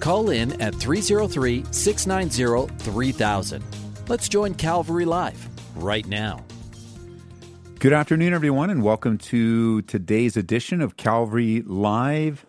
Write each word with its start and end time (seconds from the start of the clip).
Call 0.00 0.30
in 0.30 0.60
at 0.60 0.74
303 0.74 1.64
690 1.70 2.74
3000. 2.84 3.64
Let's 4.08 4.28
join 4.28 4.54
Calvary 4.54 5.04
Live 5.04 5.48
right 5.76 6.06
now. 6.06 6.44
Good 7.78 7.92
afternoon, 7.92 8.32
everyone, 8.32 8.70
and 8.70 8.82
welcome 8.82 9.18
to 9.18 9.82
today's 9.82 10.36
edition 10.36 10.80
of 10.80 10.96
Calvary 10.96 11.62
Live. 11.64 12.44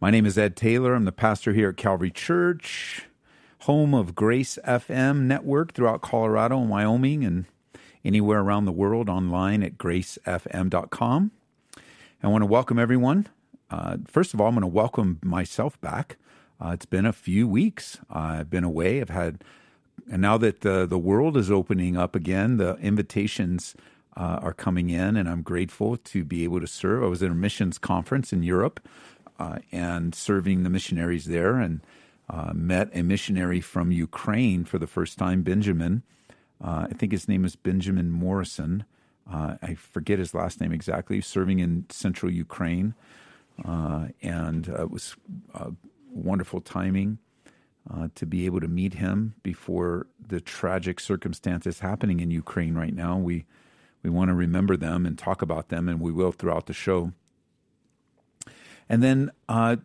My 0.00 0.10
name 0.10 0.26
is 0.26 0.36
Ed 0.36 0.56
Taylor. 0.56 0.94
I'm 0.94 1.06
the 1.06 1.12
pastor 1.12 1.52
here 1.52 1.70
at 1.70 1.76
Calvary 1.76 2.10
Church, 2.10 3.06
home 3.60 3.94
of 3.94 4.14
Grace 4.14 4.58
FM 4.66 5.22
network 5.22 5.72
throughout 5.72 6.02
Colorado 6.02 6.60
and 6.60 6.68
Wyoming 6.68 7.24
and 7.24 7.46
anywhere 8.04 8.40
around 8.40 8.66
the 8.66 8.72
world 8.72 9.08
online 9.08 9.62
at 9.62 9.78
gracefm.com. 9.78 11.30
I 12.22 12.28
want 12.28 12.42
to 12.42 12.46
welcome 12.46 12.78
everyone. 12.78 13.28
Uh, 13.70 13.96
first 14.06 14.34
of 14.34 14.40
all, 14.40 14.48
I'm 14.48 14.54
going 14.54 14.62
to 14.62 14.66
welcome 14.66 15.18
myself 15.22 15.80
back. 15.80 16.16
Uh, 16.60 16.70
it's 16.70 16.86
been 16.86 17.06
a 17.06 17.12
few 17.12 17.46
weeks. 17.46 17.98
I've 18.10 18.50
been 18.50 18.64
away. 18.64 19.00
I've 19.00 19.10
had, 19.10 19.44
and 20.10 20.22
now 20.22 20.38
that 20.38 20.62
the, 20.62 20.86
the 20.86 20.98
world 20.98 21.36
is 21.36 21.50
opening 21.50 21.96
up 21.96 22.14
again, 22.14 22.56
the 22.56 22.76
invitations 22.76 23.74
uh, 24.16 24.38
are 24.40 24.54
coming 24.54 24.88
in, 24.88 25.16
and 25.16 25.28
I'm 25.28 25.42
grateful 25.42 25.96
to 25.98 26.24
be 26.24 26.44
able 26.44 26.60
to 26.60 26.66
serve. 26.66 27.04
I 27.04 27.06
was 27.06 27.22
at 27.22 27.30
a 27.30 27.34
missions 27.34 27.78
conference 27.78 28.32
in 28.32 28.42
Europe 28.42 28.80
uh, 29.38 29.58
and 29.70 30.14
serving 30.14 30.62
the 30.62 30.70
missionaries 30.70 31.26
there, 31.26 31.56
and 31.56 31.80
uh, 32.30 32.52
met 32.54 32.88
a 32.94 33.02
missionary 33.02 33.60
from 33.60 33.92
Ukraine 33.92 34.64
for 34.64 34.78
the 34.78 34.86
first 34.86 35.18
time, 35.18 35.42
Benjamin. 35.42 36.02
Uh, 36.64 36.86
I 36.90 36.94
think 36.94 37.12
his 37.12 37.28
name 37.28 37.44
is 37.44 37.54
Benjamin 37.54 38.10
Morrison. 38.10 38.84
Uh, 39.30 39.56
I 39.60 39.74
forget 39.74 40.18
his 40.18 40.32
last 40.32 40.60
name 40.60 40.72
exactly. 40.72 41.20
Serving 41.20 41.58
in 41.58 41.84
central 41.90 42.32
Ukraine, 42.32 42.94
and 43.64 44.68
it 44.68 44.90
was 44.90 45.16
wonderful 46.16 46.60
timing. 46.60 47.18
Uh, 47.88 48.08
to 48.16 48.26
be 48.26 48.46
able 48.46 48.58
to 48.58 48.66
meet 48.66 48.94
him 48.94 49.32
before 49.44 50.08
the 50.26 50.40
tragic 50.40 50.98
circumstances 50.98 51.78
happening 51.78 52.18
in 52.18 52.32
Ukraine 52.32 52.74
right 52.74 52.92
now. 52.92 53.16
We 53.16 53.44
we 54.02 54.10
want 54.10 54.28
to 54.28 54.34
remember 54.34 54.76
them 54.76 55.06
and 55.06 55.16
talk 55.16 55.40
about 55.40 55.68
them, 55.68 55.88
and 55.88 56.00
we 56.00 56.10
will 56.10 56.32
throughout 56.32 56.66
the 56.66 56.72
show. 56.72 57.12
And 58.88 59.04
then 59.04 59.30
uh, 59.48 59.76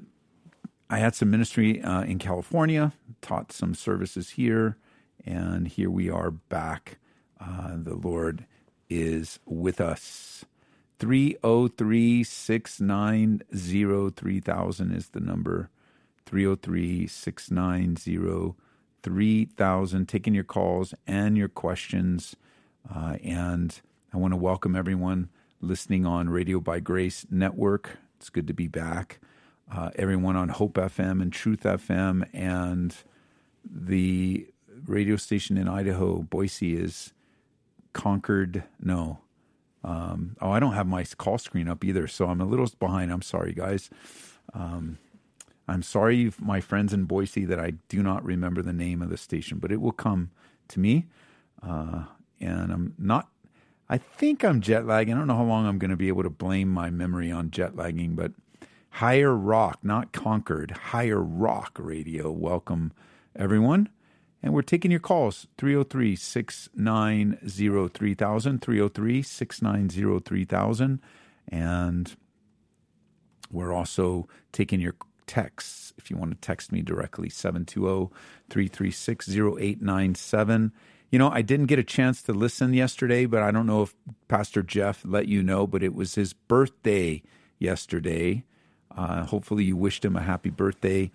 I 0.89 0.97
had 0.97 1.15
some 1.15 1.31
ministry 1.31 1.81
uh, 1.81 2.01
in 2.01 2.19
California, 2.19 2.93
taught 3.21 3.51
some 3.51 3.73
services 3.73 4.31
here, 4.31 4.77
and 5.25 5.67
here 5.67 5.89
we 5.89 6.09
are 6.09 6.31
back. 6.31 6.97
Uh, 7.39 7.75
the 7.77 7.95
Lord 7.95 8.45
is 8.89 9.39
with 9.45 9.79
us. 9.79 10.45
303 10.99 12.23
690 12.23 14.09
3000 14.15 14.91
is 14.91 15.09
the 15.09 15.19
number. 15.19 15.69
303 16.31 17.07
690 17.07 18.55
3000. 19.03 20.05
Taking 20.07 20.33
your 20.33 20.45
calls 20.45 20.93
and 21.05 21.37
your 21.37 21.49
questions. 21.49 22.37
Uh, 22.89 23.17
and 23.21 23.81
I 24.13 24.17
want 24.17 24.31
to 24.31 24.37
welcome 24.37 24.73
everyone 24.73 25.27
listening 25.59 26.05
on 26.05 26.29
Radio 26.29 26.61
by 26.61 26.79
Grace 26.79 27.25
Network. 27.29 27.97
It's 28.15 28.29
good 28.29 28.47
to 28.47 28.53
be 28.53 28.69
back. 28.69 29.19
Uh, 29.69 29.89
everyone 29.97 30.37
on 30.37 30.47
Hope 30.47 30.75
FM 30.75 31.21
and 31.21 31.33
Truth 31.33 31.63
FM 31.63 32.25
and 32.33 32.95
the 33.69 34.47
radio 34.87 35.17
station 35.17 35.57
in 35.57 35.67
Idaho, 35.67 36.19
Boise, 36.21 36.77
is 36.77 37.11
Concord. 37.91 38.63
No. 38.79 39.19
Um, 39.83 40.37
oh, 40.39 40.51
I 40.51 40.61
don't 40.61 40.75
have 40.75 40.87
my 40.87 41.03
call 41.17 41.37
screen 41.37 41.67
up 41.67 41.83
either, 41.83 42.07
so 42.07 42.27
I'm 42.27 42.39
a 42.39 42.45
little 42.45 42.69
behind. 42.79 43.11
I'm 43.11 43.21
sorry, 43.21 43.51
guys. 43.51 43.89
Um, 44.53 44.97
I'm 45.67 45.83
sorry, 45.83 46.31
my 46.39 46.59
friends 46.59 46.93
in 46.93 47.05
Boise, 47.05 47.45
that 47.45 47.59
I 47.59 47.73
do 47.87 48.03
not 48.03 48.23
remember 48.25 48.61
the 48.61 48.73
name 48.73 49.01
of 49.01 49.09
the 49.09 49.17
station, 49.17 49.59
but 49.59 49.71
it 49.71 49.79
will 49.79 49.91
come 49.91 50.31
to 50.69 50.79
me. 50.79 51.07
Uh, 51.63 52.05
and 52.39 52.71
I'm 52.71 52.95
not 52.97 53.29
I 53.91 53.97
think 53.97 54.45
I'm 54.45 54.61
jet 54.61 54.85
lagging. 54.85 55.13
I 55.13 55.17
don't 55.17 55.27
know 55.27 55.35
how 55.35 55.43
long 55.43 55.67
I'm 55.67 55.77
going 55.77 55.91
to 55.91 55.97
be 55.97 56.07
able 56.07 56.23
to 56.23 56.29
blame 56.29 56.69
my 56.69 56.89
memory 56.89 57.29
on 57.29 57.51
jet 57.51 57.75
lagging, 57.75 58.15
but 58.15 58.31
Higher 58.91 59.35
Rock, 59.35 59.79
not 59.83 60.13
Concord, 60.13 60.71
Higher 60.71 61.21
Rock 61.21 61.77
Radio. 61.77 62.31
Welcome, 62.31 62.93
everyone. 63.35 63.89
And 64.41 64.53
we're 64.53 64.61
taking 64.61 64.91
your 64.91 65.01
calls 65.01 65.45
303 65.57 66.15
690 66.15 67.89
3000, 67.89 68.61
303 68.61 69.21
690 69.21 70.19
3000. 70.21 71.01
And 71.49 72.15
we're 73.51 73.73
also 73.73 74.29
taking 74.53 74.79
your 74.79 74.95
texts. 75.31 75.93
If 75.97 76.11
you 76.11 76.17
want 76.17 76.31
to 76.31 76.37
text 76.45 76.73
me 76.73 76.81
directly, 76.81 77.29
720 77.29 78.09
336 78.49 79.29
0897. 79.29 80.73
You 81.09 81.19
know, 81.19 81.29
I 81.29 81.41
didn't 81.41 81.67
get 81.67 81.79
a 81.79 81.85
chance 81.85 82.21
to 82.23 82.33
listen 82.33 82.73
yesterday, 82.73 83.25
but 83.25 83.41
I 83.41 83.51
don't 83.51 83.65
know 83.65 83.83
if 83.83 83.95
Pastor 84.27 84.61
Jeff 84.61 85.03
let 85.05 85.29
you 85.29 85.41
know, 85.41 85.65
but 85.65 85.83
it 85.83 85.95
was 85.95 86.15
his 86.15 86.33
birthday 86.33 87.23
yesterday. 87.59 88.43
Uh, 88.93 89.25
hopefully, 89.25 89.63
you 89.63 89.77
wished 89.77 90.03
him 90.03 90.17
a 90.17 90.21
happy 90.21 90.49
birthday. 90.49 91.09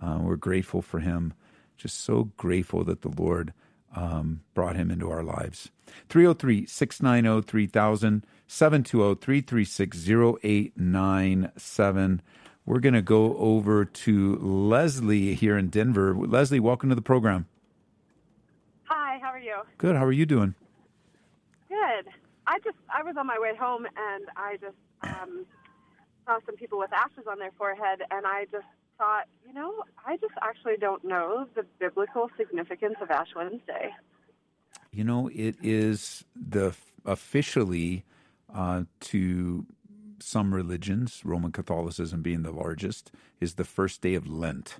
Uh, 0.00 0.18
we're 0.20 0.36
grateful 0.36 0.80
for 0.80 1.00
him. 1.00 1.34
Just 1.76 2.04
so 2.04 2.30
grateful 2.36 2.84
that 2.84 3.02
the 3.02 3.20
Lord 3.20 3.52
um, 3.96 4.42
brought 4.54 4.76
him 4.76 4.92
into 4.92 5.10
our 5.10 5.24
lives. 5.24 5.72
303 6.08 6.66
690 6.66 7.44
3000, 7.44 8.24
720 8.46 9.14
336 9.16 10.08
0897. 10.08 12.22
We're 12.66 12.80
going 12.80 12.94
to 12.94 13.02
go 13.02 13.36
over 13.36 13.84
to 13.84 14.36
Leslie 14.38 15.34
here 15.34 15.56
in 15.56 15.68
Denver. 15.68 16.16
Leslie, 16.16 16.58
welcome 16.58 16.88
to 16.88 16.96
the 16.96 17.02
program. 17.02 17.46
Hi, 18.84 19.20
how 19.22 19.28
are 19.28 19.38
you? 19.38 19.58
Good. 19.78 19.94
How 19.94 20.04
are 20.04 20.12
you 20.12 20.26
doing? 20.26 20.56
Good. 21.68 22.12
I 22.48 22.58
just 22.64 22.76
I 22.92 23.04
was 23.04 23.14
on 23.16 23.26
my 23.26 23.38
way 23.38 23.54
home 23.56 23.86
and 23.86 24.24
I 24.36 24.56
just 24.60 24.76
um, 25.02 25.46
saw 26.26 26.38
some 26.44 26.56
people 26.56 26.78
with 26.78 26.92
ashes 26.92 27.24
on 27.30 27.38
their 27.38 27.52
forehead 27.56 28.02
and 28.10 28.26
I 28.26 28.46
just 28.50 28.66
thought, 28.98 29.26
you 29.46 29.54
know, 29.54 29.84
I 30.04 30.16
just 30.16 30.34
actually 30.42 30.76
don't 30.76 31.04
know 31.04 31.46
the 31.54 31.64
biblical 31.78 32.30
significance 32.36 32.96
of 33.00 33.12
Ash 33.12 33.28
Wednesday. 33.36 33.94
You 34.90 35.04
know, 35.04 35.30
it 35.32 35.54
is 35.62 36.24
the 36.34 36.74
officially 37.04 38.04
uh, 38.52 38.84
to 39.00 39.66
some 40.18 40.54
religions, 40.54 41.22
Roman 41.24 41.52
Catholicism 41.52 42.22
being 42.22 42.42
the 42.42 42.52
largest, 42.52 43.10
is 43.40 43.54
the 43.54 43.64
first 43.64 44.00
day 44.00 44.14
of 44.14 44.28
Lent. 44.28 44.76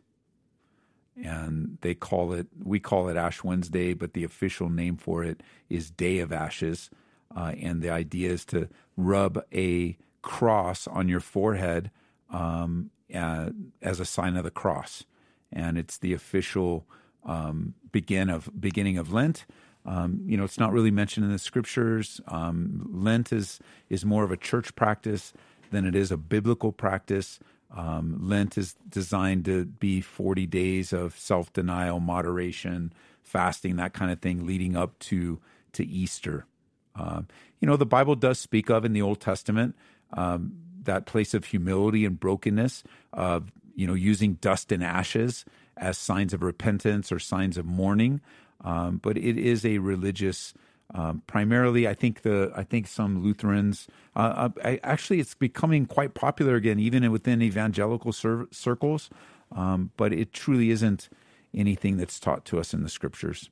And 1.23 1.79
they 1.81 1.95
call 1.95 2.33
it 2.33 2.47
we 2.63 2.79
call 2.79 3.09
it 3.09 3.17
ash 3.17 3.43
wednesday 3.43 3.95
but 3.95 4.13
the 4.13 4.23
official 4.23 4.69
name 4.69 4.99
for 4.99 5.25
it 5.25 5.43
is 5.71 5.91
day 5.91 6.19
of 6.19 6.31
ashes. 6.31 6.91
Uh, 7.35 7.53
and 7.61 7.81
the 7.81 7.91
idea 7.91 8.31
is 8.31 8.45
to 8.47 8.69
rub 8.97 9.43
a 9.53 9.97
cross 10.21 10.87
on 10.87 11.09
your 11.09 11.21
forehead 11.21 11.91
um, 12.31 12.91
uh, 13.15 13.51
as 13.81 13.99
a 13.99 14.05
sign 14.05 14.37
of 14.37 14.45
the 14.45 14.51
cross. 14.51 15.05
And 15.51 15.79
it's 15.79 15.99
the 15.99 16.13
official 16.13 16.87
um, 17.25 17.75
begin 17.93 18.29
of 18.29 18.51
beginning 18.59 18.99
of 18.99 19.13
lent 19.13 19.47
um, 19.87 20.21
you 20.27 20.37
know 20.37 20.45
it's 20.45 20.59
not 20.59 20.73
really 20.73 20.91
mentioned 20.91 21.25
in 21.25 21.33
the 21.33 21.39
scriptures 21.39 22.21
um, 22.29 22.89
lent 22.93 23.33
is 23.33 23.59
is 23.89 24.05
more 24.05 24.25
of 24.25 24.31
a 24.31 24.37
church 24.37 24.75
practice 24.75 25.33
than 25.71 25.87
it 25.87 25.95
is 25.95 26.11
a 26.11 26.17
biblical 26.17 26.73
practice 26.73 27.39
um, 27.75 28.19
Lent 28.21 28.57
is 28.57 28.75
designed 28.89 29.45
to 29.47 29.65
be 29.65 30.01
40 30.01 30.47
days 30.47 30.93
of 30.93 31.19
self 31.19 31.53
denial, 31.53 32.01
moderation, 32.01 32.93
fasting, 33.23 33.77
that 33.77 33.93
kind 33.93 34.11
of 34.11 34.21
thing, 34.21 34.47
leading 34.47 34.77
up 34.77 34.99
to, 35.01 35.41
to 35.73 35.85
Easter. 35.85 36.47
Um, 36.95 37.27
you 37.61 37.67
know, 37.67 37.77
the 37.77 37.87
Bible 37.87 38.15
does 38.15 38.39
speak 38.39 38.71
of 38.71 38.85
in 38.85 38.93
the 38.93 39.03
Old 39.03 39.21
Testament 39.21 39.75
um, 40.13 40.53
that 40.85 41.07
place 41.07 41.35
of 41.35 41.47
humility 41.47 42.05
and 42.05 42.19
brokenness, 42.19 42.85
of, 43.13 43.51
you 43.75 43.87
know, 43.87 43.95
using 43.95 44.35
dust 44.35 44.71
and 44.71 44.83
ashes 44.85 45.45
as 45.77 45.99
signs 45.99 46.33
of 46.33 46.43
repentance 46.43 47.11
or 47.11 47.19
signs 47.19 47.59
of 47.59 47.67
mourning. 47.67 48.21
Um, 48.67 48.99
but 48.99 49.17
it 49.17 49.39
is 49.39 49.65
a 49.65 49.79
religious 49.79 50.53
um, 50.95 51.23
primarily, 51.27 51.89
I 51.89 51.95
think 51.95 52.23
the 52.23 52.53
I 52.55 52.63
think 52.63 52.87
some 52.87 53.23
Lutherans. 53.23 53.89
Uh, 54.15 54.19
uh, 54.19 54.49
I, 54.65 54.81
actually, 54.83 55.19
it's 55.19 55.35
becoming 55.35 55.87
quite 55.87 56.15
popular 56.15 56.55
again, 56.55 56.79
even 56.79 57.11
within 57.11 57.43
evangelical 57.43 58.13
cir- 58.13 58.47
circles. 58.53 59.11
Um, 59.53 59.91
but 59.97 60.13
it 60.13 60.33
truly 60.33 60.71
isn't 60.71 61.09
anything 61.55 61.97
that's 61.97 62.21
taught 62.21 62.45
to 62.47 62.59
us 62.59 62.73
in 62.73 62.83
the 62.83 62.89
scriptures. 62.89 63.51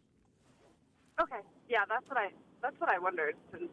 Okay, 1.20 1.40
yeah, 1.68 1.84
that's 1.88 2.08
what 2.08 2.18
I 2.18 2.30
that's 2.62 2.78
what 2.80 2.88
I 2.88 2.98
wondered 2.98 3.34
since 3.50 3.70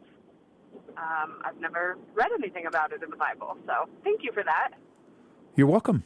um, 0.96 1.40
I've 1.44 1.60
never 1.60 1.98
read 2.14 2.30
anything 2.36 2.66
about 2.66 2.92
it 2.92 3.02
in 3.02 3.10
the 3.10 3.16
Bible. 3.16 3.56
So 3.66 3.88
thank 4.02 4.22
you 4.24 4.32
for 4.32 4.42
that. 4.42 4.70
You're 5.54 5.66
welcome. 5.66 6.04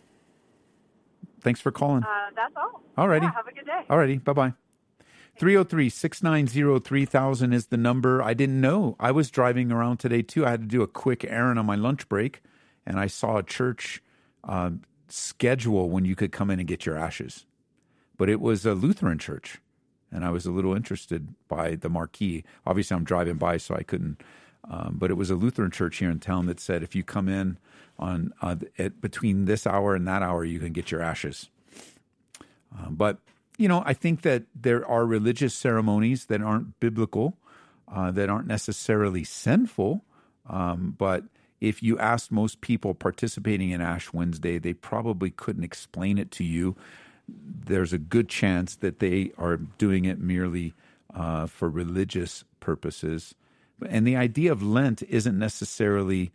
Thanks 1.41 1.61
for 1.61 1.71
calling. 1.71 2.03
Uh, 2.03 2.31
that's 2.35 2.55
all. 2.57 2.83
Alrighty. 2.99 3.23
Yeah, 3.23 3.33
have 3.33 3.47
a 3.47 3.53
good 3.53 3.67
day. 3.67 3.83
Alrighty, 3.89 4.23
bye 4.23 4.33
bye. 4.33 4.53
303 5.39 5.91
690 5.91 6.81
3000 6.81 7.53
is 7.53 7.67
the 7.67 7.77
number. 7.77 8.23
I 8.23 8.33
didn't 8.33 8.61
know. 8.61 8.97
I 8.99 9.11
was 9.11 9.31
driving 9.31 9.71
around 9.71 9.99
today 9.99 10.23
too. 10.23 10.47
I 10.47 10.51
had 10.51 10.63
to 10.63 10.67
do 10.67 10.83
a 10.83 10.87
quick 10.87 11.25
errand 11.25 11.59
on 11.59 11.67
my 11.67 11.77
lunch 11.77 12.09
break, 12.09 12.43
and 12.87 12.99
I 12.99 13.07
saw 13.07 13.37
a 13.37 13.43
church 13.43 14.03
uh, 14.45 14.71
schedule 15.09 15.91
when 15.91 16.05
you 16.05 16.17
could 16.17 16.33
come 16.33 16.51
in 16.51 16.59
and 16.59 16.69
get 16.69 16.87
your 16.87 16.97
ashes. 16.97 17.45
But 18.17 18.31
it 18.31 18.41
was 18.41 18.65
a 18.65 18.73
Lutheran 18.73 19.19
church, 19.19 19.59
and 20.11 20.25
I 20.25 20.31
was 20.31 20.47
a 20.47 20.51
little 20.51 20.75
interested 20.75 21.35
by 21.49 21.75
the 21.75 21.91
marquee. 21.91 22.45
Obviously, 22.67 22.97
I'm 22.97 23.05
driving 23.05 23.37
by, 23.37 23.59
so 23.59 23.75
I 23.75 23.83
couldn't. 23.83 24.23
Um, 24.69 24.97
but 24.99 25.11
it 25.11 25.15
was 25.15 25.31
a 25.31 25.37
Lutheran 25.37 25.71
church 25.71 25.99
here 25.99 26.11
in 26.11 26.19
town 26.19 26.47
that 26.47 26.61
said 26.61 26.83
if 26.83 26.97
you 26.97 27.05
come 27.05 27.29
in 27.29 27.59
on 27.99 28.33
uh, 28.41 28.57
at, 28.79 29.01
between 29.01 29.45
this 29.45 29.67
hour 29.67 29.95
and 29.95 30.09
that 30.09 30.23
hour, 30.23 30.45
you 30.45 30.59
can 30.59 30.73
get 30.73 30.91
your 30.91 31.03
ashes. 31.03 31.51
Um, 32.77 32.95
but 32.95 33.19
you 33.57 33.69
know, 33.69 33.83
I 33.87 33.93
think 33.93 34.23
that 34.23 34.45
there 34.55 34.87
are 34.87 35.07
religious 35.07 35.55
ceremonies 35.55 36.27
that 36.27 36.43
aren't 36.43 36.79
biblical, 36.81 37.39
uh, 37.93 38.11
that 38.13 38.29
aren't 38.29 38.47
necessarily 38.47 39.25
sinful. 39.25 40.05
Um, 40.49 40.95
but 40.99 41.25
if 41.61 41.83
you 41.83 41.99
asked 41.99 42.31
most 42.31 42.61
people 42.61 42.95
participating 42.95 43.71
in 43.71 43.81
Ash 43.81 44.13
Wednesday, 44.13 44.59
they 44.59 44.75
probably 44.75 45.31
couldn't 45.31 45.65
explain 45.65 46.19
it 46.19 46.31
to 46.33 46.45
you. 46.45 46.77
There's 47.29 47.93
a 47.93 47.99
good 47.99 48.29
chance 48.29 48.77
that 48.77 48.99
they 48.99 49.33
are 49.39 49.57
doing 49.57 50.05
it 50.05 50.21
merely 50.21 50.75
uh, 51.15 51.47
for 51.47 51.69
religious 51.69 52.45
purposes. 52.61 53.35
And 53.89 54.07
the 54.07 54.17
idea 54.17 54.53
of 54.53 54.63
Lent 54.63 55.03
isn't 55.03 55.39
necessarily 55.39 56.31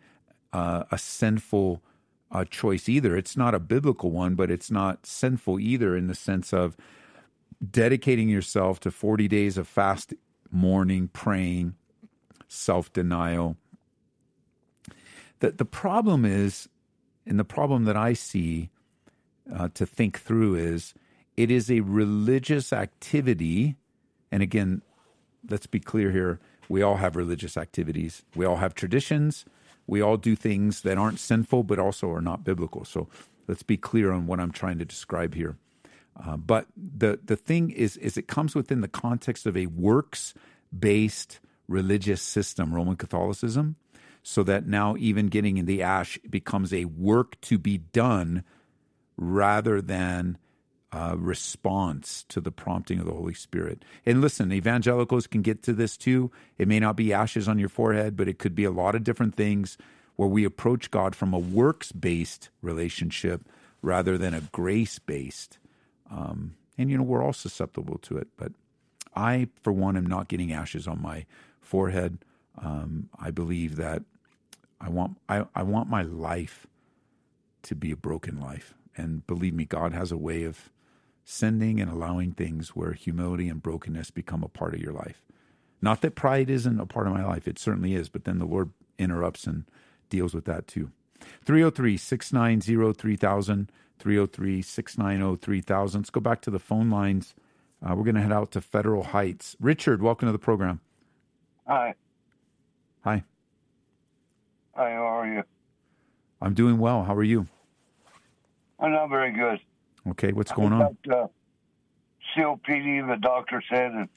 uh, 0.52 0.84
a 0.90 0.98
sinful 0.98 1.82
uh, 2.30 2.44
choice 2.44 2.88
either. 2.88 3.16
It's 3.16 3.36
not 3.36 3.54
a 3.54 3.60
biblical 3.60 4.10
one, 4.10 4.34
but 4.34 4.50
it's 4.50 4.70
not 4.70 5.06
sinful 5.06 5.60
either 5.60 5.96
in 5.96 6.08
the 6.08 6.14
sense 6.14 6.52
of 6.52 6.76
dedicating 7.70 8.28
yourself 8.28 8.80
to 8.80 8.90
40 8.90 9.28
days 9.28 9.56
of 9.56 9.68
fast 9.68 10.14
mourning, 10.50 11.08
praying, 11.08 11.74
self 12.48 12.92
denial. 12.92 13.56
The, 15.40 15.52
the 15.52 15.64
problem 15.64 16.24
is, 16.24 16.68
and 17.26 17.38
the 17.38 17.44
problem 17.44 17.84
that 17.84 17.96
I 17.96 18.12
see 18.12 18.70
uh, 19.52 19.68
to 19.74 19.86
think 19.86 20.20
through 20.20 20.56
is 20.56 20.94
it 21.36 21.50
is 21.50 21.70
a 21.70 21.80
religious 21.80 22.72
activity. 22.72 23.76
And 24.30 24.42
again, 24.42 24.82
let's 25.48 25.66
be 25.66 25.80
clear 25.80 26.10
here 26.10 26.40
we 26.68 26.80
all 26.80 26.96
have 26.96 27.16
religious 27.16 27.56
activities, 27.56 28.22
we 28.34 28.46
all 28.46 28.56
have 28.56 28.74
traditions, 28.74 29.44
we 29.86 30.00
all 30.00 30.16
do 30.16 30.34
things 30.34 30.82
that 30.82 30.96
aren't 30.96 31.18
sinful 31.18 31.64
but 31.64 31.78
also 31.78 32.10
are 32.10 32.22
not 32.22 32.44
biblical. 32.44 32.84
So 32.84 33.08
let's 33.46 33.62
be 33.62 33.76
clear 33.76 34.12
on 34.12 34.26
what 34.26 34.40
I'm 34.40 34.52
trying 34.52 34.78
to 34.78 34.84
describe 34.84 35.34
here. 35.34 35.56
Uh, 36.16 36.36
but 36.36 36.66
the 36.76 37.18
the 37.24 37.36
thing 37.36 37.70
is, 37.70 37.96
is 37.96 38.16
it 38.16 38.28
comes 38.28 38.54
within 38.54 38.80
the 38.80 38.88
context 38.88 39.46
of 39.46 39.56
a 39.56 39.66
works 39.66 40.34
based 40.76 41.40
religious 41.68 42.22
system, 42.22 42.74
Roman 42.74 42.96
Catholicism, 42.96 43.76
so 44.22 44.42
that 44.42 44.66
now 44.66 44.96
even 44.98 45.28
getting 45.28 45.56
in 45.56 45.66
the 45.66 45.82
ash 45.82 46.18
becomes 46.28 46.72
a 46.72 46.84
work 46.84 47.40
to 47.42 47.58
be 47.58 47.78
done 47.78 48.44
rather 49.16 49.80
than 49.80 50.38
a 50.92 51.16
response 51.16 52.24
to 52.28 52.40
the 52.40 52.52
prompting 52.52 52.98
of 52.98 53.06
the 53.06 53.12
Holy 53.12 53.34
Spirit. 53.34 53.82
And 54.04 54.20
listen, 54.20 54.52
evangelicals 54.52 55.26
can 55.26 55.40
get 55.40 55.62
to 55.62 55.72
this 55.72 55.96
too. 55.96 56.30
It 56.58 56.68
may 56.68 56.78
not 56.78 56.96
be 56.96 57.12
ashes 57.12 57.48
on 57.48 57.58
your 57.58 57.70
forehead, 57.70 58.16
but 58.16 58.28
it 58.28 58.38
could 58.38 58.54
be 58.54 58.64
a 58.64 58.70
lot 58.70 58.94
of 58.94 59.04
different 59.04 59.34
things 59.34 59.78
where 60.16 60.28
we 60.28 60.44
approach 60.44 60.90
God 60.90 61.16
from 61.16 61.32
a 61.32 61.38
works 61.38 61.92
based 61.92 62.50
relationship 62.60 63.48
rather 63.80 64.18
than 64.18 64.34
a 64.34 64.42
grace 64.52 64.98
based 64.98 65.58
um, 66.12 66.54
and, 66.76 66.90
you 66.90 66.98
know, 66.98 67.02
we're 67.02 67.22
all 67.22 67.32
susceptible 67.32 67.98
to 67.98 68.18
it. 68.18 68.28
But 68.36 68.52
I, 69.16 69.48
for 69.62 69.72
one, 69.72 69.96
am 69.96 70.06
not 70.06 70.28
getting 70.28 70.52
ashes 70.52 70.86
on 70.86 71.00
my 71.00 71.26
forehead. 71.60 72.18
Um, 72.58 73.08
I 73.18 73.30
believe 73.30 73.76
that 73.76 74.02
I 74.80 74.88
want, 74.88 75.18
I, 75.28 75.46
I 75.54 75.62
want 75.62 75.88
my 75.88 76.02
life 76.02 76.66
to 77.62 77.74
be 77.74 77.90
a 77.90 77.96
broken 77.96 78.38
life. 78.40 78.74
And 78.96 79.26
believe 79.26 79.54
me, 79.54 79.64
God 79.64 79.92
has 79.92 80.12
a 80.12 80.16
way 80.16 80.44
of 80.44 80.70
sending 81.24 81.80
and 81.80 81.90
allowing 81.90 82.32
things 82.32 82.70
where 82.70 82.92
humility 82.92 83.48
and 83.48 83.62
brokenness 83.62 84.10
become 84.10 84.42
a 84.42 84.48
part 84.48 84.74
of 84.74 84.80
your 84.80 84.92
life. 84.92 85.22
Not 85.80 86.00
that 86.02 86.14
pride 86.14 86.50
isn't 86.50 86.80
a 86.80 86.86
part 86.86 87.06
of 87.06 87.12
my 87.12 87.24
life, 87.24 87.48
it 87.48 87.58
certainly 87.58 87.94
is, 87.94 88.08
but 88.08 88.24
then 88.24 88.38
the 88.38 88.44
Lord 88.44 88.70
interrupts 88.98 89.46
and 89.46 89.64
deals 90.10 90.34
with 90.34 90.44
that 90.44 90.66
too. 90.66 90.90
303 91.44 91.96
690 91.96 92.92
3000. 92.94 93.72
303 94.02 94.62
690 94.62 95.36
3000. 95.40 96.00
Let's 96.00 96.10
go 96.10 96.20
back 96.20 96.40
to 96.42 96.50
the 96.50 96.58
phone 96.58 96.90
lines. 96.90 97.34
Uh, 97.84 97.94
we're 97.94 98.04
going 98.04 98.16
to 98.16 98.20
head 98.20 98.32
out 98.32 98.50
to 98.52 98.60
Federal 98.60 99.04
Heights. 99.04 99.56
Richard, 99.60 100.02
welcome 100.02 100.26
to 100.26 100.32
the 100.32 100.38
program. 100.38 100.80
Hi. 101.66 101.94
Hi. 103.04 103.22
Hi, 104.74 104.90
how 104.90 105.20
are 105.20 105.26
you? 105.26 105.42
I'm 106.40 106.54
doing 106.54 106.78
well. 106.78 107.04
How 107.04 107.14
are 107.14 107.22
you? 107.22 107.46
I'm 108.80 108.90
not 108.90 109.08
very 109.08 109.32
good. 109.32 109.60
Okay, 110.08 110.32
what's 110.32 110.50
going 110.50 110.72
on? 110.72 110.96
Got, 111.06 111.16
uh, 111.16 111.26
COPD, 112.36 113.06
the 113.06 113.16
doctor 113.20 113.62
said, 113.70 113.92
and 113.92 114.08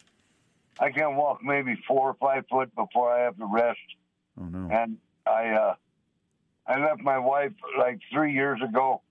I 0.79 0.89
can 0.89 1.15
walk 1.15 1.43
maybe 1.43 1.75
four 1.87 2.09
or 2.09 2.13
five 2.15 2.45
foot 2.49 2.73
before 2.75 3.11
I 3.11 3.19
have 3.19 3.37
to 3.37 3.45
rest. 3.45 3.79
Oh, 4.39 4.45
no. 4.45 4.67
And 4.71 4.97
I, 5.27 5.49
uh, 5.49 5.75
I 6.67 6.79
left 6.79 7.01
my 7.01 7.17
wife 7.19 7.51
like 7.77 7.99
three 8.11 8.33
years 8.33 8.59
ago 8.67 9.01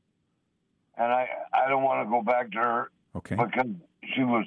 and 0.96 1.12
I 1.12 1.28
I 1.52 1.68
don't 1.68 1.82
want 1.82 2.06
to 2.06 2.10
go 2.10 2.22
back 2.22 2.50
to 2.52 2.58
her 2.58 2.90
Okay. 3.16 3.36
because 3.36 3.66
she 4.14 4.24
was 4.24 4.46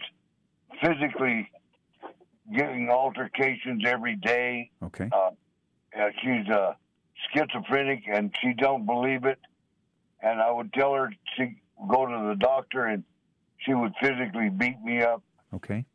physically 0.81 1.49
getting 2.53 2.89
altercations 2.89 3.83
every 3.85 4.15
day. 4.15 4.71
Okay. 4.83 5.09
Uh, 5.11 5.31
yeah, 5.95 6.09
she's 6.21 6.49
uh, 6.53 6.73
schizophrenic 7.33 8.03
and 8.11 8.33
she 8.41 8.53
don't 8.53 8.85
believe 8.85 9.25
it. 9.25 9.39
And 10.21 10.41
I 10.41 10.51
would 10.51 10.73
tell 10.73 10.93
her 10.93 11.09
to 11.37 11.47
go 11.89 12.05
to 12.05 12.27
the 12.29 12.35
doctor 12.39 12.85
and 12.85 13.03
she 13.59 13.73
would 13.73 13.93
physically 14.01 14.49
beat 14.49 14.81
me 14.83 15.01
up. 15.01 15.23
Okay. 15.53 15.85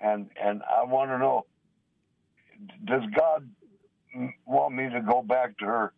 And 0.00 0.28
and 0.42 0.62
I 0.64 0.84
want 0.84 1.10
to 1.10 1.18
know, 1.18 1.46
does 2.84 3.02
God 3.14 3.48
want 4.46 4.74
me 4.74 4.88
to 4.90 5.00
go 5.00 5.22
back 5.22 5.56
to 5.58 5.64
her? 5.64 5.92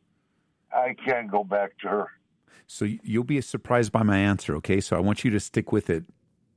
I 0.75 0.95
can't 1.05 1.31
go 1.31 1.45
back 1.45 1.79
to 1.79 1.89
her. 1.89 2.09
So 2.67 2.87
you'll 3.03 3.25
be 3.25 3.41
surprised 3.41 3.93
by 3.93 4.03
my 4.03 4.19
answer, 4.19 4.57
okay? 4.57 4.81
So 4.81 4.97
I 4.97 5.01
want 5.01 5.25
you 5.25 5.31
to 5.31 5.41
stick 5.41 5.71
with 5.71 5.91
it. 5.91 6.05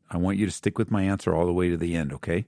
I 0.09 0.17
want 0.17 0.37
you 0.37 0.45
to 0.45 0.51
stick 0.51 0.77
with 0.77 0.89
my 0.89 1.03
answer 1.03 1.35
all 1.35 1.45
the 1.45 1.53
way 1.53 1.69
to 1.69 1.77
the 1.77 1.95
end, 1.95 2.13
okay? 2.13 2.45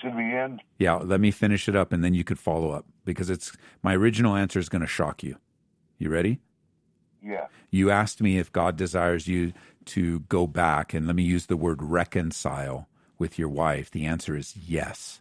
To 0.00 0.10
the 0.10 0.16
end? 0.16 0.62
Yeah, 0.78 0.94
let 0.94 1.20
me 1.20 1.30
finish 1.30 1.68
it 1.68 1.76
up 1.76 1.92
and 1.92 2.02
then 2.02 2.14
you 2.14 2.24
could 2.24 2.38
follow 2.38 2.70
up 2.70 2.86
because 3.04 3.28
it's 3.28 3.52
my 3.82 3.94
original 3.94 4.34
answer 4.34 4.58
is 4.58 4.68
going 4.68 4.82
to 4.82 4.86
shock 4.88 5.22
you. 5.22 5.36
You 5.98 6.08
ready? 6.08 6.40
Yeah. 7.22 7.46
You 7.70 7.90
asked 7.90 8.22
me 8.22 8.38
if 8.38 8.52
God 8.52 8.76
desires 8.76 9.26
you 9.26 9.52
to 9.86 10.20
go 10.20 10.46
back 10.46 10.94
and 10.94 11.06
let 11.06 11.16
me 11.16 11.24
use 11.24 11.46
the 11.46 11.56
word 11.56 11.82
reconcile 11.82 12.88
with 13.18 13.38
your 13.38 13.48
wife. 13.48 13.90
The 13.90 14.06
answer 14.06 14.36
is 14.36 14.56
yes. 14.56 15.20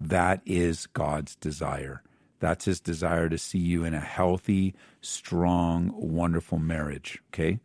That 0.00 0.42
is 0.44 0.86
God's 0.86 1.34
desire. 1.36 2.02
That's 2.44 2.66
his 2.66 2.78
desire 2.78 3.30
to 3.30 3.38
see 3.38 3.56
you 3.56 3.86
in 3.86 3.94
a 3.94 4.00
healthy, 4.00 4.74
strong, 5.00 5.90
wonderful 5.94 6.58
marriage. 6.58 7.22
Okay. 7.32 7.58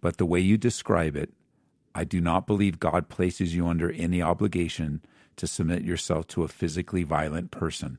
But 0.00 0.16
the 0.16 0.24
way 0.24 0.40
you 0.40 0.56
describe 0.56 1.16
it, 1.16 1.34
I 1.94 2.04
do 2.04 2.18
not 2.18 2.46
believe 2.46 2.80
God 2.80 3.10
places 3.10 3.54
you 3.54 3.68
under 3.68 3.92
any 3.92 4.22
obligation 4.22 5.02
to 5.36 5.46
submit 5.46 5.82
yourself 5.82 6.26
to 6.28 6.44
a 6.44 6.48
physically 6.48 7.02
violent 7.02 7.50
person. 7.50 7.98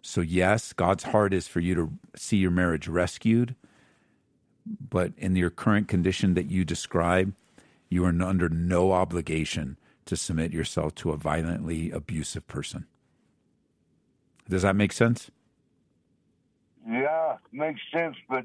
So, 0.00 0.20
yes, 0.20 0.72
God's 0.72 1.02
heart 1.02 1.34
is 1.34 1.48
for 1.48 1.58
you 1.58 1.74
to 1.74 1.92
see 2.14 2.36
your 2.36 2.52
marriage 2.52 2.86
rescued, 2.86 3.56
but 4.64 5.12
in 5.16 5.34
your 5.34 5.50
current 5.50 5.88
condition 5.88 6.34
that 6.34 6.52
you 6.52 6.64
describe, 6.64 7.34
you 7.88 8.04
are 8.04 8.22
under 8.22 8.48
no 8.48 8.92
obligation 8.92 9.76
to 10.04 10.14
submit 10.14 10.52
yourself 10.52 10.94
to 10.94 11.10
a 11.10 11.16
violently 11.16 11.90
abusive 11.90 12.46
person. 12.46 12.86
Does 14.48 14.62
that 14.62 14.76
make 14.76 14.92
sense? 14.92 15.30
Yeah, 16.88 17.36
makes 17.52 17.80
sense, 17.92 18.16
but 18.28 18.44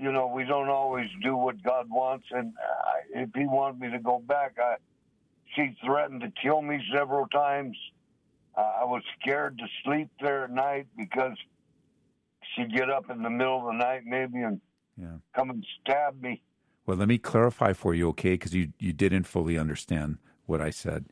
you 0.00 0.12
know 0.12 0.28
we 0.28 0.44
don't 0.44 0.68
always 0.68 1.08
do 1.22 1.36
what 1.36 1.62
God 1.62 1.88
wants. 1.90 2.26
And 2.30 2.52
if 3.14 3.30
He 3.34 3.46
wanted 3.46 3.80
me 3.80 3.90
to 3.90 3.98
go 3.98 4.20
back, 4.20 4.56
I, 4.62 4.76
she 5.56 5.76
threatened 5.84 6.20
to 6.22 6.32
kill 6.42 6.62
me 6.62 6.80
several 6.94 7.26
times. 7.28 7.76
Uh, 8.56 8.60
I 8.82 8.84
was 8.84 9.02
scared 9.20 9.58
to 9.58 9.64
sleep 9.84 10.08
there 10.20 10.44
at 10.44 10.50
night 10.50 10.86
because 10.96 11.36
she'd 12.54 12.72
get 12.74 12.90
up 12.90 13.10
in 13.10 13.22
the 13.22 13.30
middle 13.30 13.58
of 13.58 13.64
the 13.66 13.78
night 13.78 14.02
maybe 14.04 14.42
and 14.42 14.60
Yeah. 14.96 15.16
come 15.34 15.50
and 15.50 15.64
stab 15.80 16.20
me. 16.22 16.42
Well, 16.84 16.96
let 16.96 17.08
me 17.08 17.16
clarify 17.18 17.72
for 17.72 17.94
you, 17.94 18.08
okay? 18.10 18.34
Because 18.34 18.54
you, 18.54 18.72
you 18.78 18.92
didn't 18.92 19.22
fully 19.24 19.56
understand 19.56 20.18
what 20.46 20.60
I 20.60 20.70
said. 20.70 21.06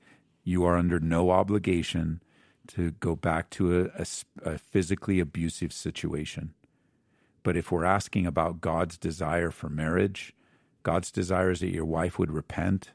You 0.44 0.64
are 0.64 0.76
under 0.76 1.00
no 1.00 1.30
obligation 1.30 2.23
to 2.75 2.93
go 2.93 3.17
back 3.17 3.50
to 3.50 3.83
a, 3.83 4.03
a, 4.03 4.07
a 4.55 4.59
physically 4.59 5.21
abusive 5.21 5.73
situation. 5.73 6.55
But 7.43 7.57
if 7.57 7.73
we're 7.73 7.85
asking 7.85 8.27
about 8.27 8.61
God's 8.61 8.99
desire 8.99 9.50
for 9.50 9.69
marriage, 9.69 10.35
God's 10.83 11.11
desire 11.11 11.50
is 11.50 11.61
that 11.61 11.75
your 11.75 11.85
wife 11.85 12.19
would 12.19 12.31
repent. 12.31 12.91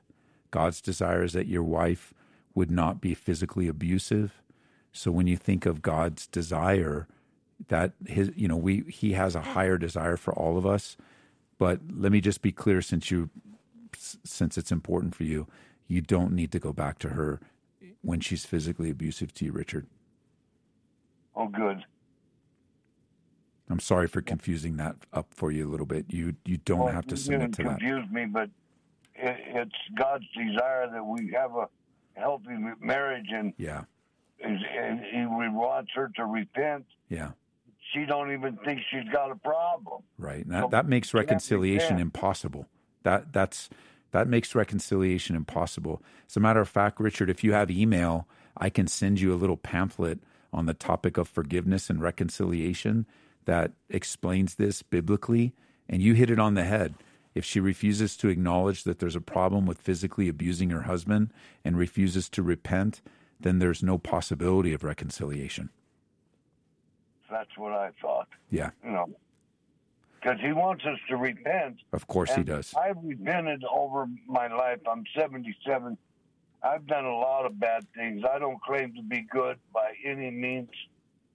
God's 0.52 0.82
desire 0.82 1.24
is 1.24 1.34
that 1.34 1.48
your 1.48 1.64
wife 1.64 2.14
would 2.54 2.72
not 2.72 3.02
be 3.02 3.14
physically 3.14 3.68
abusive. 3.68 4.42
So 4.92 5.12
when 5.12 5.28
you 5.28 5.36
think 5.36 5.66
of 5.66 5.82
God's 5.82 6.28
desire, 6.28 7.08
that 7.68 7.94
his 8.06 8.32
you 8.36 8.48
know 8.48 8.58
we 8.58 8.84
he 8.88 9.14
has 9.14 9.36
a 9.36 9.42
higher 9.42 9.78
desire 9.78 10.18
for 10.18 10.34
all 10.34 10.58
of 10.58 10.66
us. 10.66 10.98
But 11.58 11.80
let 11.94 12.12
me 12.12 12.22
just 12.22 12.42
be 12.42 12.52
clear 12.52 12.82
since 12.82 13.12
you 13.12 13.30
since 13.98 14.58
it's 14.58 14.72
important 14.72 15.16
for 15.16 15.24
you, 15.24 15.48
you 15.88 16.02
don't 16.02 16.34
need 16.34 16.52
to 16.52 16.60
go 16.60 16.74
back 16.74 17.00
to 17.00 17.10
her 17.10 17.40
when 18.06 18.20
she's 18.20 18.46
physically 18.46 18.90
abusive 18.90 19.34
to 19.34 19.46
you, 19.46 19.52
Richard. 19.52 19.88
Oh, 21.36 21.48
good. 21.48 21.84
I'm 23.70 23.80
sorry 23.80 24.08
for 24.08 24.22
confusing 24.22 24.78
that 24.78 24.96
up 25.12 25.34
for 25.34 25.52
you 25.52 25.68
a 25.68 25.70
little 25.70 25.88
bit. 25.88 26.06
You 26.10 26.36
you 26.46 26.58
don't 26.58 26.80
well, 26.80 26.94
have 26.94 27.08
to 27.08 27.18
submit 27.18 27.54
to 27.54 27.64
that. 27.64 27.80
Confuse 27.80 28.10
me, 28.12 28.26
but 28.26 28.50
it, 29.16 29.38
it's 29.48 29.76
God's 29.98 30.26
desire 30.38 30.88
that 30.92 31.04
we 31.04 31.34
have 31.36 31.56
a 31.56 31.68
healthy 32.14 32.56
marriage, 32.80 33.26
and 33.34 33.54
yeah, 33.58 33.86
and, 34.40 34.60
and 34.64 35.00
He 35.00 35.26
wants 35.26 35.92
her 35.96 36.12
to 36.16 36.26
repent. 36.26 36.86
Yeah, 37.10 37.32
she 37.92 38.06
don't 38.06 38.32
even 38.32 38.58
think 38.64 38.82
she's 38.92 39.12
got 39.12 39.32
a 39.32 39.36
problem. 39.36 40.04
Right. 40.20 40.48
That 40.48 40.64
so 40.64 40.70
that 40.70 40.88
makes 40.88 41.14
reconciliation 41.16 41.98
impossible. 41.98 42.68
That 43.02 43.34
that's 43.34 43.70
that 44.16 44.30
makes 44.30 44.56
reconciliation 44.56 45.36
impossible. 45.36 46.02
As 46.30 46.38
a 46.38 46.40
matter 46.40 46.62
of 46.62 46.70
fact, 46.70 47.02
Richard, 47.02 47.30
if 47.30 47.44
you 47.44 47.52
have 47.52 47.70
email, 47.70 48.30
I 48.56 48.70
can 48.70 48.88
send 48.88 49.20
you 49.20 49.34
a 49.34 49.36
little 49.36 49.58
pamphlet 49.58 50.20
on 50.54 50.68
the 50.68 50.74
topic 50.74 51.18
of 51.18 51.28
forgiveness 51.28 51.90
and 51.90 52.02
reconciliation 52.02 53.08
that 53.44 53.74
explains 53.90 54.56
this 54.56 54.82
biblically, 54.84 55.54
and 55.90 56.02
you 56.02 56.14
hit 56.14 56.30
it 56.30 56.40
on 56.40 56.54
the 56.54 56.64
head. 56.64 56.94
If 57.34 57.44
she 57.44 57.60
refuses 57.60 58.16
to 58.16 58.30
acknowledge 58.30 58.86
that 58.86 59.00
there's 59.00 59.18
a 59.18 59.22
problem 59.22 59.66
with 59.66 59.82
physically 59.82 60.30
abusing 60.30 60.70
her 60.70 60.84
husband 60.84 61.34
and 61.66 61.78
refuses 61.78 62.30
to 62.30 62.42
repent, 62.42 63.02
then 63.38 63.60
there's 63.60 63.84
no 63.84 63.98
possibility 63.98 64.72
of 64.72 64.86
reconciliation. 64.86 65.72
That's 67.30 67.58
what 67.58 67.74
I 67.74 67.92
thought. 68.02 68.30
Yeah. 68.50 68.70
You 68.82 68.92
know, 68.92 69.10
because 70.26 70.42
he 70.42 70.54
wants 70.54 70.84
us 70.86 70.98
to 71.08 71.18
repent. 71.18 71.78
Of 71.94 72.08
course 72.08 72.34
he 72.34 72.44
does. 72.44 72.74
I've 72.76 72.98
repented 73.04 73.64
over 73.72 74.08
my 74.28 74.48
life. 74.48 74.80
I'm 74.90 75.04
77. 75.16 75.98
I've 76.64 76.88
done 76.88 77.06
a 77.06 77.16
lot 77.16 77.46
of 77.46 77.60
bad 77.60 77.86
things. 77.96 78.24
I 78.28 78.40
don't 78.40 78.60
claim 78.62 78.96
to 78.96 79.04
be 79.04 79.22
good 79.32 79.58
by 79.72 79.92
any 80.04 80.32
means 80.32 80.70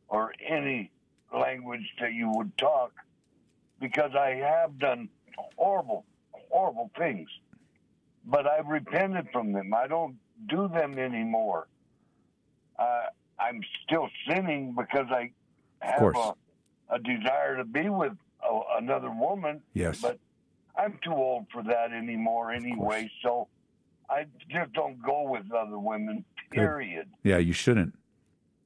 or 0.09 0.33
any 0.45 0.91
language 1.33 1.89
that 2.01 2.15
you 2.15 2.31
would 2.35 2.57
talk 2.59 2.93
because 3.81 4.11
I 4.19 4.31
have 4.31 4.77
done 4.81 5.09
horrible, 5.57 6.05
horrible 6.33 6.91
things. 6.99 7.29
But 8.27 8.49
I've 8.49 8.67
repented 8.67 9.29
from 9.33 9.53
them. 9.53 9.73
I 9.73 9.87
don't 9.87 10.17
do 10.49 10.69
them 10.69 10.99
anymore. 10.99 11.69
Uh, 12.77 13.05
I'm 13.39 13.61
still 13.85 14.09
sinning 14.29 14.75
because 14.77 15.07
I 15.11 15.31
have 15.79 16.03
a, 16.03 16.35
a, 16.91 16.99
desire 16.99 17.57
to 17.57 17.65
be 17.65 17.89
with 17.89 18.13
a, 18.51 18.79
another 18.79 19.11
woman. 19.11 19.63
Yes. 19.75 20.01
But 20.01 20.19
I'm 20.77 20.99
too 21.03 21.13
old 21.13 21.47
for 21.53 21.63
that 21.63 21.93
anymore 21.93 22.53
anyway. 22.53 23.11
So 23.23 23.49
I 24.09 24.27
just 24.49 24.73
don't 24.73 25.01
go 25.03 25.31
with 25.31 25.53
other 25.53 25.79
women, 25.79 26.25
period. 26.51 27.09
Good. 27.23 27.31
Yeah, 27.31 27.39
you 27.39 27.53
shouldn't. 27.53 27.95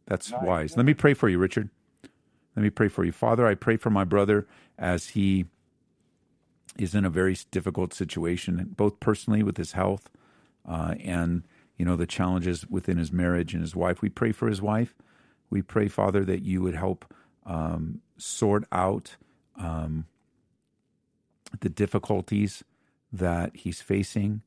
That's 0.06 0.30
Not 0.30 0.42
wise. 0.42 0.76
Let 0.76 0.86
me 0.86 0.94
pray 0.94 1.14
for 1.14 1.28
you, 1.28 1.38
Richard. 1.38 1.70
Let 2.56 2.62
me 2.62 2.70
pray 2.70 2.88
for 2.88 3.04
you. 3.04 3.12
Father, 3.12 3.46
I 3.46 3.54
pray 3.54 3.76
for 3.76 3.90
my 3.90 4.04
brother 4.04 4.46
as 4.78 5.10
he 5.10 5.46
is 6.78 6.94
in 6.94 7.04
a 7.04 7.10
very 7.10 7.36
difficult 7.50 7.94
situation, 7.94 8.72
both 8.76 9.00
personally 9.00 9.42
with 9.42 9.56
his 9.56 9.72
health 9.72 10.10
uh, 10.66 10.94
and 11.02 11.42
you 11.76 11.84
know 11.84 11.96
the 11.96 12.06
challenges 12.06 12.66
within 12.68 12.98
his 12.98 13.12
marriage 13.12 13.54
and 13.54 13.62
his 13.62 13.74
wife. 13.74 14.02
We 14.02 14.08
pray 14.08 14.32
for 14.32 14.48
his 14.48 14.62
wife. 14.62 14.94
We 15.50 15.62
pray, 15.62 15.88
Father, 15.88 16.24
that 16.24 16.42
you 16.42 16.62
would 16.62 16.74
help 16.74 17.12
um, 17.46 18.00
sort 18.16 18.64
out 18.72 19.16
um, 19.58 20.06
the 21.60 21.68
difficulties 21.68 22.64
that 23.12 23.54
he's 23.54 23.80
facing 23.80 24.42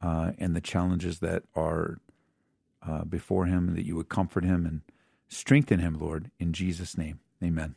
uh, 0.00 0.32
and 0.38 0.54
the 0.54 0.60
challenges 0.60 1.20
that 1.20 1.44
are 1.54 1.98
uh, 2.86 3.04
before 3.04 3.46
him. 3.46 3.74
That 3.74 3.86
you 3.86 3.96
would 3.96 4.08
comfort 4.08 4.44
him 4.44 4.66
and 4.66 4.82
strengthen 5.28 5.78
him, 5.78 5.98
Lord, 5.98 6.30
in 6.38 6.52
Jesus' 6.52 6.98
name. 6.98 7.20
Amen. 7.42 7.74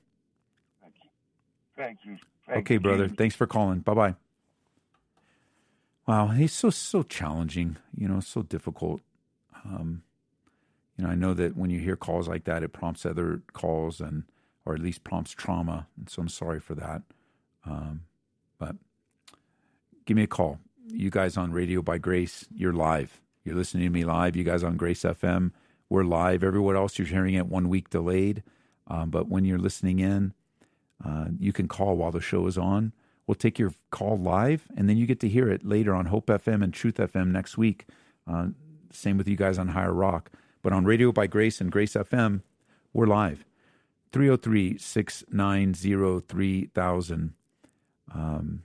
Thank 0.82 0.96
you. 1.04 1.10
Thank 1.78 1.98
you. 2.06 2.18
Thank 2.48 2.60
okay, 2.60 2.74
you, 2.76 2.80
brother. 2.80 3.08
Thanks 3.08 3.36
for 3.36 3.48
calling. 3.48 3.80
Bye 3.80 3.94
bye. 3.94 4.16
Wow, 6.08 6.28
he's 6.28 6.54
so 6.54 6.70
so 6.70 7.02
challenging. 7.04 7.78
You 7.96 8.08
know, 8.08 8.20
so 8.20 8.44
difficult. 8.44 9.02
Um, 9.64 10.04
you 10.98 11.04
know, 11.04 11.10
I 11.10 11.16
know 11.16 11.34
that 11.34 11.58
when 11.58 11.70
you 11.70 11.80
hear 11.80 11.96
calls 11.96 12.28
like 12.28 12.46
that, 12.46 12.64
it 12.64 12.72
prompts 12.72 13.06
other 13.06 13.42
calls 13.54 14.00
and, 14.00 14.24
or 14.66 14.74
at 14.74 14.82
least 14.82 15.04
prompts 15.04 15.32
trauma. 15.32 15.88
And 15.98 16.10
so 16.10 16.22
I'm 16.22 16.30
sorry 16.30 16.60
for 16.60 16.76
that. 16.76 17.04
Um, 17.66 18.02
but 18.58 18.76
give 20.06 20.18
me 20.18 20.24
a 20.24 20.28
call. 20.28 20.60
You 20.88 21.10
guys 21.10 21.38
on 21.38 21.52
Radio 21.52 21.82
by 21.82 21.98
Grace, 21.98 22.46
you're 22.54 22.74
live. 22.74 23.20
You're 23.44 23.56
listening 23.56 23.84
to 23.84 23.90
me 23.90 24.04
live. 24.04 24.36
You 24.36 24.44
guys 24.44 24.64
on 24.64 24.78
Grace 24.78 25.04
FM, 25.04 25.52
we're 25.90 26.04
live. 26.04 26.44
Everywhere 26.44 26.76
else, 26.76 26.98
you're 26.98 27.08
hearing 27.08 27.36
it 27.36 27.48
one 27.48 27.70
week 27.70 27.90
delayed. 27.90 28.44
Um, 28.88 29.10
but 29.10 29.28
when 29.28 29.46
you're 29.46 29.60
listening 29.60 30.00
in, 30.00 30.34
uh, 31.04 31.26
you 31.40 31.52
can 31.52 31.68
call 31.68 31.96
while 31.96 32.12
the 32.12 32.22
show 32.22 32.48
is 32.48 32.58
on. 32.58 32.94
We'll 33.28 33.36
take 33.36 33.58
your 33.58 33.74
call 33.90 34.18
live, 34.18 34.68
and 34.78 34.88
then 34.88 34.98
you 34.98 35.08
get 35.08 35.20
to 35.22 35.30
hear 35.30 35.50
it 35.50 35.66
later 35.66 35.96
on 35.96 36.06
Hope 36.08 36.28
FM 36.28 36.64
and 36.64 36.74
Truth 36.74 36.98
FM 36.98 37.32
next 37.32 37.58
week. 37.58 37.86
Uh, 38.28 38.50
same 38.92 39.18
with 39.18 39.28
you 39.28 39.36
guys 39.36 39.58
on 39.58 39.70
Higher 39.70 39.94
Rock. 39.94 40.32
But 40.62 40.74
on 40.74 40.86
Radio 40.86 41.12
by 41.12 41.28
Grace 41.28 41.60
and 41.60 41.72
Grace 41.72 41.94
FM, 41.94 42.42
we're 42.94 43.08
live. 43.08 43.46
303 44.16 44.78
690 44.78 46.22
3000. 46.26 47.34
Um, 48.14 48.64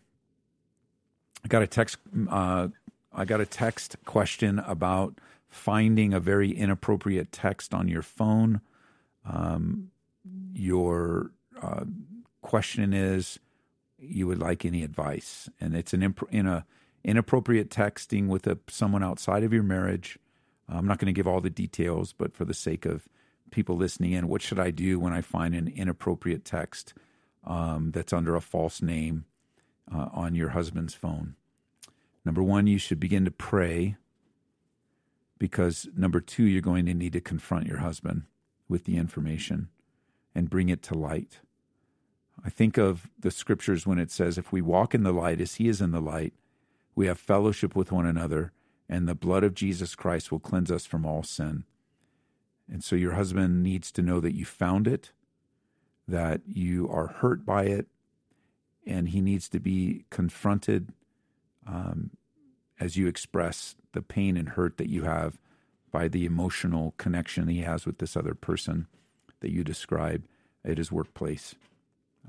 I 1.45 1.49
got 1.49 1.62
a 1.62 1.66
text. 1.66 1.97
Uh, 2.28 2.69
I 3.12 3.25
got 3.25 3.40
a 3.40 3.47
text 3.47 3.97
question 4.04 4.61
about 4.61 5.19
finding 5.49 6.14
a 6.14 6.21
very 6.21 6.52
inappropriate 6.52 7.33
text 7.33 7.75
on 7.75 7.88
your 7.88 8.02
phone. 8.02 8.61
Um, 9.28 9.90
your 10.54 11.33
uh, 11.61 11.83
question 12.42 12.95
is 12.95 13.40
you 13.99 14.28
would 14.28 14.38
like 14.38 14.64
any 14.64 14.85
advice, 14.85 15.49
and 15.61 15.75
it's 15.75 15.92
an 15.92 16.04
imp- 16.04 16.28
in 16.30 16.47
a 16.47 16.64
inappropriate 17.02 17.71
texting 17.71 18.28
with 18.28 18.47
a, 18.47 18.57
someone 18.69 19.02
outside 19.02 19.42
of 19.42 19.52
your 19.52 19.64
marriage. 19.64 20.16
I'm 20.69 20.87
not 20.87 20.99
going 20.99 21.12
to 21.12 21.19
give 21.19 21.26
all 21.26 21.40
the 21.40 21.50
details, 21.50 22.12
but 22.12 22.37
for 22.37 22.45
the 22.45 22.54
sake 22.54 22.87
of 22.87 23.09
people 23.50 23.76
listening 23.76 24.12
in, 24.12 24.28
what 24.28 24.42
should 24.42 24.59
I 24.59 24.71
do 24.71 24.99
when 24.99 25.12
I 25.12 25.21
find 25.21 25.54
an 25.54 25.69
inappropriate 25.69 26.45
text 26.45 26.95
um, 27.45 27.90
that's 27.92 28.12
under 28.12 28.35
a 28.35 28.40
false 28.40 28.83
name 28.83 29.25
uh, 29.92 30.09
on 30.12 30.35
your 30.35 30.50
husband's 30.50 30.95
phone? 30.95 31.37
Number 32.25 32.42
one, 32.42 32.66
you 32.66 32.78
should 32.78 33.00
begin 33.00 33.25
to 33.25 33.30
pray 33.30 33.97
because 35.38 35.88
number 35.97 36.21
two, 36.21 36.45
you're 36.45 36.61
going 36.61 36.87
to 36.87 36.95
need 36.95 37.14
to 37.14 37.21
confront 37.21 37.66
your 37.66 37.78
husband 37.78 38.25
with 38.69 38.85
the 38.85 38.97
information 38.97 39.69
and 40.35 40.50
bring 40.50 40.69
it 40.69 40.83
to 40.85 40.95
light. 40.95 41.40
I 42.45 42.50
think 42.50 42.78
of 42.78 43.09
the 43.19 43.30
scriptures 43.30 43.87
when 43.87 43.99
it 43.99 44.11
says, 44.11 44.38
If 44.38 44.52
we 44.52 44.61
walk 44.61 44.95
in 44.95 45.02
the 45.02 45.12
light 45.12 45.40
as 45.40 45.57
he 45.57 45.69
is 45.69 45.80
in 45.80 45.90
the 45.90 46.00
light, 46.00 46.35
we 46.95 47.07
have 47.07 47.19
fellowship 47.19 47.75
with 47.75 47.90
one 47.90 48.07
another, 48.07 48.52
and 48.88 49.09
the 49.09 49.14
blood 49.14 49.42
of 49.42 49.54
Jesus 49.54 49.95
Christ 49.95 50.30
will 50.30 50.40
cleanse 50.40 50.71
us 50.71 50.87
from 50.87 51.07
all 51.07 51.23
sin. 51.23 51.64
And 52.71 52.85
so 52.85 52.95
your 52.95 53.12
husband 53.12 53.62
needs 53.62 53.91
to 53.93 54.03
know 54.03 54.21
that 54.21 54.35
you 54.35 54.45
found 54.45 54.87
it, 54.87 55.12
that 56.07 56.43
you 56.47 56.89
are 56.89 57.09
hurt 57.09 57.45
by 57.45 57.65
it, 57.65 57.87
and 58.87 59.09
he 59.09 59.21
needs 59.21 59.49
to 59.49 59.61
be 59.61 60.05
confronted 60.11 60.93
um, 61.67 62.11
as 62.79 62.97
you 62.97 63.09
express 63.09 63.75
the 63.93 64.03
pain 64.03 64.37
and 64.37 64.50
hurt 64.50 64.79
that 64.79 64.89
you 64.89 65.03
have 65.03 65.39
by 65.91 66.09
the 66.09 66.25
emotional 66.25 66.95
connection 66.97 67.49
he 67.49 67.61
has 67.62 67.85
with 67.85 67.99
this 67.99 68.17
other 68.17 68.35
person 68.35 68.87
that 69.41 69.50
you 69.50 69.65
describe 69.65 70.25
at 70.65 70.79
his 70.79 70.93
workplace. 70.93 71.55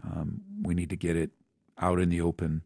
Um, 0.04 0.42
we 0.62 0.74
need 0.74 0.90
to 0.90 0.96
get 0.96 1.16
it 1.16 1.32
out 1.78 2.00
in 2.00 2.10
the 2.10 2.22
open 2.22 2.64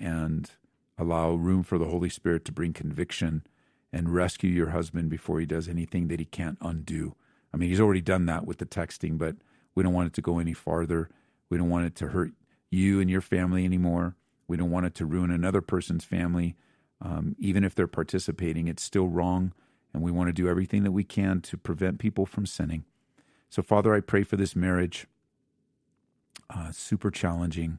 and 0.00 0.50
allow 0.96 1.32
room 1.32 1.62
for 1.62 1.78
the 1.78 1.86
Holy 1.86 2.08
Spirit 2.08 2.44
to 2.44 2.52
bring 2.52 2.72
conviction 2.72 3.44
and 3.92 4.14
rescue 4.14 4.50
your 4.50 4.70
husband 4.70 5.10
before 5.10 5.38
he 5.38 5.46
does 5.46 5.68
anything 5.68 6.08
that 6.08 6.18
he 6.18 6.24
can't 6.24 6.58
undo. 6.60 7.14
I 7.52 7.56
mean, 7.56 7.68
he's 7.68 7.80
already 7.80 8.00
done 8.00 8.26
that 8.26 8.46
with 8.46 8.58
the 8.58 8.66
texting, 8.66 9.18
but 9.18 9.36
we 9.74 9.82
don't 9.82 9.92
want 9.92 10.08
it 10.08 10.14
to 10.14 10.22
go 10.22 10.38
any 10.38 10.54
farther. 10.54 11.10
We 11.50 11.58
don't 11.58 11.68
want 11.68 11.86
it 11.86 11.94
to 11.96 12.08
hurt 12.08 12.32
you 12.70 13.00
and 13.00 13.10
your 13.10 13.20
family 13.20 13.64
anymore. 13.64 14.16
We 14.48 14.56
don't 14.56 14.70
want 14.70 14.86
it 14.86 14.94
to 14.96 15.06
ruin 15.06 15.30
another 15.30 15.60
person's 15.60 16.04
family. 16.04 16.56
Um, 17.00 17.36
even 17.38 17.64
if 17.64 17.74
they're 17.74 17.86
participating, 17.86 18.68
it's 18.68 18.82
still 18.82 19.08
wrong. 19.08 19.52
And 19.92 20.02
we 20.02 20.10
want 20.10 20.28
to 20.28 20.32
do 20.32 20.48
everything 20.48 20.84
that 20.84 20.92
we 20.92 21.04
can 21.04 21.42
to 21.42 21.58
prevent 21.58 21.98
people 21.98 22.24
from 22.24 22.46
sinning. 22.46 22.84
So, 23.50 23.62
Father, 23.62 23.94
I 23.94 24.00
pray 24.00 24.22
for 24.22 24.36
this 24.36 24.56
marriage. 24.56 25.06
Uh, 26.48 26.70
super 26.72 27.10
challenging, 27.10 27.78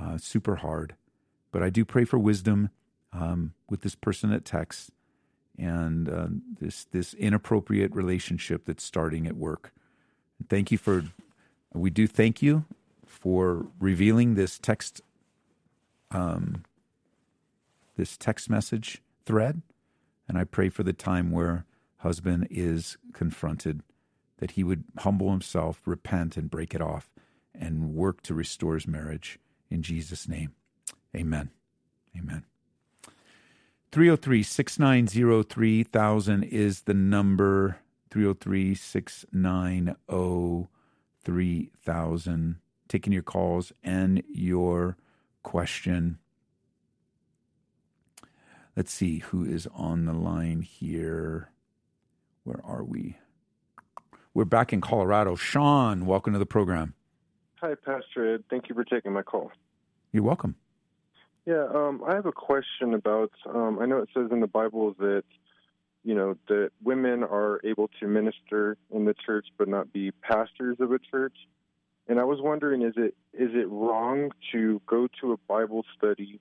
uh, 0.00 0.18
super 0.18 0.56
hard. 0.56 0.94
But 1.52 1.62
I 1.62 1.70
do 1.70 1.84
pray 1.84 2.04
for 2.04 2.18
wisdom 2.18 2.70
um, 3.12 3.54
with 3.68 3.82
this 3.82 3.94
person 3.94 4.32
at 4.32 4.44
Tex 4.44 4.90
and 5.58 6.08
uh, 6.08 6.26
this 6.60 6.84
this 6.86 7.14
inappropriate 7.14 7.94
relationship 7.94 8.64
that's 8.64 8.84
starting 8.84 9.26
at 9.26 9.36
work. 9.36 9.72
Thank 10.48 10.70
you 10.70 10.78
for 10.78 11.04
we 11.72 11.90
do 11.90 12.06
thank 12.06 12.42
you 12.42 12.64
for 13.06 13.66
revealing 13.78 14.34
this 14.34 14.58
text 14.58 15.00
um, 16.10 16.64
this 17.96 18.16
text 18.16 18.50
message 18.50 19.02
thread, 19.24 19.62
and 20.28 20.38
I 20.38 20.44
pray 20.44 20.68
for 20.68 20.82
the 20.82 20.92
time 20.92 21.30
where 21.30 21.64
husband 21.98 22.46
is 22.50 22.96
confronted 23.12 23.82
that 24.38 24.52
he 24.52 24.64
would 24.64 24.84
humble 24.98 25.30
himself, 25.30 25.80
repent, 25.86 26.36
and 26.36 26.50
break 26.50 26.74
it 26.74 26.80
off, 26.80 27.10
and 27.54 27.94
work 27.94 28.20
to 28.22 28.34
restore 28.34 28.74
his 28.74 28.86
marriage 28.86 29.38
in 29.70 29.82
Jesus' 29.82 30.28
name. 30.28 30.52
Amen. 31.16 31.50
Amen. 32.16 32.44
303 33.94 34.42
690 34.42 35.44
3000 35.44 36.42
is 36.42 36.82
the 36.82 36.94
number. 36.94 37.78
303 38.10 38.74
690 38.74 40.68
3000. 41.22 42.56
Taking 42.88 43.12
your 43.12 43.22
calls 43.22 43.72
and 43.84 44.20
your 44.28 44.96
question. 45.44 46.18
Let's 48.74 48.92
see 48.92 49.18
who 49.18 49.44
is 49.44 49.68
on 49.72 50.06
the 50.06 50.12
line 50.12 50.62
here. 50.62 51.52
Where 52.42 52.60
are 52.64 52.82
we? 52.82 53.16
We're 54.34 54.44
back 54.44 54.72
in 54.72 54.80
Colorado. 54.80 55.36
Sean, 55.36 56.04
welcome 56.04 56.32
to 56.32 56.40
the 56.40 56.46
program. 56.46 56.94
Hi, 57.60 57.76
Pastor 57.76 58.34
Ed. 58.34 58.42
Thank 58.50 58.68
you 58.68 58.74
for 58.74 58.82
taking 58.82 59.12
my 59.12 59.22
call. 59.22 59.52
You're 60.10 60.24
welcome. 60.24 60.56
Yeah, 61.46 61.66
um, 61.74 62.02
I 62.06 62.14
have 62.14 62.26
a 62.26 62.32
question 62.32 62.94
about. 62.94 63.30
Um, 63.46 63.78
I 63.78 63.86
know 63.86 63.98
it 63.98 64.08
says 64.14 64.28
in 64.30 64.40
the 64.40 64.46
Bible 64.46 64.94
that 64.98 65.24
you 66.02 66.14
know 66.14 66.36
that 66.48 66.70
women 66.82 67.22
are 67.22 67.60
able 67.64 67.88
to 68.00 68.06
minister 68.06 68.76
in 68.90 69.04
the 69.04 69.14
church 69.14 69.46
but 69.58 69.68
not 69.68 69.92
be 69.92 70.10
pastors 70.10 70.78
of 70.80 70.92
a 70.92 70.98
church. 70.98 71.36
And 72.06 72.20
I 72.20 72.24
was 72.24 72.38
wondering, 72.40 72.82
is 72.82 72.94
it 72.96 73.14
is 73.34 73.50
it 73.54 73.68
wrong 73.68 74.30
to 74.52 74.80
go 74.86 75.08
to 75.20 75.32
a 75.32 75.36
Bible 75.36 75.84
study 75.96 76.40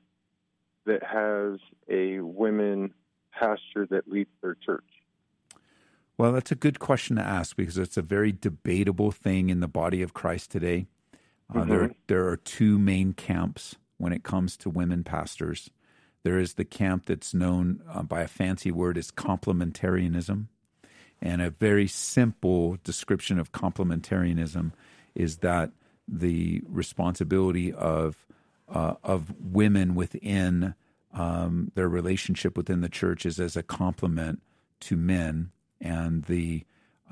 that 0.86 1.04
has 1.04 1.60
a 1.90 2.20
women 2.20 2.94
pastor 3.32 3.86
that 3.90 4.08
leads 4.08 4.30
their 4.42 4.56
church? 4.56 4.84
Well, 6.18 6.32
that's 6.32 6.52
a 6.52 6.56
good 6.56 6.80
question 6.80 7.16
to 7.16 7.24
ask 7.24 7.56
because 7.56 7.78
it's 7.78 7.98
a 7.98 8.02
very 8.02 8.32
debatable 8.32 9.12
thing 9.12 9.50
in 9.50 9.62
the 9.62 9.68
body 9.68 10.02
of 10.02 10.14
Christ 10.14 10.52
today. 10.52 10.86
Uh, 11.50 11.60
mm-hmm. 11.60 11.70
There, 11.70 11.92
there 12.08 12.28
are 12.28 12.38
two 12.38 12.78
main 12.78 13.14
camps 13.14 13.76
when 13.98 14.14
it 14.14 14.24
comes 14.24 14.58
to 14.58 14.70
women 14.70 15.04
pastors. 15.04 15.70
There 16.24 16.40
is 16.40 16.54
the 16.54 16.66
camp 16.66 17.06
that's 17.06 17.34
known 17.34 17.82
uh, 17.90 18.04
by 18.04 18.22
a 18.22 18.28
fancy 18.28 18.72
word 18.72 18.98
as 18.98 19.12
complementarianism. 19.12 20.48
And 21.22 21.42
a 21.42 21.50
very 21.50 21.88
simple 21.88 22.78
description 22.84 23.40
of 23.40 23.52
complementarianism 23.52 24.72
is 25.16 25.38
that 25.38 25.72
the 26.08 26.62
responsibility 26.68 27.72
of 27.72 28.26
uh, 28.68 28.96
of 29.04 29.34
women 29.40 29.94
within 29.96 30.74
um, 31.14 31.72
their 31.76 31.88
relationship 31.88 32.58
within 32.58 32.82
the 32.82 32.90
church 32.90 33.26
is 33.26 33.40
as 33.40 33.56
a 33.56 33.64
complement 33.64 34.42
to 34.82 34.98
men, 34.98 35.52
and 35.80 36.24
the 36.26 36.64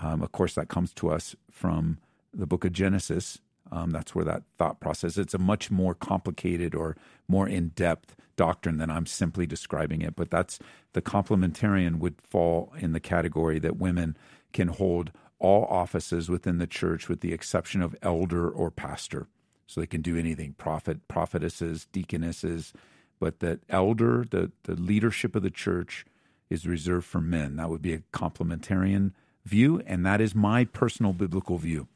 um, 0.02 0.22
of 0.22 0.32
course 0.32 0.56
that 0.56 0.70
comes 0.70 0.94
to 0.94 1.10
us 1.10 1.36
from 1.50 2.00
the 2.34 2.48
book 2.48 2.66
of 2.66 2.74
Genesis, 2.74 3.40
um, 3.72 3.92
that's 3.92 4.14
where 4.14 4.26
that 4.26 4.44
thought 4.58 4.80
process. 4.80 5.18
It's 5.18 5.34
a 5.34 5.40
much 5.40 5.72
more 5.72 5.94
complicated 5.94 6.76
or 6.76 6.96
more 7.28 7.48
in 7.48 7.70
depth 7.70 8.16
doctrine 8.36 8.78
than 8.78 8.90
I'm 8.90 9.06
simply 9.06 9.46
describing 9.46 10.02
it. 10.02 10.16
But 10.16 10.32
that's 10.32 10.60
the 10.94 11.02
complementarian 11.02 12.00
would 12.00 12.16
fall 12.22 12.74
in 12.78 12.92
the 12.92 13.00
category 13.00 13.60
that 13.60 13.78
women 13.78 14.18
can 14.52 14.68
hold 14.68 15.12
all 15.40 15.66
offices 15.66 16.30
within 16.30 16.58
the 16.58 16.68
church, 16.68 17.10
with 17.10 17.22
the 17.22 17.34
exception 17.34 17.82
of 17.82 17.96
elder 18.02 18.50
or 18.50 18.70
pastor. 18.70 19.28
So 19.68 19.80
they 19.80 19.88
can 19.88 20.02
do 20.02 20.18
anything 20.18 20.54
prophet, 20.58 21.08
prophetesses, 21.08 21.88
deaconesses, 21.92 22.74
but 23.20 23.40
that 23.40 23.60
elder, 23.70 24.26
the, 24.30 24.52
the 24.64 24.76
leadership 24.76 25.36
of 25.36 25.44
the 25.44 25.50
church, 25.50 26.06
is 26.50 26.68
reserved 26.68 27.06
for 27.06 27.22
men. 27.22 27.56
That 27.56 27.70
would 27.70 27.82
be 27.82 27.94
a 27.94 28.04
complementarian 28.12 29.14
view, 29.46 29.82
and 29.86 30.06
that 30.06 30.20
is 30.20 30.36
my 30.36 30.66
personal 30.66 31.14
biblical 31.14 31.58
view. 31.58 31.88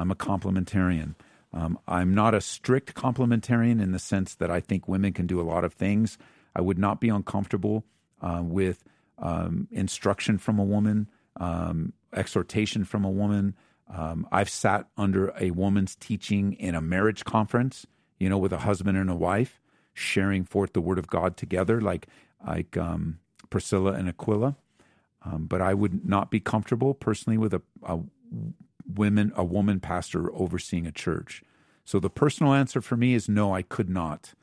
I'm 0.00 0.10
a 0.10 0.16
complementarian. 0.16 1.14
Um, 1.52 1.78
I'm 1.86 2.14
not 2.14 2.34
a 2.34 2.40
strict 2.40 2.94
complementarian 2.94 3.82
in 3.82 3.92
the 3.92 3.98
sense 3.98 4.34
that 4.36 4.50
I 4.50 4.60
think 4.60 4.88
women 4.88 5.12
can 5.12 5.26
do 5.26 5.40
a 5.40 5.42
lot 5.42 5.64
of 5.64 5.74
things. 5.74 6.16
I 6.54 6.60
would 6.60 6.78
not 6.78 7.00
be 7.00 7.08
uncomfortable 7.08 7.84
uh, 8.22 8.40
with 8.42 8.82
um, 9.18 9.68
instruction 9.70 10.38
from 10.38 10.58
a 10.58 10.64
woman, 10.64 11.08
um, 11.36 11.92
exhortation 12.14 12.84
from 12.84 13.04
a 13.04 13.10
woman. 13.10 13.54
Um, 13.92 14.26
I've 14.30 14.48
sat 14.48 14.86
under 14.96 15.34
a 15.38 15.50
woman's 15.50 15.96
teaching 15.96 16.54
in 16.54 16.74
a 16.74 16.80
marriage 16.80 17.24
conference, 17.24 17.86
you 18.18 18.28
know, 18.28 18.38
with 18.38 18.52
a 18.52 18.58
husband 18.58 18.96
and 18.96 19.10
a 19.10 19.16
wife, 19.16 19.60
sharing 19.92 20.44
forth 20.44 20.72
the 20.72 20.80
word 20.80 20.98
of 20.98 21.08
God 21.08 21.36
together, 21.36 21.80
like 21.80 22.06
like 22.46 22.76
um, 22.76 23.18
Priscilla 23.50 23.92
and 23.92 24.08
Aquila. 24.08 24.56
Um, 25.22 25.46
but 25.46 25.60
I 25.60 25.74
would 25.74 26.08
not 26.08 26.30
be 26.30 26.40
comfortable 26.40 26.94
personally 26.94 27.36
with 27.36 27.52
a, 27.52 27.60
a 27.82 27.98
women 28.98 29.32
a 29.36 29.44
woman 29.44 29.80
pastor 29.80 30.32
overseeing 30.34 30.86
a 30.86 30.92
church. 30.92 31.42
So 31.84 31.98
the 31.98 32.10
personal 32.10 32.52
answer 32.52 32.80
for 32.80 32.96
me 32.96 33.14
is 33.14 33.28
no, 33.28 33.54
I 33.54 33.62
could 33.62 33.90
not 33.90 34.34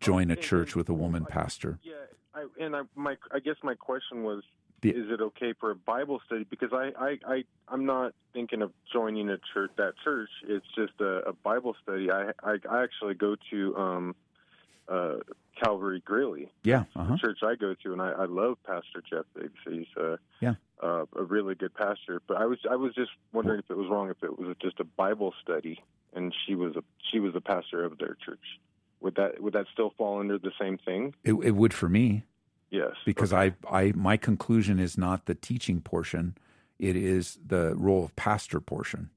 join 0.00 0.30
a 0.30 0.36
church 0.36 0.74
with 0.74 0.88
a 0.88 0.94
woman 0.94 1.24
pastor. 1.24 1.78
Yeah, 1.82 1.94
I, 2.34 2.46
and 2.60 2.76
I, 2.76 2.82
my 2.94 3.16
I 3.32 3.38
guess 3.38 3.56
my 3.62 3.74
question 3.74 4.22
was, 4.22 4.42
is 4.82 5.10
it 5.10 5.20
okay 5.20 5.52
for 5.58 5.70
a 5.70 5.74
Bible 5.74 6.20
study? 6.26 6.44
Because 6.48 6.70
I, 6.72 6.90
I, 6.98 7.18
I 7.26 7.44
I'm 7.68 7.86
not 7.86 8.12
thinking 8.32 8.62
of 8.62 8.72
joining 8.92 9.30
a 9.30 9.38
church 9.52 9.70
that 9.78 9.94
church. 10.04 10.28
It's 10.46 10.66
just 10.74 11.00
a, 11.00 11.28
a 11.28 11.32
Bible 11.32 11.74
study. 11.82 12.10
I, 12.10 12.30
I 12.42 12.56
I 12.70 12.82
actually 12.82 13.14
go 13.14 13.36
to 13.50 13.76
um 13.76 14.16
uh 14.88 15.16
Calvary 15.62 16.02
Greeley. 16.04 16.52
Yeah, 16.62 16.84
uh-huh. 16.94 17.16
church 17.18 17.38
I 17.42 17.54
go 17.54 17.74
to, 17.74 17.92
and 17.92 18.02
I, 18.02 18.10
I 18.10 18.24
love 18.26 18.58
Pastor 18.66 19.02
Jeff 19.08 19.24
Biggs. 19.34 19.54
He's 19.66 19.86
uh, 20.00 20.16
yeah 20.40 20.54
uh, 20.82 21.04
a 21.14 21.22
really 21.22 21.54
good 21.54 21.74
pastor. 21.74 22.20
But 22.26 22.38
I 22.38 22.46
was 22.46 22.58
I 22.70 22.76
was 22.76 22.94
just 22.94 23.10
wondering 23.32 23.60
if 23.60 23.70
it 23.70 23.76
was 23.76 23.88
wrong 23.88 24.10
if 24.10 24.22
it 24.22 24.38
was 24.38 24.56
just 24.60 24.80
a 24.80 24.84
Bible 24.84 25.32
study 25.42 25.82
and 26.14 26.34
she 26.46 26.54
was 26.54 26.76
a 26.76 26.82
she 27.10 27.20
was 27.20 27.34
a 27.34 27.40
pastor 27.40 27.84
of 27.84 27.98
their 27.98 28.16
church. 28.24 28.40
Would 29.00 29.16
that 29.16 29.40
would 29.40 29.52
that 29.52 29.66
still 29.72 29.92
fall 29.96 30.20
under 30.20 30.38
the 30.38 30.52
same 30.58 30.78
thing? 30.78 31.14
It, 31.22 31.34
it 31.34 31.52
would 31.52 31.74
for 31.74 31.88
me. 31.88 32.24
Yes, 32.70 32.92
because 33.04 33.32
okay. 33.32 33.54
I 33.70 33.78
I 33.82 33.92
my 33.94 34.16
conclusion 34.16 34.80
is 34.80 34.98
not 34.98 35.26
the 35.26 35.34
teaching 35.34 35.80
portion; 35.80 36.36
it 36.78 36.96
is 36.96 37.38
the 37.46 37.74
role 37.76 38.04
of 38.04 38.16
pastor 38.16 38.60
portion. 38.60 39.10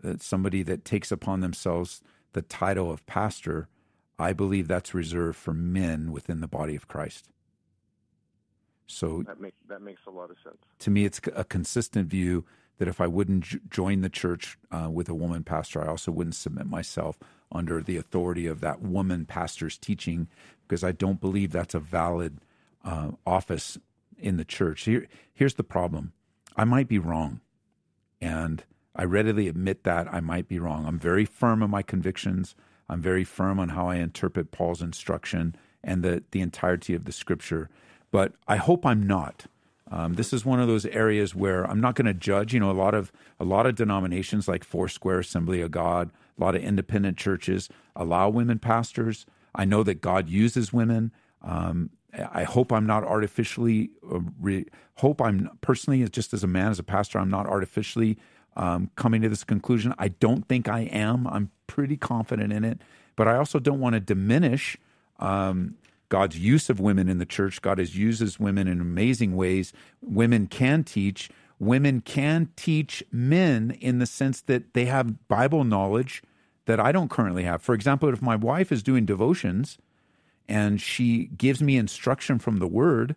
That 0.00 0.22
somebody 0.22 0.62
that 0.62 0.84
takes 0.84 1.10
upon 1.10 1.40
themselves 1.40 2.02
the 2.34 2.42
title 2.42 2.90
of 2.90 3.04
pastor 3.06 3.68
I 4.18 4.32
believe 4.32 4.68
that's 4.68 4.94
reserved 4.94 5.36
for 5.36 5.52
men 5.52 6.12
within 6.12 6.40
the 6.40 6.48
body 6.48 6.76
of 6.76 6.86
Christ. 6.86 7.28
So 8.86 9.22
that 9.26 9.40
makes 9.40 9.56
that 9.68 9.82
makes 9.82 10.02
a 10.06 10.10
lot 10.10 10.30
of 10.30 10.36
sense. 10.44 10.58
To 10.80 10.90
me, 10.90 11.04
it's 11.04 11.20
a 11.34 11.44
consistent 11.44 12.08
view 12.08 12.44
that 12.78 12.88
if 12.88 13.00
I 13.00 13.06
wouldn't 13.06 13.44
j- 13.44 13.58
join 13.70 14.00
the 14.00 14.08
church 14.08 14.58
uh, 14.70 14.88
with 14.90 15.08
a 15.08 15.14
woman 15.14 15.44
pastor, 15.44 15.82
I 15.82 15.88
also 15.88 16.10
wouldn't 16.10 16.34
submit 16.34 16.66
myself 16.66 17.18
under 17.52 17.80
the 17.80 17.96
authority 17.96 18.46
of 18.46 18.60
that 18.60 18.82
woman 18.82 19.26
pastor's 19.26 19.78
teaching, 19.78 20.28
because 20.66 20.82
I 20.82 20.92
don't 20.92 21.20
believe 21.20 21.52
that's 21.52 21.74
a 21.74 21.80
valid 21.80 22.40
uh, 22.84 23.12
office 23.24 23.78
in 24.18 24.36
the 24.36 24.44
church. 24.44 24.82
Here, 24.82 25.06
here's 25.32 25.54
the 25.54 25.64
problem: 25.64 26.12
I 26.56 26.64
might 26.64 26.88
be 26.88 26.98
wrong, 26.98 27.40
and 28.20 28.64
I 28.94 29.04
readily 29.04 29.48
admit 29.48 29.84
that 29.84 30.12
I 30.12 30.20
might 30.20 30.48
be 30.48 30.58
wrong. 30.58 30.86
I'm 30.86 30.98
very 30.98 31.24
firm 31.24 31.62
in 31.62 31.70
my 31.70 31.82
convictions. 31.82 32.54
I'm 32.88 33.00
very 33.00 33.24
firm 33.24 33.58
on 33.58 33.70
how 33.70 33.88
I 33.88 33.96
interpret 33.96 34.50
Paul's 34.50 34.82
instruction 34.82 35.56
and 35.82 36.02
the, 36.02 36.22
the 36.32 36.40
entirety 36.40 36.94
of 36.94 37.04
the 37.04 37.12
scripture. 37.12 37.70
But 38.14 38.34
I 38.46 38.58
hope 38.58 38.86
I'm 38.86 39.04
not. 39.04 39.46
Um, 39.90 40.14
this 40.14 40.32
is 40.32 40.44
one 40.44 40.60
of 40.60 40.68
those 40.68 40.86
areas 40.86 41.34
where 41.34 41.68
I'm 41.68 41.80
not 41.80 41.96
going 41.96 42.06
to 42.06 42.14
judge. 42.14 42.54
You 42.54 42.60
know, 42.60 42.70
a 42.70 42.78
lot 42.84 42.94
of 42.94 43.10
a 43.40 43.44
lot 43.44 43.66
of 43.66 43.74
denominations 43.74 44.46
like 44.46 44.62
Foursquare, 44.62 45.18
Assembly 45.18 45.60
of 45.60 45.72
God, 45.72 46.10
a 46.38 46.44
lot 46.44 46.54
of 46.54 46.62
independent 46.62 47.16
churches 47.18 47.68
allow 47.96 48.28
women 48.28 48.60
pastors. 48.60 49.26
I 49.52 49.64
know 49.64 49.82
that 49.82 50.00
God 50.00 50.28
uses 50.28 50.72
women. 50.72 51.10
Um, 51.42 51.90
I 52.32 52.44
hope 52.44 52.72
I'm 52.72 52.86
not 52.86 53.02
artificially. 53.02 53.90
Uh, 54.08 54.20
re, 54.40 54.66
hope 54.98 55.20
I'm 55.20 55.50
personally, 55.60 56.08
just 56.08 56.32
as 56.32 56.44
a 56.44 56.46
man, 56.46 56.70
as 56.70 56.78
a 56.78 56.84
pastor, 56.84 57.18
I'm 57.18 57.30
not 57.30 57.48
artificially 57.48 58.16
um, 58.54 58.92
coming 58.94 59.22
to 59.22 59.28
this 59.28 59.42
conclusion. 59.42 59.92
I 59.98 60.06
don't 60.06 60.46
think 60.46 60.68
I 60.68 60.82
am. 60.82 61.26
I'm 61.26 61.50
pretty 61.66 61.96
confident 61.96 62.52
in 62.52 62.62
it, 62.62 62.80
but 63.16 63.26
I 63.26 63.38
also 63.38 63.58
don't 63.58 63.80
want 63.80 63.94
to 63.94 64.00
diminish 64.00 64.76
um, 65.18 65.74
God's 66.08 66.38
use 66.38 66.70
of 66.70 66.80
women 66.80 67.08
in 67.08 67.18
the 67.18 67.26
church. 67.26 67.62
God 67.62 67.78
has 67.78 67.96
uses 67.96 68.38
women 68.38 68.68
in 68.68 68.80
amazing 68.80 69.36
ways. 69.36 69.72
Women 70.02 70.46
can 70.46 70.84
teach. 70.84 71.30
Women 71.58 72.00
can 72.00 72.50
teach 72.56 73.02
men 73.10 73.76
in 73.80 73.98
the 73.98 74.06
sense 74.06 74.40
that 74.42 74.74
they 74.74 74.86
have 74.86 75.28
Bible 75.28 75.64
knowledge 75.64 76.22
that 76.66 76.80
I 76.80 76.92
don't 76.92 77.10
currently 77.10 77.44
have. 77.44 77.62
For 77.62 77.74
example, 77.74 78.08
if 78.08 78.22
my 78.22 78.36
wife 78.36 78.72
is 78.72 78.82
doing 78.82 79.04
devotions 79.04 79.78
and 80.48 80.80
she 80.80 81.26
gives 81.36 81.62
me 81.62 81.76
instruction 81.76 82.38
from 82.38 82.58
the 82.58 82.66
Word, 82.66 83.16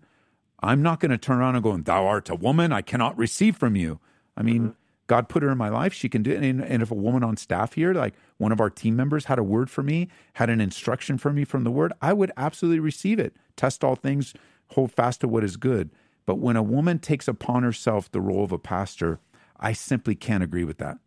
I'm 0.59 0.81
not 0.81 0.99
going 0.99 1.11
to 1.11 1.17
turn 1.17 1.37
around 1.37 1.55
and 1.55 1.63
go, 1.63 1.71
and 1.71 1.85
"Thou 1.85 2.05
art 2.05 2.29
a 2.29 2.35
woman; 2.35 2.71
I 2.71 2.81
cannot 2.81 3.17
receive 3.17 3.55
from 3.57 3.75
you." 3.75 3.99
I 4.35 4.43
mean, 4.43 4.61
mm-hmm. 4.61 4.71
God 5.07 5.29
put 5.29 5.43
her 5.43 5.49
in 5.49 5.57
my 5.57 5.69
life; 5.69 5.93
she 5.93 6.09
can 6.09 6.23
do 6.23 6.31
it. 6.31 6.43
And, 6.43 6.61
and 6.63 6.83
if 6.83 6.91
a 6.91 6.95
woman 6.95 7.23
on 7.23 7.37
staff 7.37 7.73
here, 7.73 7.93
like 7.93 8.13
one 8.37 8.51
of 8.51 8.59
our 8.59 8.69
team 8.69 8.95
members, 8.95 9.25
had 9.25 9.39
a 9.39 9.43
word 9.43 9.69
for 9.69 9.83
me, 9.83 10.07
had 10.33 10.49
an 10.49 10.61
instruction 10.61 11.17
for 11.17 11.33
me 11.33 11.43
from 11.43 11.63
the 11.63 11.71
Word, 11.71 11.93
I 12.01 12.13
would 12.13 12.31
absolutely 12.37 12.79
receive 12.79 13.19
it. 13.19 13.35
Test 13.55 13.83
all 13.83 13.95
things, 13.95 14.33
hold 14.69 14.91
fast 14.91 15.21
to 15.21 15.27
what 15.27 15.43
is 15.43 15.57
good. 15.57 15.89
But 16.25 16.35
when 16.39 16.55
a 16.55 16.63
woman 16.63 16.99
takes 16.99 17.27
upon 17.27 17.63
herself 17.63 18.11
the 18.11 18.21
role 18.21 18.43
of 18.43 18.51
a 18.51 18.59
pastor, 18.59 19.19
I 19.59 19.73
simply 19.73 20.13
can't 20.13 20.43
agree 20.43 20.65
with 20.65 20.77
that 20.77 20.97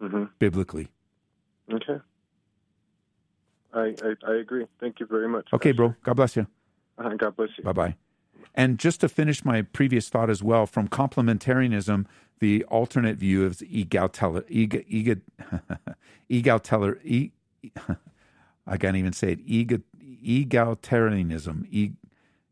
mm-hmm. 0.00 0.24
biblically. 0.38 0.88
Okay. 1.72 1.98
I, 3.72 3.94
I, 4.02 4.30
I 4.30 4.34
agree. 4.36 4.66
Thank 4.80 5.00
you 5.00 5.06
very 5.06 5.28
much. 5.28 5.48
Okay, 5.52 5.72
bro. 5.72 5.94
God 6.02 6.14
bless 6.14 6.36
you. 6.36 6.46
Uh, 6.96 7.14
God 7.14 7.36
bless 7.36 7.50
you. 7.56 7.64
Bye 7.64 7.72
bye. 7.72 7.96
And 8.54 8.78
just 8.78 9.00
to 9.00 9.08
finish 9.08 9.44
my 9.44 9.62
previous 9.62 10.08
thought 10.08 10.30
as 10.30 10.42
well, 10.42 10.66
from 10.66 10.88
complementarianism, 10.88 12.06
the 12.40 12.64
alternate 12.64 13.16
view 13.16 13.44
of 13.44 13.62
egalitarian, 13.62 14.44
egalitarian, 16.28 17.32
I 18.66 18.76
can't 18.76 18.96
even 18.96 19.12
say 19.12 19.32
it, 19.32 19.46
egalitarianism, 19.46 21.94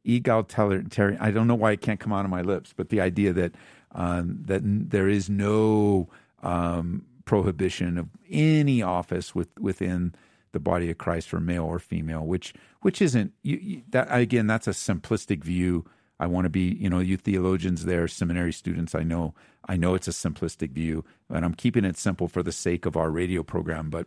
egalitarian. 0.05 1.19
I 1.21 1.31
don't 1.31 1.47
know 1.47 1.55
why 1.55 1.73
it 1.73 1.81
can't 1.81 2.01
come 2.01 2.13
out 2.13 2.25
of 2.25 2.31
my 2.31 2.43
lips, 2.43 2.73
but 2.77 2.89
the 2.89 3.01
idea 3.01 3.33
that 3.33 3.53
um, 3.93 4.43
that 4.47 4.63
there 4.65 5.09
is 5.09 5.31
no 5.31 6.09
um, 6.43 7.07
prohibition 7.25 7.99
of 7.99 8.09
any 8.31 8.83
office 8.83 9.35
with, 9.35 9.49
within 9.59 10.15
the 10.57 10.61
body 10.61 10.91
of 10.91 10.97
Christ 10.97 11.29
for 11.29 11.39
male 11.39 11.65
or 11.65 11.79
female, 11.79 12.25
which 12.25 12.55
which 12.81 13.03
isn't 13.03 13.35
you, 13.43 13.59
you, 13.61 13.83
that 13.91 14.09
again. 14.11 14.47
That's 14.47 14.67
a 14.67 14.71
simplistic 14.71 15.45
view. 15.45 15.85
I 16.19 16.27
want 16.27 16.47
to 16.47 16.49
be, 16.49 16.75
you 16.81 16.89
know, 16.89 16.99
you 16.99 17.19
theologians 17.19 17.85
there, 17.85 18.09
seminary 18.09 18.55
students. 18.55 18.95
I 18.95 19.03
know, 19.03 19.35
I 19.69 19.77
know 19.77 19.95
it's 19.95 20.09
a 20.09 20.13
simplistic 20.13 20.71
view, 20.71 21.05
and 21.29 21.45
I'm 21.45 21.53
keeping 21.53 21.85
it 21.85 21.99
simple 21.99 22.27
for 22.27 22.43
the 22.43 22.53
sake 22.53 22.87
of 22.87 22.97
our 22.97 23.11
radio 23.11 23.43
program. 23.43 23.91
But 23.91 24.07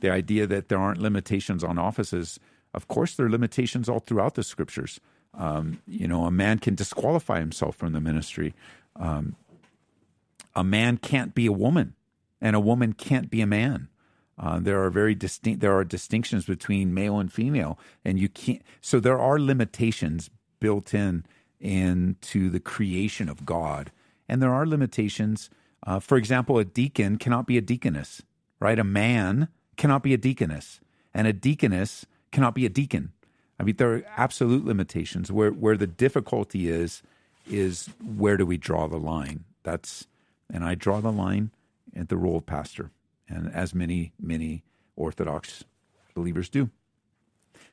the 0.00 0.10
idea 0.10 0.48
that 0.48 0.68
there 0.68 0.78
aren't 0.78 1.00
limitations 1.00 1.62
on 1.62 1.78
offices, 1.78 2.40
of 2.74 2.88
course, 2.88 3.14
there 3.14 3.26
are 3.26 3.30
limitations 3.30 3.88
all 3.88 4.00
throughout 4.00 4.34
the 4.34 4.42
scriptures. 4.42 4.98
Um, 5.34 5.80
you 5.86 6.08
know, 6.08 6.24
a 6.24 6.32
man 6.32 6.58
can 6.58 6.74
disqualify 6.74 7.38
himself 7.38 7.76
from 7.76 7.92
the 7.92 8.00
ministry. 8.00 8.52
Um, 8.96 9.36
a 10.56 10.64
man 10.64 10.96
can't 10.96 11.32
be 11.32 11.46
a 11.46 11.52
woman 11.52 11.94
and 12.40 12.56
a 12.56 12.60
woman 12.60 12.92
can't 12.92 13.30
be 13.30 13.40
a 13.40 13.46
man. 13.46 13.86
Uh, 14.40 14.58
there 14.58 14.82
are 14.82 14.90
very 14.90 15.14
distinct. 15.14 15.60
There 15.60 15.76
are 15.76 15.84
distinctions 15.84 16.46
between 16.46 16.94
male 16.94 17.18
and 17.18 17.30
female, 17.30 17.78
and 18.04 18.18
you 18.18 18.28
can't. 18.28 18.62
So 18.80 18.98
there 18.98 19.20
are 19.20 19.38
limitations 19.38 20.30
built 20.60 20.94
in 20.94 21.24
into 21.60 22.48
the 22.48 22.60
creation 22.60 23.28
of 23.28 23.44
God, 23.44 23.92
and 24.28 24.42
there 24.42 24.52
are 24.52 24.66
limitations. 24.66 25.50
Uh, 25.86 26.00
for 26.00 26.16
example, 26.16 26.58
a 26.58 26.64
deacon 26.64 27.18
cannot 27.18 27.46
be 27.46 27.58
a 27.58 27.60
deaconess, 27.60 28.22
right? 28.58 28.78
A 28.78 28.84
man 28.84 29.48
cannot 29.76 30.02
be 30.02 30.14
a 30.14 30.18
deaconess, 30.18 30.80
and 31.12 31.26
a 31.26 31.34
deaconess 31.34 32.06
cannot 32.32 32.54
be 32.54 32.64
a 32.64 32.70
deacon. 32.70 33.12
I 33.58 33.62
mean, 33.62 33.76
there 33.76 33.92
are 33.92 34.04
absolute 34.16 34.64
limitations. 34.64 35.30
Where 35.30 35.50
where 35.50 35.76
the 35.76 35.86
difficulty 35.86 36.70
is 36.70 37.02
is 37.46 37.90
where 38.02 38.38
do 38.38 38.46
we 38.46 38.56
draw 38.56 38.88
the 38.88 38.98
line? 38.98 39.44
That's 39.64 40.06
and 40.50 40.64
I 40.64 40.76
draw 40.76 41.00
the 41.00 41.12
line 41.12 41.50
at 41.94 42.08
the 42.08 42.16
role 42.16 42.38
of 42.38 42.46
pastor, 42.46 42.90
and 43.30 43.52
as 43.54 43.74
many, 43.74 44.12
many 44.20 44.64
Orthodox 44.96 45.64
believers 46.14 46.48
do. 46.48 46.70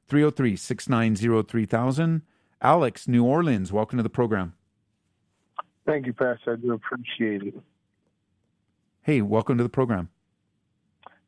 303 0.07 0.55
690 0.55 1.47
3000. 1.49 2.21
Alex, 2.61 3.07
New 3.07 3.23
Orleans, 3.23 3.71
welcome 3.71 3.97
to 3.97 4.03
the 4.03 4.09
program. 4.09 4.53
Thank 5.85 6.05
you, 6.05 6.13
Pastor. 6.13 6.53
I 6.53 6.55
do 6.55 6.73
appreciate 6.73 7.43
it. 7.43 7.55
Hey, 9.01 9.21
welcome 9.21 9.57
to 9.57 9.63
the 9.63 9.69
program. 9.69 10.09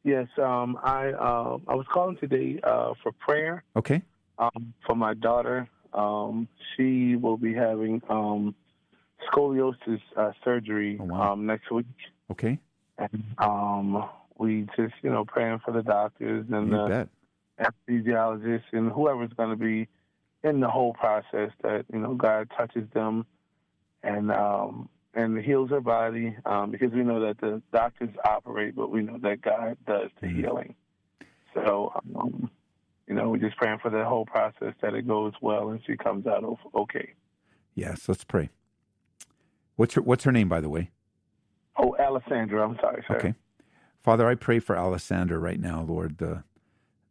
Yes, 0.04 0.28
um, 0.38 0.78
I 0.84 1.12
uh, 1.12 1.58
I 1.68 1.76
was 1.76 1.86
calling 1.94 2.18
today 2.18 2.60
uh, 2.64 2.94
for 3.04 3.12
prayer. 3.12 3.64
Okay. 3.76 4.02
Um, 4.38 4.74
for 4.86 4.96
my 4.96 5.14
daughter, 5.14 5.68
um, 5.94 6.48
she 6.76 7.16
will 7.16 7.38
be 7.38 7.54
having 7.54 8.02
um, 8.10 8.56
scoliosis 9.28 10.02
uh, 10.16 10.32
surgery 10.44 10.98
oh, 11.00 11.06
wow. 11.06 11.34
Um, 11.34 11.46
next 11.46 11.70
week. 11.72 11.86
Okay. 12.32 12.60
And 12.98 13.24
um, 13.38 14.10
we 14.40 14.66
just, 14.76 14.94
you 15.04 15.10
know, 15.10 15.26
praying 15.26 15.60
for 15.64 15.72
the 15.72 15.84
doctors 15.84 16.46
and 16.52 16.72
you 16.72 16.78
the 16.78 16.88
bet. 16.88 17.10
anesthesiologists 17.88 18.72
and 18.72 18.92
whoever's 18.92 19.34
going 19.34 19.50
to 19.50 19.56
be 19.56 19.88
in 20.44 20.62
the 20.62 20.70
whole 20.70 20.94
process 20.94 21.52
that, 21.62 21.86
you 21.92 22.00
know, 22.00 22.16
God 22.16 22.50
touches 22.58 22.90
them 22.94 23.26
and 24.02 24.32
um, 24.32 24.90
and 25.14 25.38
heals 25.38 25.70
her 25.72 25.82
body 25.82 26.36
um, 26.46 26.72
because 26.72 26.92
we 26.92 27.04
know 27.04 27.20
that 27.20 27.42
the 27.42 27.62
doctors 27.74 28.10
operate, 28.24 28.76
but 28.76 28.90
we 28.90 29.02
know 29.02 29.18
that 29.22 29.42
God 29.42 29.78
does 29.86 30.10
the 30.22 30.28
mm-hmm. 30.28 30.40
healing. 30.40 30.76
So, 31.54 31.92
um, 32.16 32.50
you 33.08 33.16
know, 33.16 33.30
we're 33.30 33.38
just 33.38 33.58
praying 33.58 33.80
for 33.82 33.90
the 33.92 34.06
whole 34.06 34.26
process 34.26 34.74
that 34.82 34.94
it 34.94 35.08
goes 35.08 35.34
well 35.42 35.70
and 35.70 35.82
she 35.86 35.98
comes 35.98 36.28
out 36.28 36.46
okay. 36.74 37.14
Yes, 37.76 38.08
let's 38.08 38.24
pray. 38.24 38.50
What's 39.76 39.96
her 39.96 40.02
What's 40.02 40.24
her 40.24 40.32
name, 40.32 40.48
by 40.48 40.62
the 40.62 40.70
way? 40.70 40.92
Oh, 41.78 41.96
Alessandra. 42.00 42.66
I'm 42.66 42.78
sorry, 42.80 43.04
sir. 43.08 43.16
Okay. 43.18 43.34
Father, 44.02 44.28
I 44.28 44.36
pray 44.36 44.60
for 44.60 44.78
Alessandra 44.78 45.40
right 45.40 45.60
now, 45.60 45.84
Lord. 45.84 46.18
The 46.20 46.44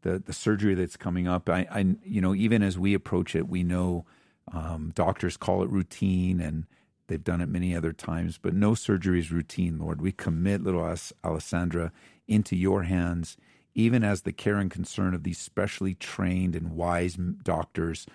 the 0.03 0.18
the 0.18 0.33
surgery 0.33 0.74
that's 0.74 0.96
coming 0.96 1.29
up. 1.29 1.48
I, 1.48 1.66
I 1.70 1.96
you 2.05 2.20
know, 2.20 2.35
even 2.35 2.62
as 2.62 2.79
we 2.79 2.94
approach 2.94 3.35
it, 3.35 3.48
we 3.48 3.62
know 3.62 4.07
um, 4.53 4.92
doctors 4.94 5.37
call 5.37 5.62
it 5.62 5.70
routine, 5.70 6.40
and 6.40 6.66
they've 7.09 7.22
done 7.22 7.40
it 7.40 7.48
many 7.48 7.74
other 7.77 7.92
times. 7.92 8.38
But 8.38 8.55
no 8.55 8.74
surgery 8.74 9.18
is 9.18 9.33
routine, 9.33 9.79
Lord. 9.79 10.01
We 10.01 10.12
commit 10.12 10.62
little 10.62 10.83
Alessandra 11.24 11.92
into 12.27 12.57
Your 12.57 12.85
hands, 12.85 13.37
even 13.74 14.05
as 14.05 14.22
the 14.22 14.33
care 14.33 14.57
and 14.57 14.70
concern 14.70 15.14
of 15.14 15.24
these 15.24 15.38
specially 15.38 15.94
trained 15.94 16.55
and 16.57 16.72
wise 16.72 17.16
doctors. 17.16 18.07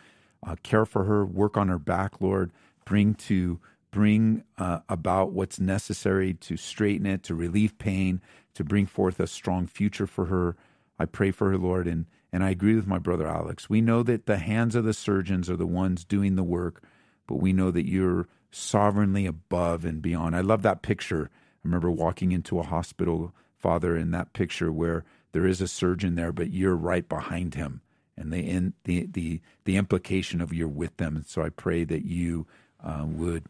Uh, 0.46 0.56
care 0.64 0.86
for 0.86 1.06
her, 1.06 1.26
work 1.26 1.58
on 1.58 1.70
her 1.70 1.80
back, 1.80 2.20
Lord. 2.20 2.52
Bring 2.86 3.14
to 3.16 3.60
bring 3.94 4.44
uh, 4.58 4.80
about 4.90 5.32
what's 5.32 5.60
necessary 5.60 6.34
to 6.34 6.58
straighten 6.58 7.06
it, 7.06 7.22
to 7.24 7.36
relieve 7.36 7.78
pain, 7.78 8.20
to 8.56 8.64
bring 8.64 8.88
forth 8.88 9.20
a 9.20 9.28
strong 9.28 9.68
future 9.68 10.08
for 10.08 10.26
her. 10.26 10.58
I 10.98 11.06
pray 11.06 11.32
for 11.32 11.52
her, 11.52 11.58
Lord, 11.58 11.88
and, 11.88 12.08
and 12.32 12.44
I 12.44 12.50
agree 12.50 12.76
with 12.76 12.88
my 12.88 12.98
brother 12.98 13.28
Alex. 13.28 13.70
We 13.70 13.82
know 13.82 14.02
that 14.04 14.26
the 14.26 14.38
hands 14.38 14.76
of 14.76 14.84
the 14.84 14.94
surgeons 14.94 15.50
are 15.50 15.56
the 15.56 15.68
ones 15.68 16.04
doing 16.04 16.36
the 16.36 16.44
work, 16.44 16.84
but 17.28 17.36
we 17.36 17.54
know 17.54 17.70
that 17.72 17.88
you're 17.88 18.28
sovereignly 18.50 19.28
above 19.28 19.86
and 19.86 20.02
beyond. 20.02 20.36
I 20.36 20.42
love 20.42 20.64
that 20.64 20.82
picture. 20.82 21.30
I 21.32 21.60
remember 21.64 21.92
walking 21.92 22.32
into 22.32 22.60
a 22.60 22.64
hospital, 22.64 23.32
Father, 23.58 23.96
in 23.96 24.12
that 24.12 24.34
picture 24.34 24.72
where 24.72 25.06
there 25.34 25.46
is 25.46 25.62
a 25.62 25.68
surgeon 25.68 26.16
there, 26.16 26.32
but 26.32 26.52
you're 26.52 26.76
right 26.76 27.08
behind 27.08 27.56
him. 27.56 27.82
And 28.18 28.32
the 28.32 28.40
in, 28.40 28.74
the 28.84 29.08
the 29.08 29.42
the 29.66 29.78
implication 29.78 30.40
of 30.42 30.54
you're 30.54 30.68
with 30.68 30.98
them. 30.98 31.16
And 31.16 31.26
so 31.26 31.42
I 31.42 31.50
pray 31.50 31.84
that 31.84 32.06
you 32.06 32.46
uh, 32.84 33.06
would 33.08 33.46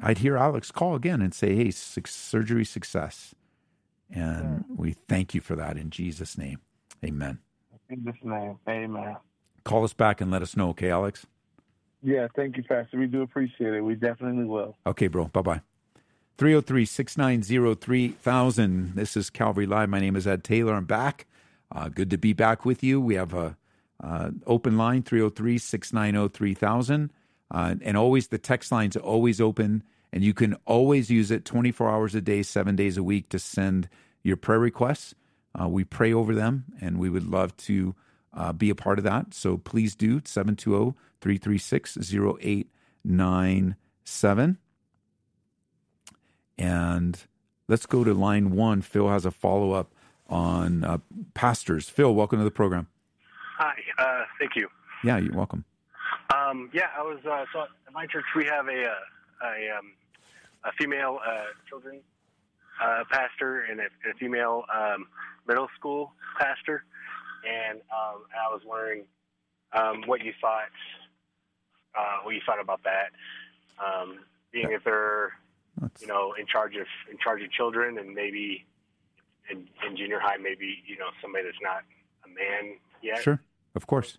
I'd 0.00 0.18
hear 0.18 0.36
Alex 0.36 0.70
call 0.70 0.94
again 0.94 1.20
and 1.20 1.34
say, 1.34 1.54
"Hey, 1.56 1.70
surgery 1.70 2.64
success," 2.64 3.34
and 4.10 4.64
yeah. 4.68 4.76
we 4.76 4.92
thank 4.92 5.34
you 5.34 5.40
for 5.40 5.56
that 5.56 5.76
in 5.76 5.90
Jesus' 5.90 6.38
name, 6.38 6.60
Amen. 7.04 7.38
In 7.90 8.04
Jesus' 8.04 8.20
name, 8.22 8.58
Amen. 8.68 9.16
Call 9.64 9.84
us 9.84 9.92
back 9.92 10.20
and 10.20 10.30
let 10.30 10.42
us 10.42 10.56
know, 10.56 10.70
okay, 10.70 10.90
Alex? 10.90 11.26
Yeah, 12.02 12.28
thank 12.36 12.56
you, 12.56 12.62
Pastor. 12.62 12.98
We 12.98 13.06
do 13.06 13.22
appreciate 13.22 13.74
it. 13.74 13.80
We 13.80 13.94
definitely 13.94 14.44
will. 14.44 14.76
Okay, 14.86 15.08
bro. 15.08 15.26
Bye 15.26 15.42
bye. 15.42 15.60
303 16.38 16.84
690 16.84 17.74
3000. 17.74 18.94
This 18.94 19.16
is 19.16 19.28
Calvary 19.28 19.66
Live. 19.66 19.88
My 19.88 19.98
name 19.98 20.14
is 20.14 20.26
Ed 20.26 20.44
Taylor. 20.44 20.74
I'm 20.74 20.84
back. 20.84 21.26
Uh, 21.70 21.88
good 21.88 22.10
to 22.10 22.18
be 22.18 22.32
back 22.32 22.64
with 22.64 22.82
you. 22.82 23.00
We 23.00 23.16
have 23.16 23.34
a 23.34 23.56
uh, 24.02 24.30
open 24.46 24.78
line 24.78 25.02
303 25.02 25.58
690 25.58 26.32
3000. 26.32 27.12
Uh, 27.50 27.74
and 27.82 27.96
always 27.96 28.28
the 28.28 28.38
text 28.38 28.70
line's 28.70 28.96
always 28.96 29.40
open, 29.40 29.82
and 30.12 30.22
you 30.22 30.34
can 30.34 30.54
always 30.66 31.10
use 31.10 31.30
it 31.30 31.44
24 31.44 31.90
hours 31.90 32.14
a 32.14 32.20
day, 32.20 32.42
seven 32.42 32.76
days 32.76 32.96
a 32.96 33.02
week 33.02 33.28
to 33.30 33.38
send 33.38 33.88
your 34.22 34.36
prayer 34.36 34.58
requests. 34.58 35.14
Uh, 35.58 35.68
we 35.68 35.84
pray 35.84 36.12
over 36.12 36.34
them, 36.34 36.66
and 36.80 36.98
we 36.98 37.08
would 37.08 37.26
love 37.26 37.56
to 37.56 37.94
uh, 38.34 38.52
be 38.52 38.68
a 38.70 38.74
part 38.74 38.98
of 38.98 39.04
that. 39.04 39.32
So 39.32 39.56
please 39.56 39.94
do 39.94 40.20
720 40.24 40.94
336 41.20 41.96
0897. 41.96 44.58
And 46.58 47.18
let's 47.66 47.86
go 47.86 48.04
to 48.04 48.12
line 48.12 48.50
one. 48.50 48.82
Phil 48.82 49.08
has 49.08 49.24
a 49.24 49.30
follow 49.30 49.72
up 49.72 49.94
on 50.28 50.84
uh, 50.84 50.98
pastors. 51.34 51.88
Phil, 51.88 52.14
welcome 52.14 52.38
to 52.38 52.44
the 52.44 52.50
program. 52.50 52.88
Hi. 53.56 53.72
Thank 54.38 54.56
you. 54.56 54.68
Yeah, 55.02 55.18
you're 55.18 55.34
welcome. 55.34 55.64
Um, 56.34 56.70
yeah, 56.72 56.88
I 56.96 57.02
was. 57.02 57.18
Uh, 57.24 57.44
so 57.52 57.62
at 57.62 57.92
my 57.92 58.06
church, 58.06 58.24
we 58.36 58.44
have 58.44 58.68
a 58.68 58.84
uh, 58.84 59.46
a, 59.46 59.78
um, 59.78 59.92
a 60.64 60.72
female 60.78 61.18
uh, 61.26 61.44
children 61.68 62.00
uh, 62.82 63.04
pastor 63.10 63.62
and 63.70 63.80
a, 63.80 63.84
a 63.84 64.14
female 64.18 64.64
um, 64.74 65.06
middle 65.46 65.68
school 65.78 66.12
pastor, 66.38 66.84
and 67.48 67.78
um, 67.78 68.24
I 68.34 68.52
was 68.52 68.60
wondering 68.66 69.04
um, 69.72 70.02
what 70.06 70.22
you 70.22 70.32
thought. 70.40 70.68
Uh, 71.98 72.22
what 72.22 72.34
you 72.34 72.40
thought 72.44 72.60
about 72.60 72.80
that? 72.84 73.10
Um, 73.82 74.18
being 74.52 74.70
that 74.70 74.84
they're 74.84 75.32
you 76.00 76.06
know 76.06 76.34
in 76.38 76.46
charge 76.46 76.76
of 76.76 76.86
in 77.10 77.16
charge 77.18 77.42
of 77.42 77.50
children, 77.50 77.98
and 77.98 78.14
maybe 78.14 78.66
in, 79.50 79.66
in 79.86 79.96
junior 79.96 80.20
high, 80.20 80.36
maybe 80.36 80.82
you 80.86 80.98
know 80.98 81.08
somebody 81.22 81.44
that's 81.44 81.56
not 81.62 81.84
a 82.24 82.28
man 82.28 82.76
yet. 83.02 83.22
Sure, 83.22 83.40
of 83.74 83.86
course. 83.86 84.18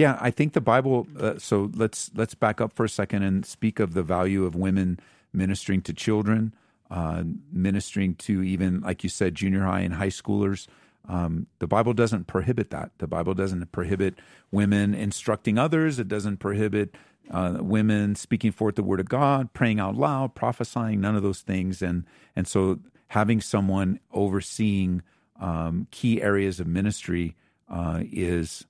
Yeah, 0.00 0.16
I 0.18 0.30
think 0.30 0.54
the 0.54 0.62
Bible. 0.62 1.06
Uh, 1.20 1.34
so 1.36 1.70
let's 1.74 2.10
let's 2.14 2.34
back 2.34 2.58
up 2.62 2.72
for 2.72 2.86
a 2.86 2.88
second 2.88 3.22
and 3.22 3.44
speak 3.44 3.78
of 3.78 3.92
the 3.92 4.02
value 4.02 4.46
of 4.46 4.54
women 4.54 4.98
ministering 5.30 5.82
to 5.82 5.92
children, 5.92 6.54
uh, 6.90 7.24
ministering 7.52 8.14
to 8.14 8.42
even 8.42 8.80
like 8.80 9.04
you 9.04 9.10
said, 9.10 9.34
junior 9.34 9.64
high 9.64 9.80
and 9.80 9.92
high 9.92 10.08
schoolers. 10.08 10.68
Um, 11.06 11.48
the 11.58 11.66
Bible 11.66 11.92
doesn't 11.92 12.28
prohibit 12.28 12.70
that. 12.70 12.92
The 12.96 13.06
Bible 13.06 13.34
doesn't 13.34 13.72
prohibit 13.72 14.14
women 14.50 14.94
instructing 14.94 15.58
others. 15.58 15.98
It 15.98 16.08
doesn't 16.08 16.38
prohibit 16.38 16.96
uh, 17.30 17.58
women 17.60 18.14
speaking 18.14 18.52
forth 18.52 18.76
the 18.76 18.82
word 18.82 19.00
of 19.00 19.08
God, 19.10 19.52
praying 19.52 19.80
out 19.80 19.96
loud, 19.96 20.34
prophesying. 20.34 21.02
None 21.02 21.14
of 21.14 21.22
those 21.22 21.42
things. 21.42 21.82
And 21.82 22.06
and 22.34 22.48
so 22.48 22.78
having 23.08 23.42
someone 23.42 24.00
overseeing 24.14 25.02
um, 25.38 25.88
key 25.90 26.22
areas 26.22 26.58
of 26.58 26.66
ministry 26.66 27.36
uh, 27.68 28.00
is 28.10 28.64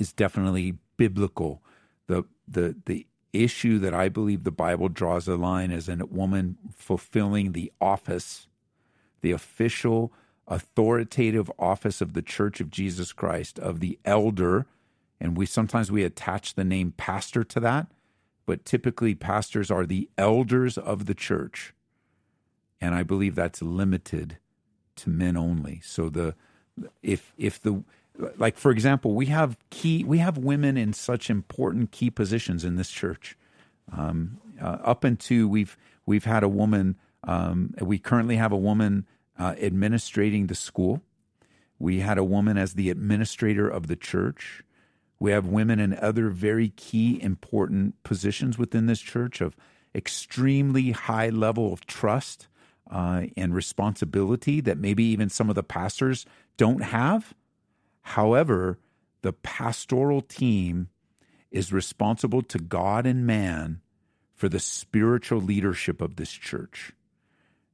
is 0.00 0.12
definitely 0.12 0.78
biblical. 0.96 1.62
The 2.06 2.24
the 2.46 2.76
the 2.86 3.06
issue 3.32 3.78
that 3.78 3.94
I 3.94 4.08
believe 4.08 4.44
the 4.44 4.50
Bible 4.50 4.88
draws 4.88 5.28
a 5.28 5.36
line 5.36 5.70
is 5.70 5.88
a 5.88 5.96
woman 6.06 6.56
fulfilling 6.74 7.52
the 7.52 7.72
office, 7.80 8.46
the 9.20 9.32
official 9.32 10.12
authoritative 10.48 11.50
office 11.58 12.00
of 12.00 12.12
the 12.12 12.22
Church 12.22 12.60
of 12.60 12.70
Jesus 12.70 13.12
Christ 13.12 13.58
of 13.58 13.80
the 13.80 13.98
elder, 14.04 14.66
and 15.20 15.36
we 15.36 15.46
sometimes 15.46 15.90
we 15.90 16.04
attach 16.04 16.54
the 16.54 16.64
name 16.64 16.92
pastor 16.96 17.42
to 17.44 17.60
that, 17.60 17.88
but 18.46 18.64
typically 18.64 19.14
pastors 19.14 19.70
are 19.70 19.86
the 19.86 20.08
elders 20.16 20.78
of 20.78 21.06
the 21.06 21.14
church. 21.14 21.74
And 22.80 22.94
I 22.94 23.02
believe 23.02 23.34
that's 23.34 23.62
limited 23.62 24.38
to 24.96 25.10
men 25.10 25.36
only. 25.36 25.80
So 25.82 26.08
the 26.08 26.34
if 27.02 27.32
if 27.36 27.60
the 27.60 27.82
like 28.36 28.56
for 28.56 28.70
example, 28.70 29.14
we 29.14 29.26
have 29.26 29.56
key 29.70 30.04
we 30.04 30.18
have 30.18 30.38
women 30.38 30.76
in 30.76 30.92
such 30.92 31.30
important 31.30 31.92
key 31.92 32.10
positions 32.10 32.64
in 32.64 32.76
this 32.76 32.90
church. 32.90 33.36
Um, 33.92 34.38
uh, 34.60 34.78
up 34.82 35.04
into 35.04 35.48
we've 35.48 35.76
we've 36.06 36.24
had 36.24 36.42
a 36.42 36.48
woman. 36.48 36.96
Um, 37.24 37.74
we 37.80 37.98
currently 37.98 38.36
have 38.36 38.52
a 38.52 38.56
woman 38.56 39.06
uh, 39.38 39.54
administrating 39.60 40.46
the 40.46 40.54
school. 40.54 41.02
We 41.78 42.00
had 42.00 42.18
a 42.18 42.24
woman 42.24 42.56
as 42.56 42.74
the 42.74 42.90
administrator 42.90 43.68
of 43.68 43.86
the 43.88 43.96
church. 43.96 44.62
We 45.18 45.30
have 45.32 45.46
women 45.46 45.80
in 45.80 45.94
other 45.94 46.28
very 46.30 46.70
key 46.70 47.20
important 47.22 48.02
positions 48.02 48.58
within 48.58 48.86
this 48.86 49.00
church 49.00 49.40
of 49.40 49.56
extremely 49.94 50.92
high 50.92 51.30
level 51.30 51.72
of 51.72 51.86
trust 51.86 52.48
uh, 52.90 53.24
and 53.36 53.54
responsibility 53.54 54.60
that 54.60 54.78
maybe 54.78 55.04
even 55.04 55.28
some 55.28 55.48
of 55.48 55.54
the 55.54 55.62
pastors 55.62 56.26
don't 56.56 56.82
have. 56.82 57.34
However, 58.10 58.78
the 59.22 59.32
pastoral 59.32 60.22
team 60.22 60.90
is 61.50 61.72
responsible 61.72 62.40
to 62.42 62.58
God 62.58 63.04
and 63.04 63.26
man 63.26 63.80
for 64.32 64.48
the 64.48 64.60
spiritual 64.60 65.40
leadership 65.40 66.00
of 66.00 66.14
this 66.14 66.30
church. 66.30 66.92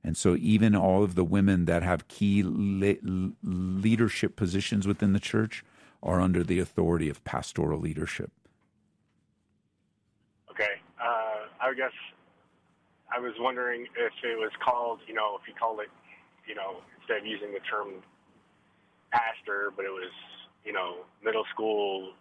And 0.03 0.17
so, 0.17 0.35
even 0.37 0.75
all 0.75 1.05
of 1.05 1.17
the 1.17 1.23
women 1.25 1.67
that 1.67 1.83
have 1.83 2.09
key 2.09 2.43
le- 2.43 3.33
leadership 3.45 4.35
positions 4.35 4.89
within 4.89 5.13
the 5.13 5.21
church 5.21 5.65
are 6.03 6.21
under 6.21 6.43
the 6.43 6.61
authority 6.61 7.11
of 7.11 7.23
pastoral 7.25 7.79
leadership. 7.79 8.33
Okay. 10.51 10.81
Uh, 10.99 11.47
I 11.61 11.75
guess 11.77 11.93
I 13.15 13.21
was 13.21 13.35
wondering 13.39 13.83
if 13.83 14.13
it 14.25 14.39
was 14.39 14.51
called, 14.65 15.01
you 15.07 15.13
know, 15.13 15.39
if 15.41 15.47
you 15.47 15.53
called 15.55 15.81
it, 15.81 15.91
you 16.49 16.55
know, 16.55 16.79
instead 16.99 17.19
of 17.19 17.27
using 17.27 17.53
the 17.53 17.61
term 17.61 18.03
pastor, 19.13 19.73
but 19.77 19.85
it 19.85 19.91
was, 19.91 20.11
you 20.65 20.73
know, 20.73 21.05
middle 21.25 21.45
school 21.53 22.13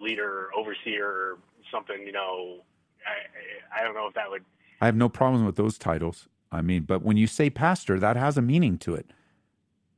leader, 0.00 0.48
overseer, 0.56 1.36
something, 1.70 2.02
you 2.04 2.12
know, 2.12 2.58
I, 3.06 3.80
I 3.80 3.84
don't 3.84 3.94
know 3.94 4.06
if 4.06 4.14
that 4.14 4.30
would. 4.30 4.44
I 4.80 4.86
have 4.86 4.96
no 4.96 5.08
problem 5.08 5.44
with 5.44 5.56
those 5.56 5.78
titles. 5.78 6.28
I 6.52 6.62
mean, 6.62 6.82
but 6.82 7.02
when 7.02 7.16
you 7.16 7.26
say 7.26 7.48
pastor, 7.50 7.98
that 7.98 8.16
has 8.16 8.36
a 8.36 8.42
meaning 8.42 8.78
to 8.78 8.94
it. 8.94 9.06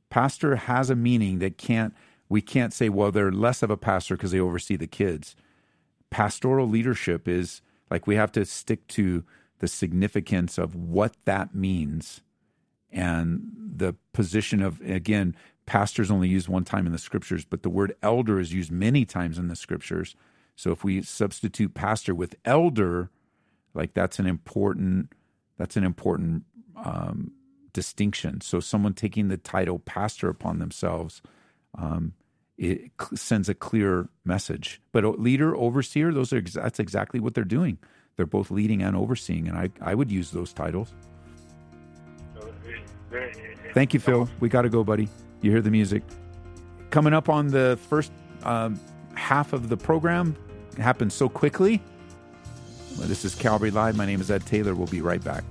Pastor 0.09 0.55
has 0.55 0.89
a 0.89 0.95
meaning 0.95 1.39
that 1.39 1.57
can't, 1.57 1.93
we 2.29 2.41
can't 2.41 2.73
say, 2.73 2.89
well, 2.89 3.11
they're 3.11 3.31
less 3.31 3.63
of 3.63 3.71
a 3.71 3.77
pastor 3.77 4.15
because 4.15 4.31
they 4.31 4.39
oversee 4.39 4.75
the 4.75 4.87
kids. 4.87 5.35
Pastoral 6.11 6.67
leadership 6.67 7.27
is 7.27 7.61
like 7.89 8.05
we 8.05 8.15
have 8.15 8.31
to 8.33 8.45
stick 8.45 8.87
to 8.89 9.23
the 9.59 9.67
significance 9.67 10.57
of 10.57 10.75
what 10.75 11.15
that 11.25 11.55
means 11.55 12.21
and 12.91 13.51
the 13.75 13.95
position 14.11 14.61
of, 14.61 14.79
again, 14.81 15.35
pastors 15.65 16.11
only 16.11 16.27
used 16.27 16.47
one 16.47 16.63
time 16.63 16.85
in 16.85 16.91
the 16.91 16.97
scriptures, 16.97 17.45
but 17.45 17.63
the 17.63 17.69
word 17.69 17.95
elder 18.01 18.39
is 18.39 18.53
used 18.53 18.71
many 18.71 19.05
times 19.05 19.37
in 19.37 19.47
the 19.47 19.55
scriptures. 19.55 20.15
So 20.55 20.71
if 20.71 20.83
we 20.83 21.01
substitute 21.01 21.73
pastor 21.73 22.13
with 22.13 22.35
elder, 22.45 23.09
like 23.73 23.93
that's 23.93 24.19
an 24.19 24.27
important 24.27 25.13
that's 25.57 25.77
an 25.77 25.83
important 25.83 26.43
um, 26.75 27.31
distinction. 27.73 28.41
So 28.41 28.59
someone 28.59 28.93
taking 28.93 29.27
the 29.27 29.37
title 29.37 29.79
pastor 29.79 30.29
upon 30.29 30.59
themselves, 30.59 31.21
um, 31.77 32.13
it 32.57 32.91
sends 33.15 33.49
a 33.49 33.55
clear 33.55 34.09
message. 34.25 34.81
But 34.91 35.19
leader, 35.19 35.55
overseer, 35.55 36.13
those 36.13 36.33
are 36.33 36.41
that's 36.41 36.79
exactly 36.79 37.19
what 37.19 37.33
they're 37.33 37.43
doing. 37.43 37.77
They're 38.15 38.25
both 38.27 38.51
leading 38.51 38.83
and 38.83 38.95
overseeing, 38.95 39.47
and 39.47 39.57
I 39.57 39.69
I 39.81 39.95
would 39.95 40.11
use 40.11 40.31
those 40.31 40.53
titles. 40.53 40.93
Thank 43.73 43.93
you, 43.93 43.99
Phil. 43.99 44.29
We 44.39 44.49
got 44.49 44.63
to 44.63 44.69
go, 44.69 44.83
buddy. 44.83 45.09
You 45.43 45.51
hear 45.51 45.61
the 45.61 45.71
music. 45.71 46.03
Coming 46.89 47.13
up 47.13 47.27
on 47.27 47.49
the 47.49 47.77
first 47.89 48.13
um, 48.43 48.79
half 49.13 49.51
of 49.51 49.67
the 49.67 49.75
program, 49.75 50.37
it 50.71 50.77
happened 50.77 51.11
so 51.11 51.27
quickly. 51.27 51.81
Well, 52.97 53.09
this 53.09 53.25
is 53.25 53.35
Calvary 53.35 53.69
Live. 53.69 53.97
My 53.97 54.05
name 54.05 54.21
is 54.21 54.31
Ed 54.31 54.45
Taylor. 54.45 54.73
We'll 54.73 54.87
be 54.87 55.01
right 55.01 55.21
back. 55.21 55.43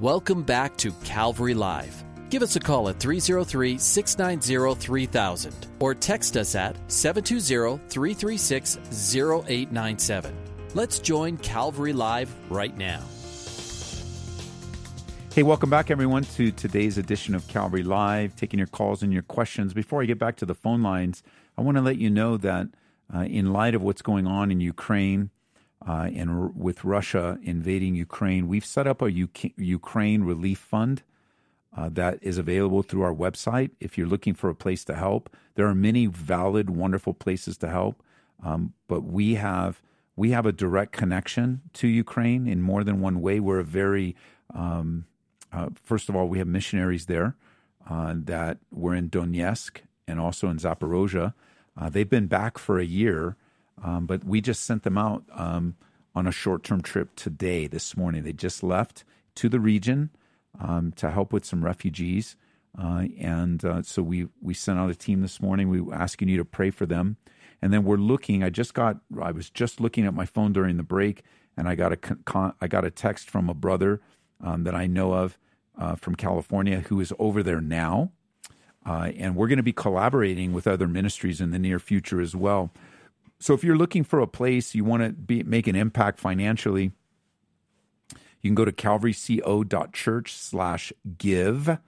Welcome 0.00 0.42
back 0.42 0.76
to 0.78 0.92
Calvary 1.02 1.54
Live. 1.54 2.03
Give 2.30 2.42
us 2.42 2.56
a 2.56 2.60
call 2.60 2.88
at 2.88 2.98
303 2.98 3.78
690 3.78 4.80
3000 4.80 5.66
or 5.80 5.94
text 5.94 6.36
us 6.36 6.54
at 6.54 6.76
720 6.90 7.78
336 7.88 8.78
0897. 9.16 10.34
Let's 10.74 10.98
join 10.98 11.36
Calvary 11.36 11.92
Live 11.92 12.34
right 12.50 12.76
now. 12.76 13.02
Hey, 15.34 15.42
welcome 15.42 15.68
back, 15.68 15.90
everyone, 15.90 16.22
to 16.36 16.50
today's 16.52 16.96
edition 16.96 17.34
of 17.34 17.46
Calvary 17.48 17.82
Live, 17.82 18.36
taking 18.36 18.58
your 18.58 18.68
calls 18.68 19.02
and 19.02 19.12
your 19.12 19.22
questions. 19.22 19.74
Before 19.74 20.00
I 20.00 20.04
get 20.04 20.18
back 20.18 20.36
to 20.36 20.46
the 20.46 20.54
phone 20.54 20.82
lines, 20.82 21.22
I 21.58 21.62
want 21.62 21.76
to 21.76 21.82
let 21.82 21.98
you 21.98 22.08
know 22.08 22.36
that 22.36 22.68
uh, 23.12 23.20
in 23.22 23.52
light 23.52 23.74
of 23.74 23.82
what's 23.82 24.02
going 24.02 24.26
on 24.26 24.50
in 24.50 24.60
Ukraine 24.60 25.30
uh, 25.86 26.08
and 26.14 26.30
r- 26.30 26.52
with 26.54 26.84
Russia 26.84 27.38
invading 27.42 27.96
Ukraine, 27.96 28.46
we've 28.48 28.64
set 28.64 28.86
up 28.86 29.02
a 29.02 29.10
U- 29.10 29.28
Ukraine 29.56 30.22
Relief 30.22 30.58
Fund. 30.58 31.02
Uh, 31.76 31.88
that 31.92 32.18
is 32.22 32.38
available 32.38 32.82
through 32.82 33.02
our 33.02 33.14
website. 33.14 33.70
If 33.80 33.98
you're 33.98 34.06
looking 34.06 34.34
for 34.34 34.48
a 34.48 34.54
place 34.54 34.84
to 34.84 34.94
help, 34.94 35.28
there 35.56 35.66
are 35.66 35.74
many 35.74 36.06
valid, 36.06 36.70
wonderful 36.70 37.14
places 37.14 37.56
to 37.58 37.68
help. 37.68 38.02
Um, 38.42 38.74
but 38.88 39.02
we 39.02 39.34
have 39.34 39.82
we 40.16 40.30
have 40.30 40.46
a 40.46 40.52
direct 40.52 40.92
connection 40.92 41.62
to 41.72 41.88
Ukraine 41.88 42.46
in 42.46 42.62
more 42.62 42.84
than 42.84 43.00
one 43.00 43.20
way. 43.20 43.40
We're 43.40 43.58
a 43.58 43.64
very 43.64 44.14
um, 44.54 45.06
uh, 45.54 45.68
first 45.82 46.08
of 46.08 46.16
all, 46.16 46.28
we 46.28 46.38
have 46.38 46.48
missionaries 46.48 47.06
there 47.06 47.36
uh, 47.88 48.14
that 48.16 48.58
were 48.72 48.94
in 48.94 49.08
Donetsk 49.08 49.78
and 50.06 50.18
also 50.18 50.48
in 50.48 50.58
Zaporozhia. 50.58 51.32
Uh, 51.76 51.88
they've 51.88 52.08
been 52.08 52.26
back 52.26 52.58
for 52.58 52.78
a 52.78 52.84
year, 52.84 53.36
um, 53.82 54.06
but 54.06 54.24
we 54.24 54.40
just 54.40 54.64
sent 54.64 54.82
them 54.82 54.98
out 54.98 55.24
um, 55.32 55.76
on 56.14 56.26
a 56.26 56.32
short 56.32 56.64
term 56.64 56.80
trip 56.82 57.14
today, 57.16 57.66
this 57.66 57.96
morning. 57.96 58.24
They 58.24 58.32
just 58.32 58.62
left 58.62 59.04
to 59.36 59.48
the 59.48 59.60
region 59.60 60.10
um, 60.58 60.92
to 60.92 61.10
help 61.10 61.32
with 61.32 61.44
some 61.44 61.64
refugees. 61.64 62.36
Uh, 62.76 63.04
and 63.18 63.64
uh, 63.64 63.82
so 63.82 64.02
we, 64.02 64.26
we 64.40 64.54
sent 64.54 64.78
out 64.78 64.90
a 64.90 64.94
team 64.94 65.20
this 65.20 65.40
morning. 65.40 65.68
We 65.68 65.80
were 65.80 65.94
asking 65.94 66.28
you 66.28 66.36
to 66.38 66.44
pray 66.44 66.70
for 66.70 66.86
them. 66.86 67.16
And 67.62 67.72
then 67.72 67.84
we're 67.84 67.96
looking. 67.96 68.42
I 68.42 68.50
just 68.50 68.74
got. 68.74 68.98
I 69.22 69.30
was 69.30 69.48
just 69.48 69.80
looking 69.80 70.04
at 70.06 70.12
my 70.12 70.26
phone 70.26 70.52
during 70.52 70.76
the 70.76 70.82
break, 70.82 71.22
and 71.56 71.66
I 71.66 71.74
got 71.74 71.92
a 71.92 71.96
con, 71.96 72.52
I 72.60 72.66
got 72.66 72.84
a 72.84 72.90
text 72.90 73.30
from 73.30 73.48
a 73.48 73.54
brother 73.54 74.02
um, 74.42 74.64
that 74.64 74.74
I 74.74 74.86
know 74.86 75.14
of 75.14 75.38
uh, 75.78 75.94
from 75.94 76.14
California 76.14 76.80
who 76.80 77.00
is 77.00 77.12
over 77.18 77.42
there 77.42 77.62
now, 77.62 78.12
uh, 78.84 79.12
and 79.16 79.34
we're 79.34 79.48
going 79.48 79.56
to 79.56 79.62
be 79.62 79.72
collaborating 79.72 80.52
with 80.52 80.66
other 80.66 80.86
ministries 80.86 81.40
in 81.40 81.52
the 81.52 81.58
near 81.58 81.78
future 81.78 82.20
as 82.20 82.36
well. 82.36 82.70
So 83.38 83.54
if 83.54 83.64
you're 83.64 83.78
looking 83.78 84.04
for 84.04 84.20
a 84.20 84.26
place 84.26 84.74
you 84.74 84.84
want 84.84 85.02
to 85.02 85.12
be 85.12 85.42
make 85.42 85.66
an 85.66 85.76
impact 85.76 86.18
financially, 86.18 86.92
you 88.44 88.50
can 88.50 88.54
go 88.54 88.66
to 88.66 88.72
calvaryco.church 88.72 90.34
slash 90.34 90.92
give, 91.16 91.78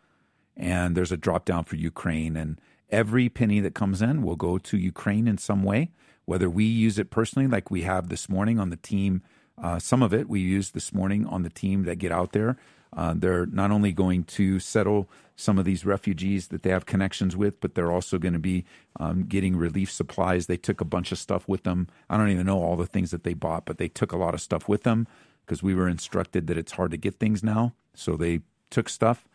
and 0.57 0.97
there's 0.97 1.13
a 1.13 1.17
drop 1.19 1.45
down 1.45 1.65
for 1.65 1.77
Ukraine. 1.77 2.35
And 2.35 2.59
every 2.89 3.29
penny 3.29 3.61
that 3.61 3.75
comes 3.75 4.01
in 4.01 4.23
will 4.23 4.37
go 4.37 4.57
to 4.57 4.79
Ukraine 4.79 5.29
in 5.29 5.37
some 5.37 5.63
way, 5.63 5.91
whether 6.25 6.49
we 6.49 6.65
use 6.65 6.99
it 6.99 7.11
personally, 7.11 7.47
like 7.47 7.71
we 7.71 7.83
have 7.83 8.09
this 8.09 8.31
morning 8.31 8.59
on 8.59 8.71
the 8.71 8.77
team. 8.77 9.21
Uh, 9.63 9.79
some 9.79 10.03
of 10.03 10.15
it 10.15 10.31
we 10.31 10.41
used 10.41 10.73
this 10.73 10.95
morning 10.95 11.27
on 11.27 11.43
the 11.43 11.51
team 11.51 11.85
that 11.85 11.97
get 11.97 12.11
out 12.11 12.33
there. 12.33 12.57
Uh, 12.97 13.13
they're 13.15 13.45
not 13.45 13.71
only 13.71 13.93
going 13.93 14.25
to 14.25 14.59
settle 14.59 15.11
some 15.35 15.59
of 15.59 15.67
these 15.67 15.85
refugees 15.85 16.49
that 16.49 16.63
they 16.63 16.71
have 16.71 16.87
connections 16.87 17.37
with, 17.37 17.61
but 17.61 17.75
they're 17.75 17.93
also 17.93 18.17
going 18.17 18.33
to 18.33 18.39
be 18.39 18.65
um, 18.99 19.25
getting 19.25 19.57
relief 19.57 19.93
supplies. 19.93 20.47
They 20.47 20.57
took 20.57 20.81
a 20.81 20.87
bunch 20.87 21.13
of 21.13 21.19
stuff 21.19 21.47
with 21.47 21.65
them. 21.65 21.89
I 22.09 22.17
don't 22.17 22.31
even 22.31 22.47
know 22.47 22.63
all 22.63 22.77
the 22.77 22.87
things 22.87 23.11
that 23.11 23.25
they 23.25 23.35
bought, 23.35 23.67
but 23.67 23.77
they 23.77 23.89
took 23.89 24.13
a 24.13 24.17
lot 24.17 24.33
of 24.33 24.41
stuff 24.41 24.67
with 24.67 24.85
them 24.85 25.07
because 25.47 25.63
we 25.63 25.75
were 25.75 25.89
instructed 25.89 26.49
that 26.49 26.59
it's 26.59 26.73
hard 26.73 26.91
to 26.91 26.97
get 26.97 27.15
things 27.15 27.43
now. 27.43 27.73
So 27.95 28.17
they 28.17 28.41
took 28.71 28.89
stuff. 28.89 29.29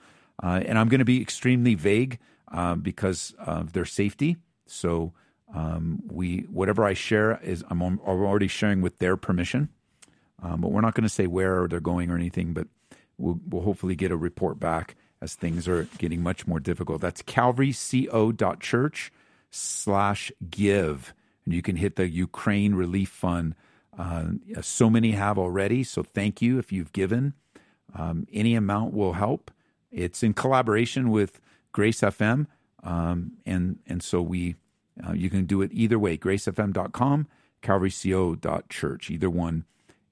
Uh, 0.44 0.62
and 0.66 0.78
I'm 0.78 0.90
going 0.90 1.00
to 1.00 1.06
be 1.06 1.22
extremely 1.22 1.76
vague 1.76 2.20
uh, 2.52 2.76
because 2.76 3.34
of 3.40 3.74
their 3.74 3.86
safety. 3.86 4.38
So 4.66 5.14
um, 5.54 6.04
we 6.10 6.48
whatever 6.50 6.84
I 6.84 6.94
share 6.94 7.40
is 7.42 7.64
I'm 7.70 7.82
already 8.00 8.48
sharing 8.48 8.82
with 8.82 9.00
their 9.00 9.18
permission. 9.18 9.70
Um, 10.44 10.62
but 10.62 10.72
we're 10.72 10.82
not 10.82 10.96
going 10.96 11.04
to 11.04 11.10
say 11.10 11.28
where 11.28 11.68
they're 11.68 11.80
going 11.80 12.10
or 12.10 12.16
anything. 12.16 12.54
But 12.54 12.68
we'll, 13.18 13.40
we'll 13.48 13.62
hopefully 13.62 13.96
get 13.96 14.12
a 14.12 14.18
report 14.18 14.60
back 14.60 14.96
as 15.22 15.36
things 15.36 15.68
are 15.68 15.88
getting 15.98 16.24
much 16.24 16.48
more 16.48 16.60
difficult. 16.60 17.02
That's 17.02 17.22
calvaryco.church 17.22 19.12
slash 19.52 20.32
give. 20.50 21.14
And 21.46 21.54
you 21.54 21.62
can 21.62 21.76
hit 21.76 21.96
the 21.96 22.10
Ukraine 22.10 22.74
Relief 22.76 23.10
Fund. 23.10 23.56
Uh, 23.98 24.32
so 24.62 24.90
many 24.90 25.12
have 25.12 25.38
already, 25.38 25.84
so 25.84 26.02
thank 26.02 26.42
you 26.42 26.58
if 26.58 26.72
you've 26.72 26.94
given. 26.94 27.34
Um, 27.94 28.26
any 28.32 28.56
amount 28.56 28.94
will 28.94 29.14
help. 29.14 29.52
It's 29.92 30.24
in 30.24 30.34
collaboration 30.34 31.10
with 31.12 31.42
Grace 31.74 32.02
FM, 32.02 32.48
um, 32.84 33.34
and 33.46 33.80
and 33.86 34.02
so 34.02 34.22
we 34.22 34.56
uh, 35.06 35.14
you 35.14 35.30
can 35.30 35.46
do 35.46 35.62
it 35.62 35.72
either 35.74 36.00
way. 36.00 36.18
GraceFM.com, 36.18 37.28
CalvaryCO.church, 37.62 39.12
either 39.12 39.30
one, 39.30 39.66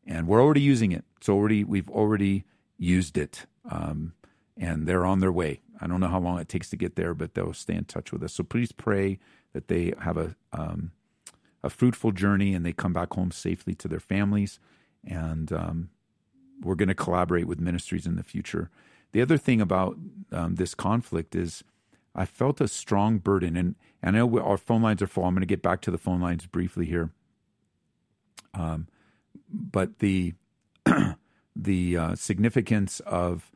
and 0.06 0.28
we're 0.28 0.42
already 0.42 0.62
using 0.62 0.92
it. 0.92 1.06
It's 1.18 1.30
already 1.30 1.63
we've 1.63 1.89
already 1.89 2.44
used 2.78 3.18
it. 3.18 3.46
Um, 3.70 4.13
and 4.60 4.88
they're 4.88 5.06
on 5.06 5.20
their 5.20 5.32
way. 5.32 5.62
I 5.82 5.88
don't 5.88 6.02
know 6.02 6.08
how 6.08 6.20
long 6.20 6.39
it 6.39 6.50
takes 6.50 6.70
to 6.72 6.76
get 6.76 6.96
there, 6.96 7.13
but 7.13 7.34
they'll 7.34 7.54
stay 7.54 7.76
in 7.76 7.86
touch 7.86 8.12
with 8.12 8.22
us. 8.24 8.34
So 8.34 8.44
please 8.44 8.72
pray 8.72 9.20
that 9.54 9.70
they 9.70 9.94
have 10.02 10.18
a 10.18 10.36
um, 10.52 10.92
a 11.63 11.69
fruitful 11.69 12.12
journey 12.12 12.54
and 12.54 12.65
they 12.65 12.74
come 12.74 12.93
back 12.93 13.13
home 13.13 13.32
safely 13.32 13.76
to 13.76 13.88
their 13.88 14.00
families. 14.00 14.60
And 15.06 15.52
um, 15.52 15.89
we're 16.62 16.76
going 16.76 16.89
to 16.89 16.95
collaborate 16.95 17.48
with 17.48 17.60
ministries 17.60 18.06
in 18.06 18.15
the 18.15 18.24
future. 18.24 18.69
The 19.12 19.22
other 19.22 19.38
thing 19.38 19.62
about 19.62 19.98
um, 20.32 20.56
this 20.56 20.76
conflict 20.76 21.36
is 21.36 21.63
I 22.15 22.26
felt 22.26 22.60
a 22.62 22.67
strong 22.67 23.17
burden, 23.17 23.56
and, 23.56 23.76
and 24.02 24.15
I 24.15 24.19
know 24.19 24.39
our 24.39 24.58
phone 24.58 24.82
lines 24.82 25.02
are 25.02 25.08
full. 25.08 25.26
I'm 25.26 25.34
going 25.34 25.41
to 25.41 25.48
get 25.48 25.62
back 25.62 25.82
to 25.82 25.91
the 25.91 25.98
phone 25.98 26.22
lines 26.22 26.45
briefly 26.45 26.86
here. 26.86 27.12
Um, 28.54 28.88
but 29.50 30.00
the 30.00 30.34
the 31.56 31.98
uh, 31.98 32.15
significance 32.15 33.00
of 33.02 33.52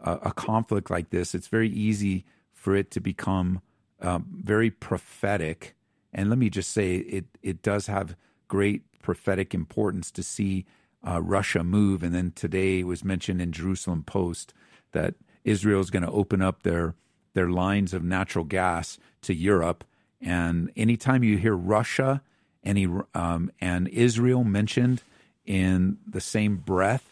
a, 0.00 0.12
a, 0.12 0.32
conflict 0.32 0.90
like 0.90 1.10
this, 1.10 1.34
it's 1.34 1.48
very 1.48 1.70
easy 1.70 2.24
for 2.52 2.74
it 2.74 2.90
to 2.90 3.00
become 3.00 3.62
um, 4.00 4.26
very 4.42 4.70
prophetic. 4.70 5.74
And 6.14 6.30
let 6.30 6.38
me 6.38 6.50
just 6.50 6.70
say, 6.70 6.96
it 6.96 7.24
it 7.42 7.62
does 7.62 7.86
have 7.86 8.16
great 8.48 8.82
prophetic 9.02 9.54
importance 9.54 10.10
to 10.12 10.22
see 10.22 10.64
uh, 11.06 11.20
Russia 11.20 11.64
move. 11.64 12.02
And 12.02 12.14
then 12.14 12.32
today 12.34 12.82
was 12.84 13.04
mentioned 13.04 13.40
in 13.40 13.52
Jerusalem 13.52 14.02
Post 14.02 14.54
that 14.92 15.14
Israel 15.44 15.80
is 15.80 15.90
going 15.90 16.04
to 16.04 16.10
open 16.10 16.40
up 16.40 16.62
their 16.62 16.94
their 17.34 17.50
lines 17.50 17.92
of 17.92 18.04
natural 18.04 18.44
gas 18.44 18.98
to 19.22 19.34
Europe. 19.34 19.84
And 20.20 20.70
anytime 20.76 21.24
you 21.24 21.36
hear 21.36 21.54
Russia 21.54 22.22
and, 22.62 23.02
um, 23.12 23.50
and 23.60 23.88
Israel 23.88 24.44
mentioned 24.44 25.02
in 25.44 25.98
the 26.06 26.20
same 26.20 26.56
breath, 26.56 27.10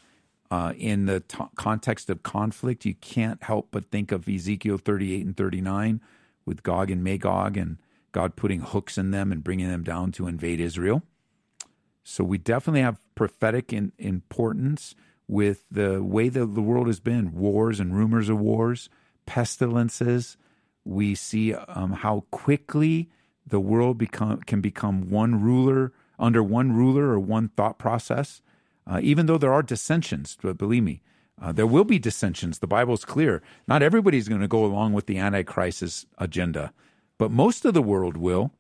uh, 0.51 0.75
in 0.77 1.07
the 1.07 1.21
t- 1.21 1.39
context 1.57 2.11
of 2.11 2.23
conflict, 2.23 2.85
you 2.85 2.95
can't 2.95 3.43
help 3.43 3.69
but 3.71 3.91
think 3.91 4.13
of 4.13 4.29
Ezekiel 4.29 4.79
38 4.79 5.25
and 5.25 5.37
39 5.37 6.01
with 6.45 6.63
Gog 6.63 6.91
and 6.91 7.03
Magog 7.03 7.57
and 7.57 7.79
God 8.13 8.37
putting 8.37 8.61
hooks 8.61 8.97
in 8.99 9.11
them 9.11 9.33
and 9.33 9.43
bringing 9.43 9.69
them 9.69 9.83
down 9.83 10.13
to 10.13 10.27
invade 10.27 10.61
Israel. 10.61 11.03
So 12.05 12.25
we 12.25 12.39
definitely 12.39 12.83
have 12.83 13.01
prophetic 13.15 13.73
in, 13.73 13.93
importance 13.99 14.95
with 15.29 15.65
the 15.71 16.03
way 16.03 16.29
that 16.29 16.47
the 16.55 16.63
world 16.63 16.87
has 16.89 17.01
been 17.01 17.33
wars 17.33 17.81
and 17.81 17.97
rumors 17.97 18.29
of 18.29 18.39
wars, 18.39 18.89
pestilences. 19.25 20.37
We 20.85 21.15
see 21.15 21.55
um, 21.55 21.93
how 21.93 22.25
quickly 22.31 23.09
the 23.47 23.61
world 23.61 23.99
become, 23.99 24.41
can 24.41 24.61
become 24.61 25.11
one 25.11 25.43
ruler, 25.43 25.93
under 26.19 26.43
one 26.43 26.73
ruler 26.73 27.11
or 27.11 27.21
one 27.21 27.49
thought 27.49 27.79
process. 27.79 28.43
Uh, 28.87 29.01
even 29.03 29.27
though 29.27 29.39
there 29.39 29.53
are 29.53 29.63
dissensions, 29.63 30.37
but 30.43 30.59
believe 30.59 30.83
me, 30.83 31.03
uh, 31.41 31.53
there 31.53 31.67
will 31.67 31.85
be 31.85 31.99
dissensions. 31.99 32.59
The 32.59 32.67
Bible 32.67 32.95
is 32.95 33.05
clear. 33.05 33.43
Not 33.67 33.83
everybody's 33.83 34.29
going 34.29 34.41
to 34.41 34.49
go 34.49 34.65
along 34.65 34.93
with 34.93 35.07
the 35.07 35.19
Antichrist's 35.19 36.07
agenda, 36.19 36.73
but 37.23 37.31
most 37.31 37.65
of 37.65 37.73
the 37.73 37.83
world 37.83 38.17
will. 38.17 38.51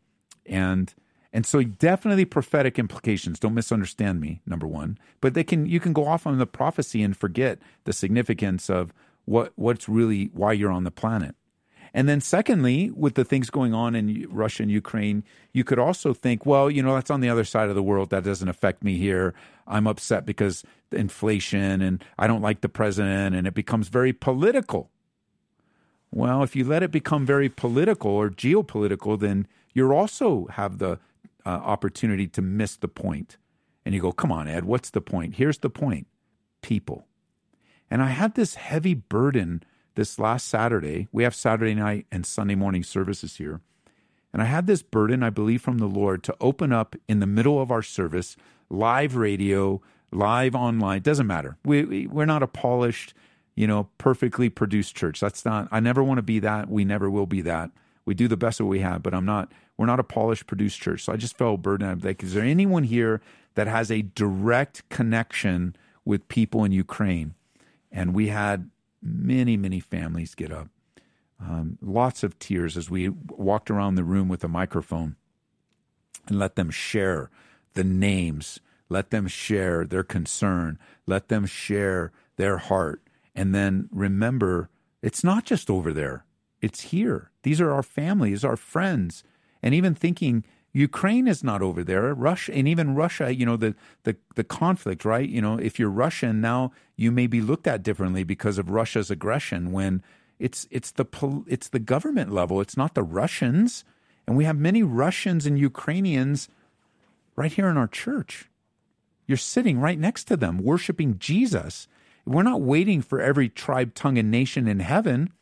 And 0.47 0.95
and 1.33 1.45
so 1.45 1.65
definitely 1.65 2.25
prophetic 2.25 2.79
implications. 2.79 3.41
Don't 3.41 3.55
misunderstand 3.55 4.21
me, 4.21 4.41
number 4.47 4.69
one. 4.69 4.99
But 5.21 5.35
they 5.35 5.43
can 5.43 5.67
you 5.67 5.81
can 5.81 5.93
go 5.93 6.07
off 6.07 6.29
on 6.29 6.39
the 6.39 6.47
prophecy 6.47 7.03
and 7.03 7.17
forget 7.17 7.59
the 7.87 7.93
significance 7.93 8.71
of 8.71 8.95
what 9.25 9.53
what's 9.57 9.89
really 9.89 10.31
why 10.33 10.53
you're 10.53 10.71
on 10.71 10.85
the 10.85 10.93
planet. 10.93 11.35
And 11.93 12.09
then, 12.09 12.21
secondly, 12.21 12.93
with 12.93 13.17
the 13.17 13.25
things 13.25 13.51
going 13.51 13.75
on 13.75 13.97
in 13.97 14.29
Russia 14.31 14.63
and 14.63 14.71
Ukraine, 14.71 15.25
you 15.53 15.65
could 15.65 15.81
also 15.81 16.15
think, 16.15 16.47
well, 16.47 16.71
you 16.71 16.85
know, 16.85 16.95
that's 16.95 17.11
on 17.11 17.21
the 17.21 17.29
other 17.29 17.45
side 17.45 17.69
of 17.69 17.75
the 17.75 17.83
world. 17.83 18.11
That 18.11 18.23
doesn't 18.23 18.49
affect 18.49 18.85
me 18.85 18.97
here. 18.97 19.35
I'm 19.67 19.89
upset 19.89 20.25
because 20.25 20.63
inflation 20.93 21.83
and 21.83 22.05
I 22.17 22.29
don't 22.29 22.43
like 22.43 22.61
the 22.61 22.69
president, 22.69 23.35
and 23.35 23.45
it 23.45 23.55
becomes 23.55 23.89
very 23.89 24.13
political. 24.13 24.89
Well, 26.13 26.43
if 26.43 26.55
you 26.55 26.65
let 26.65 26.83
it 26.83 26.91
become 26.91 27.25
very 27.25 27.49
political 27.49 28.11
or 28.11 28.29
geopolitical, 28.29 29.19
then 29.19 29.47
you 29.73 29.91
also 29.93 30.47
have 30.51 30.79
the 30.79 30.99
uh, 31.45 31.49
opportunity 31.49 32.29
to 32.29 32.43
miss 32.43 32.77
the 32.77 32.87
point. 32.87 33.39
And 33.85 33.95
you 33.95 34.01
go, 34.01 34.13
come 34.13 34.31
on, 34.31 34.47
Ed, 34.47 34.65
what's 34.65 34.91
the 34.91 35.01
point? 35.01 35.37
Here's 35.37 35.59
the 35.59 35.71
point 35.71 36.07
people. 36.61 37.07
And 37.91 38.03
I 38.03 38.09
had 38.09 38.35
this 38.35 38.55
heavy 38.55 38.95
burden 38.95 39.63
this 39.97 40.19
last 40.19 40.47
Saturday. 40.49 41.09
We 41.13 41.25
have 41.25 41.35
Saturday 41.35 41.75
night 41.75 42.07
and 42.13 42.25
Sunday 42.25 42.55
morning 42.55 42.85
services 42.85 43.37
here. 43.37 43.61
And 44.33 44.41
I 44.41 44.47
had 44.47 44.67
this 44.67 44.83
burden, 44.83 45.23
I 45.23 45.31
believe, 45.31 45.61
from 45.61 45.79
the 45.79 45.87
Lord 45.87 46.23
to 46.25 46.37
open 46.41 46.73
up 46.73 46.95
in 47.09 47.21
the 47.21 47.27
middle 47.27 47.61
of 47.61 47.71
our 47.71 47.83
service, 47.83 48.37
live 48.71 49.17
radio, 49.17 49.81
live 50.11 50.55
online, 50.55 51.03
doesn't 51.03 51.27
matter. 51.27 51.57
We, 51.65 51.85
we, 51.85 52.07
we're 52.07 52.25
not 52.27 52.43
a 52.43 52.47
polished, 52.47 53.15
you 53.55 53.67
know, 53.67 53.89
perfectly 53.99 54.49
produced 54.49 54.97
church. 54.97 55.21
That's 55.21 55.45
not, 55.45 55.69
I 55.71 55.81
never 55.81 56.03
want 56.03 56.19
to 56.19 56.23
be 56.23 56.39
that. 56.41 56.69
We 56.69 56.85
never 56.85 57.11
will 57.11 57.27
be 57.27 57.43
that. 57.43 57.71
We 58.05 58.15
do 58.15 58.29
the 58.29 58.37
best 58.37 58.59
that 58.59 58.67
we 58.67 58.81
have, 58.81 59.03
but 59.03 59.15
I'm 59.15 59.25
not, 59.25 59.53
we're 59.77 59.87
not 59.87 60.01
a 60.01 60.05
polished 60.05 60.47
produced 60.47 60.81
church. 60.81 61.05
So 61.05 61.13
I 61.13 61.17
just 61.17 61.37
felt 61.37 61.63
burden. 61.63 61.89
I'm 61.89 62.01
like, 62.01 62.23
is 62.23 62.35
there 62.35 62.45
anyone 62.45 62.85
here 62.85 63.21
that 63.55 63.67
has 63.67 63.91
a 63.91 64.03
direct 64.03 64.89
connection 64.89 65.77
with 66.05 66.29
people 66.29 66.65
in 66.65 66.73
Ukraine? 66.73 67.35
And 67.91 68.15
we 68.15 68.29
had 68.29 68.71
many, 69.03 69.57
many 69.57 69.81
families 69.81 70.35
get 70.35 70.53
up. 70.53 70.69
Um, 71.41 71.79
lots 71.83 72.23
of 72.23 72.39
tears 72.39 72.77
as 72.77 72.89
we 72.89 73.09
walked 73.09 73.71
around 73.71 73.97
the 73.97 74.05
room 74.05 74.29
with 74.29 74.45
a 74.45 74.49
microphone 74.49 75.17
and 76.29 76.39
let 76.39 76.55
them 76.55 76.71
share 76.71 77.31
the 77.75 77.85
names, 77.85 78.61
let 78.89 79.11
them 79.11 79.27
share 79.27 79.85
their 79.85 80.05
concern, 80.05 80.79
let 81.07 81.29
them 81.29 81.47
share 81.47 82.13
their 82.37 82.59
heart. 82.59 83.03
And 83.35 83.55
then 83.55 83.89
remember, 83.91 84.69
it's 85.01 85.25
not 85.25 85.45
just 85.45 85.71
over 85.71 85.93
there, 85.93 86.25
it's 86.61 86.83
here. 86.83 87.31
These 87.43 87.61
are 87.61 87.73
our 87.73 87.83
families, 87.83 88.45
our 88.45 88.57
friends. 88.57 89.25
And 89.63 89.75
even 89.75 89.95
thinking, 89.95 90.45
Ukraine 90.73 91.29
is 91.29 91.45
not 91.45 91.61
over 91.61 91.85
there. 91.85 92.15
Russia 92.15 92.55
and 92.55 92.67
even 92.67 92.95
Russia, 92.95 93.35
you 93.35 93.45
know, 93.45 93.57
the, 93.57 93.75
the 94.05 94.17
the 94.37 94.45
conflict, 94.45 95.05
right? 95.05 95.29
You 95.29 95.43
know, 95.43 95.59
if 95.59 95.79
you're 95.79 95.91
Russian 95.91 96.41
now, 96.41 96.73
you 96.97 97.13
may 97.13 97.27
be 97.27 97.41
looked 97.41 97.67
at 97.67 97.83
differently 97.83 98.25
because 98.25 98.59
of 98.59 98.71
Russia's 98.71 99.11
aggression. 99.11 99.73
When 99.73 100.03
it's 100.39 100.67
it's 100.71 100.91
the 100.91 101.07
it's 101.47 101.69
the 101.69 101.79
government 101.79 102.33
level, 102.33 102.61
it's 102.61 102.77
not 102.77 102.95
the 102.95 103.03
Russians. 103.03 103.85
And 104.27 104.37
we 104.37 104.45
have 104.45 104.57
many 104.57 104.83
Russians 104.83 105.47
and 105.47 105.59
Ukrainians 105.59 106.49
right 107.37 107.53
here 107.53 107.69
in 107.69 107.77
our 107.77 107.89
church. 107.89 108.49
You're 109.27 109.37
sitting 109.37 109.79
right 109.79 109.99
next 109.99 110.25
to 110.25 110.37
them, 110.37 110.59
worshiping 110.59 111.19
Jesus. 111.19 111.87
We're 112.25 112.43
not 112.43 112.61
waiting 112.61 113.03
for 113.03 113.21
every 113.21 113.49
tribe, 113.49 113.95
tongue, 113.95 114.19
and 114.19 114.31
nation 114.31 114.69
in 114.69 114.81
heaven. 114.81 115.33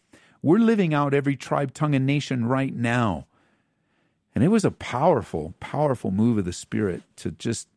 We're 0.42 0.58
living 0.58 0.94
out 0.94 1.12
every 1.12 1.36
tribe, 1.36 1.74
tongue, 1.74 1.94
and 1.94 2.06
nation 2.06 2.46
right 2.46 2.74
now. 2.74 3.26
And 4.34 4.44
it 4.44 4.48
was 4.48 4.64
a 4.64 4.70
powerful, 4.70 5.54
powerful 5.60 6.10
move 6.10 6.38
of 6.38 6.44
the 6.44 6.52
Spirit 6.52 7.02
to 7.16 7.32
just 7.32 7.68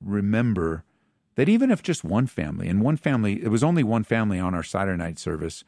remember 0.00 0.84
that 1.34 1.48
even 1.48 1.70
if 1.70 1.82
just 1.82 2.04
one 2.04 2.26
family, 2.26 2.68
and 2.68 2.82
one 2.82 2.96
family, 2.96 3.42
it 3.42 3.48
was 3.48 3.64
only 3.64 3.82
one 3.82 4.04
family 4.04 4.38
on 4.38 4.54
our 4.54 4.62
Saturday 4.62 4.98
night 4.98 5.18
service, 5.18 5.64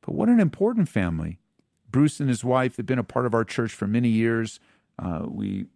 but 0.00 0.14
what 0.14 0.28
an 0.28 0.40
important 0.40 0.88
family. 0.88 1.38
Bruce 1.90 2.20
and 2.20 2.28
his 2.28 2.44
wife 2.44 2.76
had 2.76 2.86
been 2.86 2.98
a 2.98 3.04
part 3.04 3.26
of 3.26 3.34
our 3.34 3.44
church 3.44 3.72
for 3.72 3.88
many 3.88 4.08
years. 4.08 4.60
Uh, 4.98 5.26
we 5.26 5.66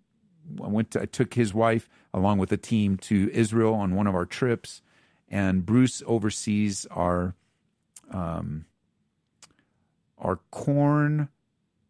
I 0.62 0.68
went 0.68 0.90
to, 0.92 1.02
I 1.02 1.06
took 1.06 1.34
his 1.34 1.54
wife 1.54 1.88
along 2.12 2.38
with 2.38 2.52
a 2.52 2.56
team 2.56 2.96
to 2.98 3.30
Israel 3.32 3.74
on 3.74 3.94
one 3.94 4.06
of 4.06 4.14
our 4.14 4.26
trips, 4.26 4.82
and 5.28 5.64
Bruce 5.64 6.02
oversees 6.06 6.86
our 6.90 7.34
um, 8.10 8.66
our 10.18 10.40
corn 10.50 11.28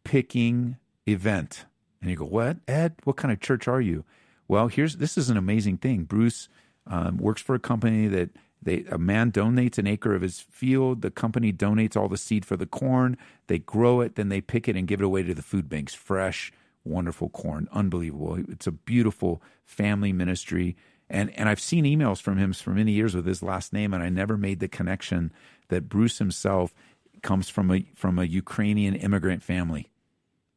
picking 0.04 0.76
event. 1.06 1.66
And 2.00 2.10
you 2.10 2.16
go, 2.16 2.24
what, 2.24 2.58
Ed? 2.68 2.96
What 3.04 3.16
kind 3.16 3.32
of 3.32 3.40
church 3.40 3.66
are 3.68 3.80
you? 3.80 4.04
Well, 4.48 4.68
here's 4.68 4.96
this 4.96 5.16
is 5.16 5.30
an 5.30 5.36
amazing 5.36 5.78
thing. 5.78 6.04
Bruce 6.04 6.48
um, 6.86 7.16
works 7.16 7.40
for 7.40 7.54
a 7.54 7.60
company 7.60 8.06
that 8.08 8.30
they 8.62 8.84
a 8.90 8.98
man 8.98 9.32
donates 9.32 9.78
an 9.78 9.86
acre 9.86 10.14
of 10.14 10.22
his 10.22 10.40
field. 10.40 11.02
The 11.02 11.10
company 11.10 11.52
donates 11.52 11.96
all 11.96 12.08
the 12.08 12.16
seed 12.16 12.44
for 12.44 12.56
the 12.56 12.66
corn. 12.66 13.16
They 13.46 13.58
grow 13.58 14.00
it, 14.00 14.16
then 14.16 14.28
they 14.28 14.40
pick 14.40 14.68
it 14.68 14.76
and 14.76 14.88
give 14.88 15.00
it 15.00 15.04
away 15.04 15.22
to 15.22 15.34
the 15.34 15.42
food 15.42 15.68
banks, 15.68 15.94
fresh, 15.94 16.52
wonderful 16.84 17.30
corn, 17.30 17.68
unbelievable. 17.72 18.38
It's 18.48 18.66
a 18.66 18.72
beautiful 18.72 19.42
family 19.64 20.12
ministry. 20.12 20.76
And 21.14 21.30
and 21.38 21.48
I've 21.48 21.60
seen 21.60 21.84
emails 21.84 22.20
from 22.20 22.38
him 22.38 22.52
for 22.52 22.70
many 22.70 22.90
years 22.90 23.14
with 23.14 23.24
his 23.24 23.40
last 23.40 23.72
name, 23.72 23.94
and 23.94 24.02
I 24.02 24.08
never 24.08 24.36
made 24.36 24.58
the 24.58 24.66
connection 24.66 25.32
that 25.68 25.88
Bruce 25.88 26.18
himself 26.18 26.74
comes 27.22 27.48
from 27.48 27.70
a 27.70 27.86
from 27.94 28.18
a 28.18 28.24
Ukrainian 28.24 28.96
immigrant 28.96 29.40
family, 29.40 29.92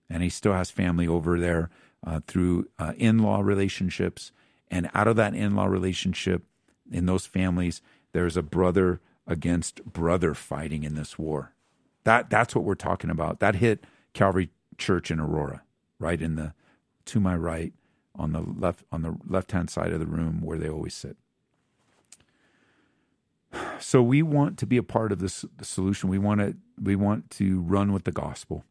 and 0.10 0.24
he 0.24 0.30
still 0.30 0.53
has 0.53 0.72
family 0.72 1.08
over 1.08 1.39
there 1.39 1.70
uh, 2.03 2.22
through 2.26 2.68
uh, 2.80 2.93
in 2.97 3.20
law 3.20 3.41
relationships. 3.41 4.32
And 4.70 4.89
out 4.95 5.08
of 5.08 5.16
that 5.18 5.36
in 5.36 5.55
law 5.55 5.68
relationship, 5.68 6.41
in 6.91 7.05
those 7.05 7.28
families, 7.28 7.84
there's 8.14 8.36
a 8.36 8.41
brother 8.41 8.99
against 9.28 9.86
brother 9.86 10.34
fighting 10.34 10.84
in 10.84 10.95
this 10.95 11.20
war. 11.20 11.53
That 12.03 12.32
that's 12.32 12.55
what 12.55 12.64
we're 12.64 12.74
talking 12.74 13.12
about. 13.12 13.41
That 13.41 13.58
hit 13.58 13.84
Calvary 14.14 14.49
Church 14.80 15.12
in 15.12 15.20
Aurora, 15.20 15.62
right 15.99 16.20
in 16.20 16.34
the 16.36 16.53
to 17.05 17.20
my 17.20 17.36
right 17.36 17.74
on 18.18 18.34
the 18.34 18.41
left 18.41 18.84
on 18.91 19.01
the 19.01 19.18
left 19.28 19.51
hand 19.51 19.70
side 19.70 19.93
of 19.93 19.99
the 19.99 20.05
room 20.05 20.41
where 20.41 20.57
they 20.57 20.70
always 20.70 20.95
sit. 20.95 21.18
So 23.80 24.01
we 24.01 24.24
want 24.24 24.57
to 24.57 24.65
be 24.65 24.78
a 24.78 24.84
part 24.84 25.11
of 25.11 25.20
this 25.20 25.45
solution. 25.61 26.09
We 26.09 26.18
want 26.18 26.41
to 26.41 26.55
we 26.82 26.95
want 26.95 27.30
to 27.32 27.61
run 27.61 27.93
with 27.93 28.05
the 28.05 28.11
gospel. 28.11 28.63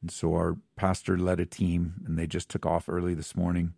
And 0.00 0.10
so 0.10 0.34
our 0.34 0.58
pastor 0.76 1.16
led 1.16 1.40
a 1.40 1.46
team, 1.46 1.94
and 2.06 2.18
they 2.18 2.26
just 2.26 2.50
took 2.50 2.66
off 2.66 2.88
early 2.88 3.14
this 3.14 3.34
morning. 3.34 3.72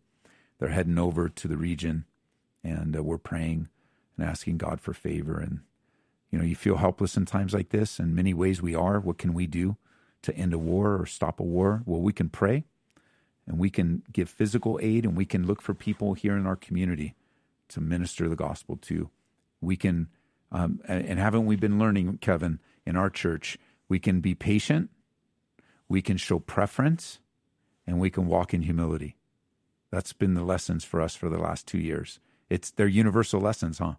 They're 0.59 0.71
heading 0.71 0.99
over 0.99 1.29
to 1.29 1.49
the 1.49 1.57
region, 1.57 2.05
and 2.65 2.97
uh, 2.97 3.03
we're 3.03 3.19
praying 3.19 3.69
and 4.17 4.27
asking 4.27 4.59
God 4.59 4.81
for 4.81 4.93
favor. 4.93 5.39
And 5.39 5.61
you 6.31 6.39
know, 6.39 6.45
you 6.45 6.57
feel 6.57 6.79
helpless 6.79 7.17
in 7.17 7.27
times 7.27 7.55
like 7.55 7.69
this. 7.69 8.01
In 8.01 8.15
many 8.15 8.35
ways, 8.35 8.61
we 8.61 8.75
are. 8.75 8.99
What 8.99 9.19
can 9.19 9.35
we 9.35 9.47
do 9.47 9.77
to 10.23 10.35
end 10.37 10.53
a 10.53 10.59
war 10.59 11.01
or 11.01 11.07
stop 11.07 11.39
a 11.39 11.45
war? 11.45 11.83
Well, 11.87 12.01
we 12.01 12.13
can 12.13 12.29
pray, 12.29 12.65
and 13.47 13.59
we 13.59 13.71
can 13.71 14.03
give 14.13 14.29
physical 14.29 14.79
aid, 14.83 15.05
and 15.05 15.17
we 15.17 15.25
can 15.25 15.47
look 15.47 15.63
for 15.63 15.75
people 15.75 16.15
here 16.15 16.37
in 16.37 16.47
our 16.47 16.57
community 16.57 17.15
to 17.69 17.81
minister 17.81 18.29
the 18.29 18.37
gospel 18.37 18.77
to. 18.77 19.11
We 19.61 19.77
can, 19.77 20.09
um, 20.53 20.81
and 20.87 21.19
haven't 21.19 21.47
we 21.47 21.57
been 21.57 21.79
learning, 21.79 22.19
Kevin, 22.19 22.61
in 22.85 22.97
our 22.97 23.11
church? 23.11 23.59
We 23.89 23.99
can 23.99 24.21
be 24.21 24.35
patient 24.35 24.91
we 25.89 26.03
can 26.03 26.17
show 26.17 26.39
preference, 26.39 27.21
and 27.87 28.01
we 28.01 28.11
can 28.11 28.27
walk 28.27 28.53
in 28.53 28.63
humility. 28.63 29.17
That's 29.91 30.13
been 30.13 30.35
the 30.35 30.43
lessons 30.43 30.85
for 30.85 31.01
us 31.01 31.15
for 31.15 31.29
the 31.29 31.39
last 31.39 31.67
two 31.67 31.79
years. 31.79 32.19
It's 32.51 32.71
they're 32.71 32.89
universal 32.89 33.41
lessons, 33.41 33.79
huh? 33.79 33.95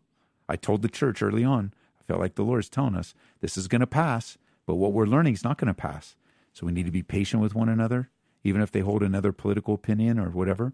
I 0.49 0.55
told 0.55 0.81
the 0.81 0.89
church 0.89 1.21
early 1.21 1.43
on, 1.43 1.73
I 1.99 2.03
felt 2.03 2.19
like 2.19 2.35
the 2.35 2.43
Lord's 2.43 2.69
telling 2.69 2.95
us 2.95 3.13
this 3.41 3.57
is 3.57 3.67
going 3.67 3.81
to 3.81 3.87
pass, 3.87 4.37
but 4.65 4.75
what 4.75 4.93
we're 4.93 5.05
learning 5.05 5.33
is 5.33 5.43
not 5.43 5.57
going 5.57 5.67
to 5.67 5.73
pass. 5.73 6.15
So 6.53 6.65
we 6.65 6.71
need 6.71 6.85
to 6.85 6.91
be 6.91 7.03
patient 7.03 7.41
with 7.41 7.55
one 7.55 7.69
another, 7.69 8.09
even 8.47 8.61
if 8.61 8.71
they 8.71 8.79
hold 8.79 9.03
another 9.03 9.33
political 9.33 9.73
opinion 9.73 10.17
or 10.17 10.29
whatever. 10.29 10.73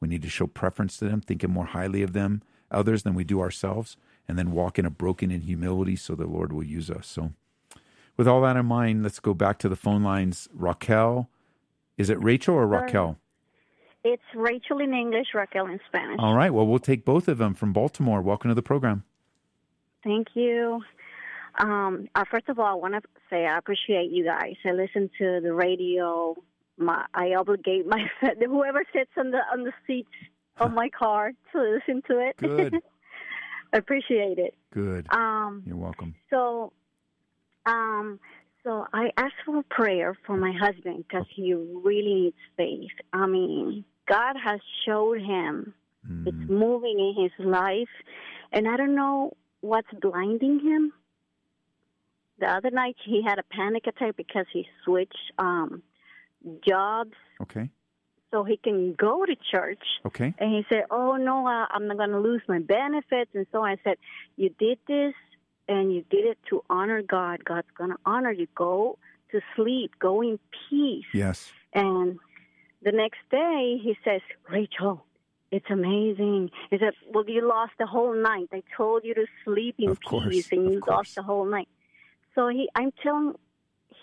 We 0.00 0.08
need 0.08 0.22
to 0.22 0.28
show 0.28 0.48
preference 0.48 0.96
to 0.98 1.04
them, 1.04 1.20
thinking 1.20 1.50
more 1.50 1.66
highly 1.66 2.02
of 2.02 2.12
them, 2.12 2.42
others 2.70 3.04
than 3.04 3.14
we 3.14 3.22
do 3.22 3.40
ourselves, 3.40 3.96
and 4.26 4.36
then 4.36 4.50
walk 4.50 4.78
in 4.78 4.84
a 4.84 4.90
broken 4.90 5.30
in 5.30 5.42
humility 5.42 5.94
so 5.94 6.14
the 6.14 6.26
Lord 6.26 6.52
will 6.52 6.64
use 6.64 6.90
us. 6.90 7.06
So 7.06 7.32
with 8.16 8.26
all 8.26 8.40
that 8.42 8.56
in 8.56 8.66
mind, 8.66 9.04
let's 9.04 9.20
go 9.20 9.34
back 9.34 9.58
to 9.58 9.68
the 9.68 9.76
phone 9.76 10.02
lines. 10.02 10.48
Raquel, 10.52 11.28
is 11.96 12.10
it 12.10 12.20
Rachel 12.20 12.56
or 12.56 12.66
Raquel? 12.66 13.18
It's 14.04 14.22
Rachel 14.34 14.80
in 14.80 14.92
English, 14.92 15.28
Raquel 15.32 15.66
in 15.66 15.78
Spanish. 15.86 16.16
All 16.18 16.34
right. 16.34 16.52
Well, 16.52 16.66
we'll 16.66 16.80
take 16.80 17.04
both 17.04 17.28
of 17.28 17.38
them 17.38 17.54
from 17.54 17.72
Baltimore. 17.72 18.20
Welcome 18.20 18.50
to 18.50 18.54
the 18.56 18.62
program. 18.62 19.04
Thank 20.02 20.28
you. 20.34 20.82
Um, 21.58 22.08
uh, 22.16 22.24
first 22.28 22.48
of 22.48 22.58
all, 22.58 22.66
I 22.66 22.74
want 22.74 22.94
to 22.94 23.02
say 23.30 23.46
I 23.46 23.58
appreciate 23.58 24.10
you 24.10 24.24
guys. 24.24 24.54
I 24.64 24.72
listen 24.72 25.08
to 25.18 25.40
the 25.40 25.52
radio. 25.52 26.34
My, 26.78 27.04
I 27.14 27.34
obligate 27.34 27.86
my 27.86 28.06
whoever 28.20 28.84
sits 28.92 29.10
on 29.16 29.30
the 29.30 29.40
on 29.52 29.64
the 29.64 29.72
seat 29.86 30.06
of 30.58 30.72
my 30.72 30.88
car 30.88 31.32
to 31.52 31.60
listen 31.60 32.02
to 32.08 32.18
it. 32.18 32.36
Good. 32.38 32.82
I 33.72 33.76
appreciate 33.78 34.38
it. 34.38 34.54
Good. 34.72 35.06
Um, 35.12 35.62
You're 35.66 35.76
welcome. 35.76 36.14
So 36.30 36.72
um, 37.66 38.18
so 38.64 38.86
I 38.92 39.10
asked 39.16 39.34
for 39.44 39.62
prayer 39.70 40.16
for 40.26 40.36
my 40.36 40.52
husband 40.52 41.04
because 41.08 41.26
he 41.34 41.52
really 41.52 42.14
needs 42.14 42.36
faith. 42.56 42.90
I 43.12 43.26
mean, 43.26 43.84
God 44.08 44.36
has 44.42 44.60
showed 44.86 45.20
him 45.20 45.74
mm. 46.08 46.26
it's 46.26 46.50
moving 46.50 46.98
in 46.98 47.22
his 47.22 47.46
life, 47.46 47.88
and 48.52 48.68
I 48.68 48.76
don't 48.76 48.94
know 48.94 49.36
what's 49.60 49.88
blinding 50.00 50.60
him. 50.60 50.92
The 52.38 52.46
other 52.46 52.70
night 52.70 52.96
he 53.04 53.22
had 53.26 53.38
a 53.38 53.44
panic 53.44 53.86
attack 53.86 54.16
because 54.16 54.46
he 54.52 54.66
switched 54.84 55.32
um, 55.38 55.82
jobs. 56.66 57.14
Okay. 57.40 57.70
So 58.30 58.44
he 58.44 58.56
can 58.56 58.94
go 58.94 59.26
to 59.26 59.36
church. 59.50 59.82
Okay. 60.06 60.34
And 60.38 60.54
he 60.54 60.64
said, 60.68 60.84
"Oh 60.90 61.16
no, 61.16 61.46
I'm 61.46 61.86
not 61.86 61.98
going 61.98 62.10
to 62.10 62.20
lose 62.20 62.42
my 62.48 62.60
benefits." 62.60 63.30
And 63.34 63.46
so 63.52 63.62
I 63.62 63.76
said, 63.84 63.96
"You 64.36 64.48
did 64.58 64.78
this 64.88 65.14
and 65.68 65.94
you 65.94 66.04
did 66.10 66.26
it 66.26 66.38
to 66.50 66.62
honor 66.68 67.02
God, 67.02 67.44
God's 67.44 67.68
going 67.76 67.90
to 67.90 67.96
honor 68.04 68.32
you. 68.32 68.46
Go 68.54 68.98
to 69.30 69.40
sleep, 69.56 69.92
go 69.98 70.20
in 70.20 70.38
peace. 70.68 71.04
Yes. 71.14 71.52
And 71.72 72.18
the 72.82 72.92
next 72.92 73.20
day, 73.30 73.78
he 73.82 73.96
says, 74.04 74.20
Rachel, 74.50 75.04
it's 75.50 75.70
amazing. 75.70 76.50
He 76.70 76.78
said, 76.78 76.92
Well, 77.12 77.24
you 77.26 77.46
lost 77.46 77.72
the 77.78 77.86
whole 77.86 78.14
night. 78.14 78.48
I 78.52 78.62
told 78.76 79.04
you 79.04 79.14
to 79.14 79.26
sleep 79.44 79.76
in 79.78 79.96
course, 79.96 80.28
peace, 80.28 80.52
and 80.52 80.70
you 80.70 80.82
lost 80.86 81.14
the 81.14 81.22
whole 81.22 81.44
night. 81.44 81.68
So 82.34 82.48
he, 82.48 82.68
I'm 82.74 82.92
telling, 83.02 83.34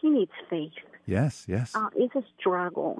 he 0.01 0.09
needs 0.09 0.31
faith. 0.49 0.71
Yes, 1.09 1.45
yes. 1.47 1.75
Uh, 1.75 1.89
it's 1.95 2.15
a 2.15 2.23
struggle. 2.39 2.99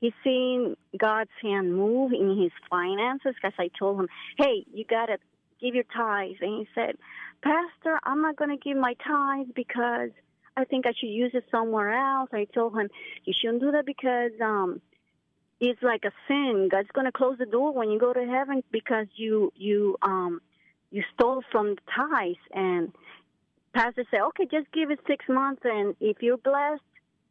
He's 0.00 0.12
seeing 0.24 0.76
God's 0.98 1.30
hand 1.40 1.74
move 1.74 2.12
in 2.12 2.36
his 2.42 2.50
finances 2.68 3.34
because 3.34 3.54
I 3.58 3.70
told 3.78 4.00
him, 4.00 4.08
hey, 4.36 4.66
you 4.72 4.84
got 4.84 5.06
to 5.06 5.18
give 5.60 5.74
your 5.74 5.84
tithes. 5.96 6.38
And 6.40 6.58
he 6.58 6.68
said, 6.74 6.96
Pastor, 7.42 8.00
I'm 8.02 8.20
not 8.22 8.36
going 8.36 8.50
to 8.50 8.56
give 8.56 8.76
my 8.76 8.94
tithes 9.06 9.50
because 9.54 10.10
I 10.56 10.64
think 10.64 10.84
I 10.86 10.92
should 10.98 11.08
use 11.08 11.30
it 11.32 11.44
somewhere 11.50 11.92
else. 11.92 12.28
I 12.32 12.46
told 12.52 12.76
him, 12.76 12.88
you 13.24 13.32
shouldn't 13.40 13.62
do 13.62 13.70
that 13.70 13.86
because 13.86 14.32
um, 14.42 14.80
it's 15.60 15.82
like 15.82 16.04
a 16.04 16.12
sin. 16.26 16.68
God's 16.70 16.88
going 16.92 17.06
to 17.06 17.12
close 17.12 17.38
the 17.38 17.46
door 17.46 17.72
when 17.72 17.88
you 17.90 18.00
go 18.00 18.12
to 18.12 18.26
heaven 18.26 18.64
because 18.72 19.06
you 19.14 19.52
you 19.54 19.96
um, 20.02 20.40
you 20.90 21.04
stole 21.14 21.42
from 21.52 21.76
the 21.76 21.80
tithes. 21.94 22.36
And 22.52 22.92
Pastor 23.74 24.04
said, 24.10 24.20
okay, 24.28 24.46
just 24.50 24.70
give 24.72 24.90
it 24.90 24.98
six 25.06 25.24
months, 25.28 25.62
and 25.64 25.94
if 26.00 26.18
you're 26.20 26.36
blessed, 26.36 26.82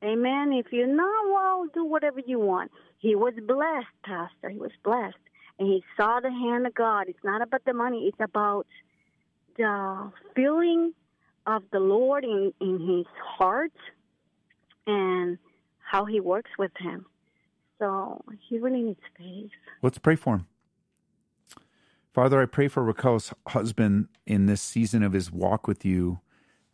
Amen. 0.04 0.52
If 0.52 0.72
you're 0.72 0.88
not, 0.88 1.32
well, 1.32 1.66
do 1.74 1.86
whatever 1.86 2.20
you 2.26 2.40
want. 2.40 2.72
He 2.98 3.16
was 3.16 3.34
blessed, 3.48 3.88
Pastor. 4.04 4.50
He 4.50 4.60
was 4.60 4.72
blessed. 4.84 5.16
And 5.60 5.68
he 5.68 5.84
saw 5.96 6.20
the 6.20 6.32
hand 6.32 6.68
of 6.68 6.74
God. 6.74 7.08
It's 7.08 7.24
not 7.24 7.42
about 7.42 7.64
the 7.66 7.74
money, 7.74 8.08
it's 8.08 8.20
about 8.20 8.66
the 9.58 10.12
feeling 10.36 10.94
of 11.46 11.64
the 11.72 11.80
Lord 11.80 12.24
in, 12.24 12.54
in 12.60 12.80
his 12.80 13.06
heart 13.38 13.72
and 14.88 15.38
how 15.80 16.06
he 16.06 16.20
works 16.20 16.52
with 16.58 16.72
him. 16.80 17.06
So 17.80 18.24
he 18.50 18.60
really 18.60 18.82
needs 18.82 19.00
faith. 19.18 19.52
Let's 19.82 19.98
pray 19.98 20.16
for 20.16 20.36
him. 20.36 20.48
Father, 22.14 22.42
I 22.42 22.46
pray 22.46 22.68
for 22.68 22.84
Raquel's 22.84 23.34
husband 23.48 24.08
in 24.26 24.46
this 24.46 24.62
season 24.62 25.04
of 25.04 25.14
his 25.14 25.32
walk 25.32 25.68
with 25.68 25.84
you, 25.84 26.20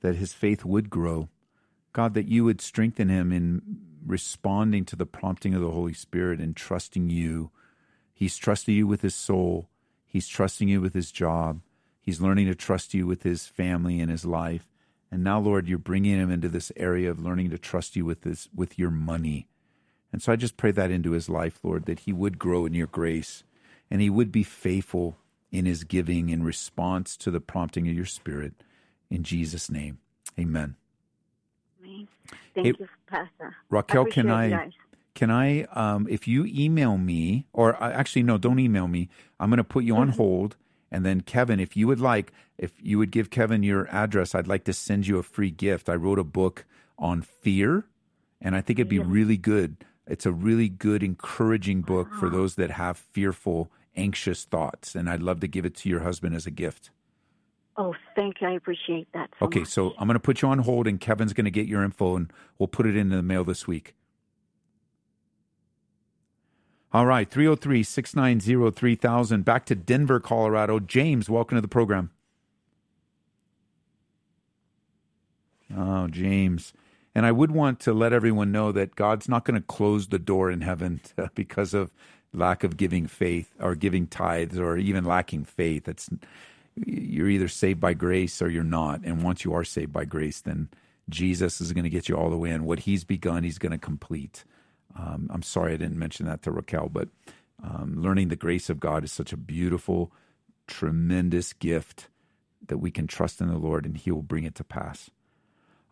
that 0.02 0.16
his 0.16 0.34
faith 0.34 0.66
would 0.66 0.90
grow. 0.90 1.30
God, 2.00 2.14
that 2.14 2.30
you 2.30 2.46
would 2.46 2.62
strengthen 2.62 3.10
him 3.10 3.34
in 3.34 3.62
responding 4.06 4.86
to 4.86 4.96
the 4.96 5.06
prompting 5.06 5.54
of 5.54 5.62
the 5.62 5.72
Holy 5.72 5.92
Spirit 5.92 6.40
and 6.40 6.56
trusting 6.56 7.10
you. 7.10 7.52
He's 8.14 8.38
trusting 8.38 8.74
you 8.74 8.88
with 8.88 9.02
his 9.02 9.14
soul. 9.14 9.68
He's 10.06 10.26
trusting 10.26 10.70
you 10.70 10.80
with 10.80 10.94
his 10.94 11.12
job. 11.12 11.60
He's 12.00 12.22
learning 12.22 12.48
to 12.48 12.56
trust 12.56 12.94
you 12.94 13.06
with 13.06 13.24
his 13.24 13.48
family 13.48 14.00
and 14.00 14.10
his 14.10 14.24
life. 14.24 14.66
And 15.12 15.26
now, 15.26 15.42
Lord, 15.42 15.68
you're 15.68 15.78
bringing 15.78 16.18
him 16.18 16.32
into 16.32 16.48
this 16.48 16.72
area 16.78 17.12
of 17.12 17.20
learning 17.20 17.50
to 17.50 17.58
trust 17.58 17.98
you 17.98 18.06
with 18.06 18.22
this, 18.22 18.48
with 18.56 18.80
your 18.80 18.92
money. 18.92 19.50
And 20.14 20.22
so 20.22 20.32
I 20.32 20.38
just 20.38 20.56
pray 20.56 20.72
that 20.72 20.92
into 20.92 21.12
his 21.12 21.28
life, 21.28 21.60
Lord, 21.64 21.84
that 21.84 22.00
he 22.00 22.14
would 22.14 22.40
grow 22.40 22.66
in 22.66 22.74
your 22.74 22.88
grace 22.88 23.44
and 23.92 24.00
he 24.00 24.10
would 24.10 24.32
be 24.32 24.44
faithful 24.44 25.18
in 25.52 25.66
his 25.66 25.84
giving 25.84 26.30
in 26.30 26.44
response 26.44 27.18
to 27.18 27.30
the 27.30 27.42
prompting 27.42 27.90
of 27.90 27.94
your 27.94 28.06
spirit. 28.06 28.54
In 29.10 29.24
Jesus' 29.24 29.70
name, 29.70 29.98
amen. 30.40 30.78
Thank 32.54 32.68
hey, 32.68 32.74
you, 32.80 32.88
Pastor. 33.08 33.56
Raquel, 33.70 34.06
I 34.08 34.10
can 34.10 34.30
I? 34.30 34.70
Can 35.16 35.32
I, 35.32 35.64
um, 35.74 36.08
if 36.10 36.28
you 36.28 36.46
email 36.46 36.98
me, 36.98 37.46
or 37.52 37.82
uh, 37.82 37.92
actually, 37.92 38.24
no, 38.24 38.38
don't 38.38 38.60
email 38.60 38.88
me. 38.88 39.10
I'm 39.40 39.50
going 39.50 39.58
to 39.58 39.64
put 39.66 39.84
you 39.84 39.96
on 39.98 40.10
mm-hmm. 40.10 40.18
hold. 40.18 40.56
And 40.92 41.06
then, 41.06 41.22
Kevin, 41.22 41.60
if 41.60 41.76
you 41.76 41.88
would 41.88 42.00
like, 42.00 42.32
if 42.58 42.72
you 42.82 42.98
would 43.00 43.12
give 43.12 43.30
Kevin 43.30 43.62
your 43.62 43.88
address, 43.90 44.34
I'd 44.34 44.48
like 44.48 44.64
to 44.66 44.74
send 44.74 45.08
you 45.08 45.18
a 45.18 45.24
free 45.24 45.52
gift. 45.52 45.90
I 45.90 45.96
wrote 45.96 46.20
a 46.20 46.24
book 46.24 46.66
on 46.98 47.22
fear, 47.22 47.86
and 48.42 48.56
I 48.56 48.62
think 48.62 48.80
it'd 48.80 48.90
be 48.90 48.98
yeah. 48.98 49.04
really 49.06 49.38
good. 49.38 49.78
It's 50.08 50.26
a 50.26 50.32
really 50.32 50.70
good, 50.70 51.04
encouraging 51.04 51.82
book 51.82 52.14
for 52.16 52.30
those 52.30 52.56
that 52.56 52.72
have 52.72 52.98
fearful, 52.98 53.72
anxious 53.96 54.46
thoughts. 54.46 54.96
And 54.96 55.10
I'd 55.10 55.22
love 55.22 55.40
to 55.42 55.48
give 55.48 55.66
it 55.66 55.76
to 55.78 55.90
your 55.90 56.00
husband 56.00 56.36
as 56.36 56.48
a 56.48 56.52
gift. 56.52 56.90
Oh, 57.80 57.96
thank 58.14 58.42
you. 58.42 58.48
I 58.50 58.52
appreciate 58.52 59.08
that. 59.14 59.30
So 59.40 59.46
okay, 59.46 59.62
much. 59.62 59.70
so 59.70 59.94
I'm 59.98 60.06
going 60.06 60.16
to 60.16 60.20
put 60.20 60.42
you 60.42 60.50
on 60.50 60.60
hold, 60.60 60.86
and 60.86 61.00
Kevin's 61.00 61.32
going 61.32 61.46
to 61.46 61.52
get 61.52 61.66
your 61.66 61.82
info, 61.82 62.18
and 62.18 62.32
we'll 62.58 62.68
put 62.68 62.86
it 62.86 62.98
in 62.98 63.08
the 63.08 63.24
mail 63.24 63.46
this 63.46 63.68
week. 63.68 63.96
All 66.92 67.06
right, 67.06 67.30
303 67.30 67.82
690 67.84 68.72
3000. 68.72 69.46
Back 69.46 69.66
to 69.68 69.76
Denver, 69.76 70.20
Colorado. 70.20 70.82
James, 70.82 71.30
welcome 71.30 71.56
to 71.56 71.62
the 71.62 71.70
program. 71.70 72.12
Oh, 75.74 76.08
James. 76.08 76.74
And 77.16 77.26
I 77.26 77.32
would 77.32 77.52
want 77.52 77.80
to 77.82 77.94
let 77.94 78.12
everyone 78.12 78.52
know 78.52 78.74
that 78.74 78.96
God's 78.96 79.30
not 79.30 79.46
going 79.46 79.60
to 79.60 79.66
close 79.66 80.08
the 80.08 80.20
door 80.20 80.52
in 80.52 80.62
heaven 80.62 81.00
because 81.34 81.74
of 81.74 81.94
lack 82.34 82.66
of 82.66 82.76
giving 82.76 83.08
faith 83.08 83.54
or 83.58 83.76
giving 83.76 84.06
tithes 84.06 84.60
or 84.60 84.76
even 84.76 85.06
lacking 85.06 85.46
faith. 85.46 85.88
It's 85.88 86.10
you're 86.76 87.30
either 87.30 87.48
saved 87.48 87.80
by 87.80 87.94
grace 87.94 88.42
or 88.42 88.50
you're 88.50 88.64
not. 88.64 89.02
And 89.04 89.24
once 89.24 89.44
you 89.44 89.54
are 89.54 89.64
saved 89.64 89.92
by 89.92 90.06
grace, 90.06 90.42
then 90.42 90.70
Jesus 91.10 91.60
is 91.62 91.74
going 91.74 91.84
to 91.84 91.90
get 91.90 92.08
you 92.08 92.16
all 92.16 92.30
the 92.30 92.38
way 92.38 92.52
in. 92.52 92.66
What 92.66 92.80
he's 92.80 93.04
begun, 93.04 93.44
he's 93.44 93.58
going 93.58 93.72
to 93.72 93.78
complete. 93.78 94.44
Um, 94.98 95.30
I'm 95.34 95.44
sorry 95.44 95.74
I 95.74 95.78
didn't 95.78 96.00
mention 96.00 96.26
that 96.26 96.42
to 96.44 96.52
Raquel, 96.52 96.90
but 96.90 97.10
um, 97.64 98.02
learning 98.02 98.30
the 98.30 98.36
grace 98.36 98.70
of 98.70 98.80
God 98.80 99.04
is 99.04 99.12
such 99.12 99.34
a 99.34 99.38
beautiful, 99.38 100.12
tremendous 100.68 101.54
gift 101.54 102.08
that 102.68 102.78
we 102.78 102.92
can 102.92 103.08
trust 103.08 103.42
in 103.42 103.48
the 103.48 103.58
Lord 103.58 103.86
and 103.86 103.98
He 103.98 104.12
will 104.12 104.22
bring 104.22 104.44
it 104.44 104.56
to 104.56 104.64
pass. 104.64 105.10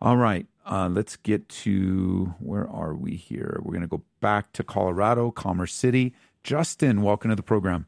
All 0.00 0.16
right, 0.16 0.46
uh, 0.64 0.88
let's 0.88 1.16
get 1.16 1.48
to 1.48 2.34
where 2.38 2.68
are 2.68 2.94
we 2.94 3.16
here? 3.16 3.58
We're 3.62 3.72
going 3.72 3.82
to 3.82 3.88
go 3.88 4.02
back 4.20 4.52
to 4.52 4.62
Colorado, 4.62 5.32
Commerce 5.32 5.72
City. 5.72 6.14
Justin, 6.44 7.02
welcome 7.02 7.30
to 7.30 7.36
the 7.36 7.42
program. 7.42 7.86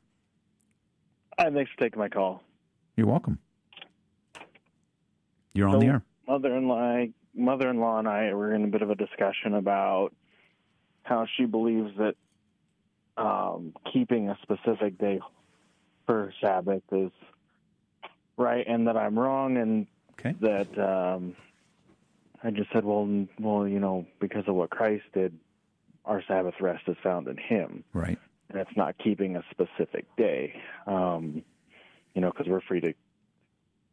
Hi, 1.39 1.51
thanks 1.51 1.71
for 1.71 1.79
taking 1.79 2.01
my 2.01 2.09
call. 2.09 2.43
You're 3.01 3.09
welcome. 3.09 3.39
You're 5.55 5.69
on 5.69 5.79
the 5.79 5.87
air. 5.87 6.03
Mother-in-law, 6.29 7.07
mother-in-law, 7.35 7.99
and 8.01 8.07
I 8.07 8.35
were 8.35 8.55
in 8.55 8.63
a 8.65 8.67
bit 8.67 8.83
of 8.83 8.91
a 8.91 8.95
discussion 8.95 9.55
about 9.55 10.11
how 11.03 11.27
she 11.35 11.47
believes 11.47 11.93
that 11.97 12.15
um, 13.17 13.73
keeping 13.91 14.29
a 14.29 14.37
specific 14.43 14.99
day 14.99 15.19
for 16.05 16.35
Sabbath 16.43 16.83
is 16.93 17.11
right, 18.37 18.67
and 18.69 18.87
that 18.87 18.99
I'm 18.99 19.19
wrong, 19.19 19.57
and 19.57 19.87
okay. 20.19 20.35
that 20.43 20.79
um, 20.79 21.35
I 22.45 22.51
just 22.51 22.71
said, 22.71 22.85
well, 22.85 23.27
well, 23.39 23.67
you 23.67 23.81
know, 23.81 24.05
because 24.21 24.45
of 24.47 24.57
what 24.57 24.69
Christ 24.69 25.05
did, 25.15 25.39
our 26.05 26.23
Sabbath 26.29 26.55
rest 26.61 26.83
is 26.87 26.99
found 27.03 27.29
in 27.29 27.39
Him, 27.39 27.83
right? 27.95 28.19
And 28.51 28.61
it's 28.61 28.77
not 28.77 28.95
keeping 29.03 29.37
a 29.37 29.45
specific 29.51 30.05
day, 30.19 30.61
um, 30.87 31.43
you 32.15 32.21
know, 32.21 32.31
because 32.31 32.47
we're 32.47 32.61
free 32.61 32.81
to 32.81 32.93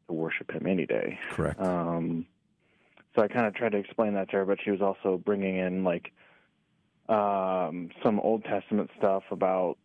to 0.07 0.13
worship 0.13 0.51
Him 0.51 0.68
any 0.68 0.86
day. 0.86 1.20
Correct. 1.32 1.59
Um, 1.61 2.26
so 3.15 3.24
I 3.24 3.28
kind 3.28 3.45
of 3.45 3.55
tried 3.55 3.72
to 3.72 3.78
explain 3.78 4.13
that 4.13 4.30
to 4.30 4.38
her, 4.38 4.45
but 4.45 4.59
she 4.63 4.72
was 4.72 4.82
also 4.82 5.18
bringing 5.18 5.57
in 5.57 5.84
like 5.84 6.11
um, 7.09 7.89
some 8.03 8.20
Old 8.20 8.43
Testament 8.43 8.89
stuff 8.97 9.24
about 9.32 9.78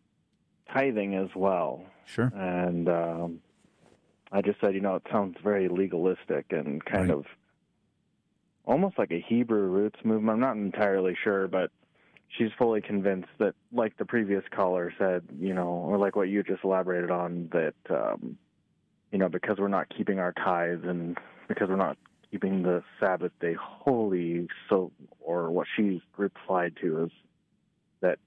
tithing 0.71 1.15
as 1.15 1.29
well. 1.35 1.83
Sure. 2.05 2.31
And 2.35 2.87
um, 2.89 3.39
I 4.31 4.41
just 4.41 4.59
said, 4.61 4.73
you 4.73 4.81
know, 4.81 4.95
it 4.95 5.03
sounds 5.11 5.37
very 5.43 5.67
legalistic 5.67 6.47
and 6.51 6.83
kind 6.83 7.09
right. 7.09 7.17
of 7.17 7.25
almost 8.65 8.97
like 8.97 9.11
a 9.11 9.23
Hebrew 9.27 9.67
roots 9.67 9.99
movement. 10.03 10.33
I'm 10.33 10.39
not 10.39 10.55
entirely 10.55 11.17
sure, 11.23 11.47
but 11.47 11.71
she's 12.37 12.49
fully 12.57 12.81
convinced 12.81 13.29
that, 13.39 13.53
like 13.71 13.97
the 13.97 14.05
previous 14.05 14.43
caller 14.51 14.93
said, 14.97 15.23
you 15.39 15.53
know, 15.53 15.67
or 15.67 15.97
like 15.97 16.15
what 16.15 16.29
you 16.29 16.43
just 16.43 16.63
elaborated 16.63 17.11
on, 17.11 17.49
that, 17.51 17.75
um, 17.89 18.37
you 19.11 19.19
know, 19.19 19.29
because 19.29 19.57
we're 19.59 19.67
not 19.67 19.87
keeping 19.95 20.19
our 20.19 20.33
tithes 20.33 20.83
and 20.85 21.17
because 21.47 21.69
we're 21.69 21.75
not 21.75 21.97
keeping 22.31 22.63
the 22.63 22.83
Sabbath 22.99 23.31
day 23.39 23.55
holy. 23.59 24.47
So, 24.69 24.91
or 25.19 25.51
what 25.51 25.67
she's 25.75 26.01
replied 26.17 26.73
to 26.81 27.05
is 27.05 27.11
that 28.01 28.17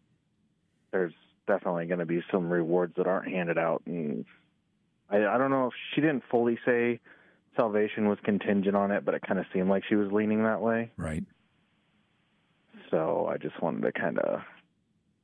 there's 0.92 1.14
definitely 1.46 1.86
going 1.86 2.00
to 2.00 2.06
be 2.06 2.22
some 2.30 2.50
rewards 2.50 2.94
that 2.96 3.06
aren't 3.06 3.28
handed 3.28 3.58
out. 3.58 3.82
And 3.86 4.24
I, 5.10 5.16
I 5.26 5.38
don't 5.38 5.50
know 5.50 5.66
if 5.66 5.74
she 5.94 6.00
didn't 6.00 6.22
fully 6.30 6.58
say 6.64 7.00
salvation 7.56 8.08
was 8.08 8.18
contingent 8.22 8.76
on 8.76 8.90
it, 8.92 9.04
but 9.04 9.14
it 9.14 9.22
kind 9.26 9.40
of 9.40 9.46
seemed 9.52 9.68
like 9.68 9.82
she 9.88 9.96
was 9.96 10.12
leaning 10.12 10.44
that 10.44 10.60
way. 10.60 10.90
Right. 10.96 11.24
So 12.90 13.28
I 13.30 13.36
just 13.36 13.60
wanted 13.60 13.82
to 13.82 13.92
kind 13.92 14.18
of 14.18 14.40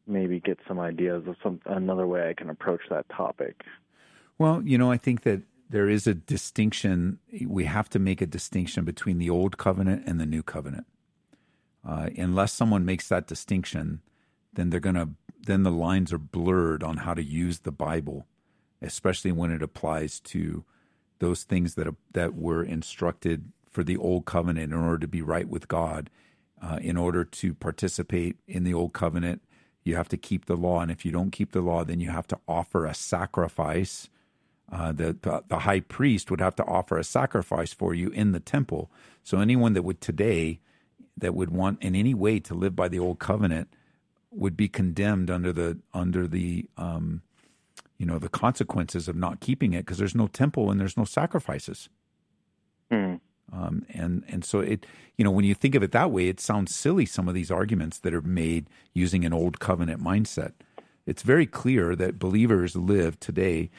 maybe 0.07 0.41
get 0.41 0.59
some 0.67 0.81
ideas 0.81 1.25
of 1.27 1.37
some 1.43 1.61
another 1.67 2.07
way 2.07 2.29
I 2.29 2.35
can 2.35 2.51
approach 2.51 2.83
that 2.91 3.09
topic. 3.09 3.63
Well, 4.39 4.63
you 4.65 4.79
know, 4.79 4.91
I 4.91 4.97
think 4.97 5.23
that 5.23 5.43
there 5.71 5.89
is 5.89 6.07
a 6.07 6.15
distinction. 6.15 7.19
We 7.47 7.65
have 7.65 7.89
to 7.91 7.99
make 7.99 8.21
a 8.21 8.27
distinction 8.27 8.85
between 8.85 9.19
the 9.19 9.31
old 9.31 9.59
covenant 9.59 10.05
and 10.07 10.21
the 10.21 10.27
new 10.27 10.43
covenant. 10.43 10.87
Uh, 11.87 12.11
unless 12.17 12.53
someone 12.53 12.85
makes 12.85 13.09
that 13.09 13.27
distinction, 13.27 14.03
then 14.53 14.71
they're 14.71 14.81
to 14.81 15.11
then 15.45 15.65
the 15.65 15.73
lines 15.73 16.13
are 16.13 16.19
blurred 16.19 16.85
on 16.85 16.99
how 16.99 17.15
to 17.15 17.23
use 17.23 17.61
the 17.61 17.73
Bible, 17.73 18.27
especially 18.81 19.33
when 19.33 19.51
it 19.51 19.63
applies 19.63 20.21
to 20.21 20.65
those 21.19 21.43
things 21.43 21.75
that 21.75 21.89
that 22.13 22.35
were 22.35 22.63
instructed 22.63 23.51
for 23.69 23.83
the 23.83 23.97
old 23.97 24.25
covenant 24.27 24.73
in 24.73 24.79
order 24.79 24.99
to 24.99 25.09
be 25.09 25.23
right 25.23 25.49
with 25.49 25.69
God. 25.69 26.11
Uh, 26.65 26.79
in 26.81 26.97
order 26.97 27.25
to 27.25 27.55
participate 27.55 28.37
in 28.47 28.63
the 28.63 28.73
old 28.73 28.93
covenant, 28.93 29.43
you 29.83 29.97
have 29.97 30.09
to 30.09 30.17
keep 30.17 30.45
the 30.47 30.55
law, 30.55 30.81
and 30.81 30.93
if 30.93 31.05
you 31.05 31.11
don't 31.11 31.33
keep 31.33 31.51
the 31.51 31.61
law, 31.61 31.83
then 31.83 31.99
you 31.99 32.11
have 32.11 32.29
to 32.29 32.39
offer 32.47 32.87
a 32.87 32.95
sacrifice 32.95 34.09
uh, 34.73 34.91
the, 34.91 35.17
the, 35.21 35.45
the 35.49 35.59
high 35.61 35.81
priest 35.81 36.31
would 36.31 36.41
have 36.41 36.57
to 36.57 36.65
offer 36.65 36.97
a 36.97 37.05
sacrifice 37.05 37.75
for 37.75 37.95
you 37.95 38.09
in 38.09 38.33
the 38.33 38.41
temple. 38.41 38.91
So 39.23 39.39
anyone 39.39 39.75
that 39.75 39.83
would 39.83 40.01
today 40.01 40.61
that 41.19 41.35
would 41.35 41.51
want 41.51 41.83
in 41.83 41.95
any 41.95 42.15
way 42.15 42.41
to 42.41 42.55
live 42.55 42.75
by 42.75 42.89
the 42.89 42.99
old 42.99 43.19
covenant 43.19 43.69
would 44.31 44.57
be 44.57 44.69
condemned 44.69 45.31
under 45.31 45.53
the 45.53 45.79
under 45.93 46.27
the 46.27 46.67
um, 46.79 47.21
you 47.99 48.07
know 48.07 48.19
the 48.19 48.31
consequences 48.31 49.09
of 49.09 49.15
not 49.15 49.41
keeping 49.41 49.75
it 49.75 49.81
because 49.81 49.99
there's 49.99 50.15
no 50.15 50.27
temple 50.27 50.71
and 50.71 50.81
there's 50.81 50.97
no 50.97 51.05
sacrifices. 51.05 51.91
Mm. 52.91 53.21
Um, 53.53 53.85
and 53.93 54.25
and 54.29 54.45
so 54.45 54.61
it 54.61 54.87
you 55.17 55.25
know 55.25 55.31
when 55.31 55.45
you 55.45 55.55
think 55.55 55.75
of 55.75 55.83
it 55.83 55.93
that 55.93 56.11
way, 56.11 56.29
it 56.29 56.41
sounds 56.41 56.75
silly. 56.75 57.07
Some 57.07 57.29
of 57.29 57.35
these 57.35 57.51
arguments 57.51 57.99
that 57.99 58.15
are 58.15 58.23
made 58.23 58.67
using 58.95 59.25
an 59.25 59.33
old 59.33 59.61
covenant 59.61 60.03
mindset. 60.03 60.53
It's 61.05 61.23
very 61.23 61.47
clear 61.47 61.97
that 61.97 62.19
believers 62.19 62.77
live 62.77 63.19
today 63.19 63.71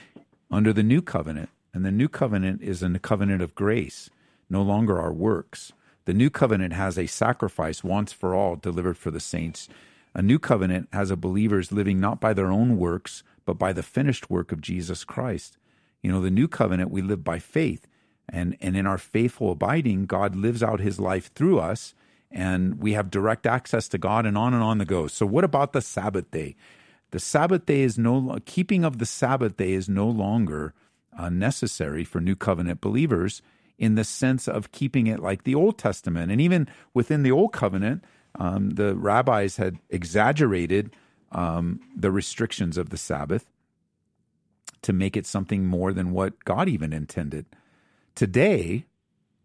under 0.52 0.74
the 0.74 0.84
new 0.84 1.02
covenant. 1.02 1.50
And 1.74 1.86
the 1.86 1.92
new 1.92 2.08
covenant 2.08 2.62
is 2.62 2.84
a 2.84 3.00
covenant 3.00 3.42
of 3.42 3.56
grace, 3.56 4.10
no 4.50 4.62
longer 4.62 5.00
our 5.00 5.14
works. 5.14 5.72
The 6.06 6.14
new 6.14 6.30
covenant 6.30 6.74
has 6.74 7.00
a 7.00 7.08
sacrifice 7.08 7.84
once 7.84 8.12
for 8.12 8.36
all 8.36 8.56
delivered 8.56 8.98
for 8.98 9.10
the 9.10 9.22
saints. 9.22 9.70
A 10.14 10.22
new 10.22 10.38
covenant 10.38 10.90
has 10.94 11.10
a 11.10 11.16
believers 11.16 11.72
living 11.72 12.00
not 12.00 12.20
by 12.20 12.34
their 12.34 12.52
own 12.52 12.78
works, 12.78 13.24
but 13.46 13.58
by 13.58 13.74
the 13.74 13.82
finished 13.82 14.30
work 14.30 14.52
of 14.52 14.62
Jesus 14.62 15.04
Christ. 15.04 15.58
You 16.04 16.12
know, 16.12 16.22
the 16.22 16.30
new 16.30 16.48
covenant, 16.48 16.92
we 16.92 17.02
live 17.02 17.24
by 17.24 17.40
faith. 17.40 17.88
And, 18.30 18.58
and 18.62 18.76
in 18.76 18.88
our 18.88 18.98
faithful 18.98 19.52
abiding, 19.52 20.06
God 20.06 20.36
lives 20.36 20.64
out 20.64 20.80
his 20.80 21.00
life 21.00 21.32
through 21.34 21.60
us, 21.60 21.94
and 22.32 22.80
we 22.80 22.94
have 22.94 23.12
direct 23.12 23.46
access 23.46 23.88
to 23.90 23.98
God, 23.98 24.26
and 24.26 24.38
on 24.38 24.54
and 24.54 24.64
on 24.64 24.78
the 24.78 24.86
go. 24.86 25.08
So, 25.08 25.26
what 25.26 25.44
about 25.44 25.74
the 25.74 25.82
Sabbath 25.82 26.32
day? 26.32 26.56
The 27.12 27.20
Sabbath 27.20 27.66
day 27.66 27.82
is 27.82 27.98
no 27.98 28.40
keeping 28.46 28.84
of 28.84 28.98
the 28.98 29.06
Sabbath 29.06 29.58
day 29.58 29.74
is 29.74 29.88
no 29.88 30.08
longer 30.08 30.74
uh, 31.18 31.30
necessary 31.30 32.04
for 32.04 32.20
New 32.20 32.36
Covenant 32.36 32.82
believers 32.82 33.42
in 33.78 33.96
the 33.96 34.04
sense 34.04 34.48
of 34.48 34.72
keeping 34.72 35.08
it 35.08 35.20
like 35.20 35.44
the 35.44 35.56
Old 35.56 35.78
Testament. 35.78 36.32
And 36.32 36.40
even 36.42 36.68
within 36.94 37.24
the 37.24 37.32
Old 37.32 37.54
Covenant, 37.54 38.04
um, 38.36 38.72
the 38.72 38.96
rabbis 38.96 39.58
had 39.58 39.78
exaggerated 39.90 40.96
um, 41.32 41.82
the 41.96 42.12
restrictions 42.12 42.78
of 42.78 42.90
the 42.90 42.98
Sabbath 42.98 43.46
to 44.82 44.94
make 44.94 45.16
it 45.16 45.26
something 45.26 45.66
more 45.66 45.94
than 45.94 46.12
what 46.12 46.44
God 46.46 46.68
even 46.70 46.94
intended. 46.94 47.46
Today, 48.16 48.86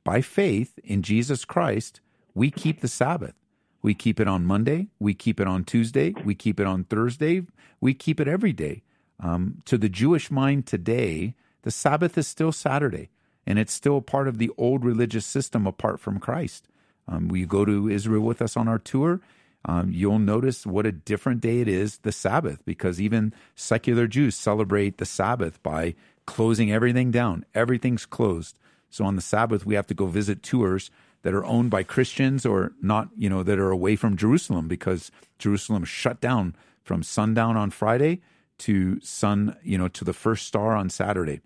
by 0.04 0.20
faith 0.20 0.78
in 0.84 1.02
Jesus 1.02 1.44
Christ, 1.46 2.00
we 2.34 2.50
keep 2.50 2.80
the 2.80 2.88
Sabbath. 2.88 3.34
We 3.80 3.94
keep 3.94 4.20
it 4.20 4.28
on 4.28 4.44
Monday. 4.44 4.88
We 4.98 5.14
keep 5.14 5.40
it 5.40 5.46
on 5.46 5.64
Tuesday. 5.64 6.14
We 6.24 6.34
keep 6.34 6.60
it 6.60 6.66
on 6.66 6.84
Thursday. 6.84 7.42
We 7.80 7.94
keep 7.94 8.20
it 8.20 8.28
every 8.28 8.52
day. 8.52 8.82
Um, 9.20 9.62
to 9.64 9.78
the 9.78 9.88
Jewish 9.88 10.30
mind 10.30 10.66
today, 10.66 11.34
the 11.62 11.70
Sabbath 11.70 12.18
is 12.18 12.28
still 12.28 12.52
Saturday, 12.52 13.08
and 13.46 13.58
it's 13.58 13.72
still 13.72 14.00
part 14.02 14.28
of 14.28 14.38
the 14.38 14.50
old 14.58 14.84
religious 14.84 15.24
system 15.24 15.66
apart 15.66 15.98
from 15.98 16.20
Christ. 16.20 16.68
Um, 17.06 17.28
we 17.28 17.46
go 17.46 17.64
to 17.64 17.88
Israel 17.88 18.22
with 18.22 18.42
us 18.42 18.56
on 18.56 18.68
our 18.68 18.78
tour. 18.78 19.20
Um, 19.64 19.90
you'll 19.92 20.18
notice 20.18 20.66
what 20.66 20.86
a 20.86 20.92
different 20.92 21.40
day 21.40 21.60
it 21.60 21.68
is, 21.68 21.98
the 21.98 22.12
Sabbath, 22.12 22.64
because 22.64 23.00
even 23.00 23.32
secular 23.54 24.06
Jews 24.06 24.36
celebrate 24.36 24.98
the 24.98 25.06
Sabbath 25.06 25.60
by 25.62 25.94
closing 26.28 26.70
everything 26.70 27.10
down. 27.10 27.46
Everything's 27.54 28.04
closed. 28.04 28.54
So 28.90 29.02
on 29.06 29.16
the 29.16 29.22
Sabbath, 29.22 29.64
we 29.64 29.74
have 29.76 29.86
to 29.86 29.94
go 29.94 30.06
visit 30.06 30.42
tours 30.42 30.90
that 31.22 31.32
are 31.32 31.44
owned 31.44 31.70
by 31.70 31.82
Christians 31.82 32.44
or 32.44 32.72
not, 32.82 33.08
you 33.16 33.30
know, 33.30 33.42
that 33.42 33.58
are 33.58 33.70
away 33.70 33.96
from 33.96 34.14
Jerusalem 34.14 34.68
because 34.68 35.10
Jerusalem 35.38 35.84
shut 35.84 36.20
down 36.20 36.54
from 36.84 37.02
sundown 37.02 37.56
on 37.56 37.70
Friday 37.70 38.20
to 38.58 39.00
sun, 39.00 39.56
you 39.62 39.78
know, 39.78 39.88
to 39.88 40.04
the 40.04 40.12
first 40.12 40.46
star 40.46 40.76
on 40.76 40.90
Saturday. 40.90 41.40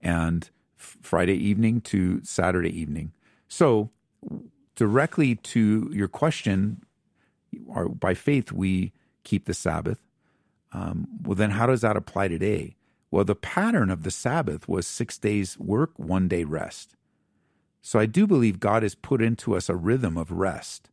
And 0.00 0.48
Friday 0.76 1.34
evening 1.34 1.80
to 1.80 2.22
Saturday 2.22 2.70
evening. 2.80 3.10
So 3.48 3.90
directly 4.76 5.34
to 5.34 5.90
your 5.92 6.08
question, 6.08 6.82
by 7.98 8.14
faith 8.14 8.52
we 8.52 8.92
keep 9.24 9.46
the 9.46 9.54
Sabbath. 9.54 9.98
Um, 10.72 11.08
well, 11.24 11.34
then 11.34 11.50
how 11.50 11.66
does 11.66 11.80
that 11.80 11.96
apply 11.96 12.28
today? 12.28 12.75
Well, 13.16 13.24
the 13.24 13.34
pattern 13.34 13.88
of 13.88 14.02
the 14.02 14.10
Sabbath 14.10 14.68
was 14.68 14.86
six 14.86 15.16
days 15.16 15.58
work, 15.58 15.98
one 15.98 16.28
day 16.28 16.44
rest. 16.44 16.96
So 17.80 17.98
I 17.98 18.04
do 18.04 18.26
believe 18.26 18.60
God 18.60 18.82
has 18.82 18.94
put 18.94 19.22
into 19.22 19.56
us 19.56 19.70
a 19.70 19.74
rhythm 19.74 20.18
of 20.18 20.30
rest. 20.30 20.90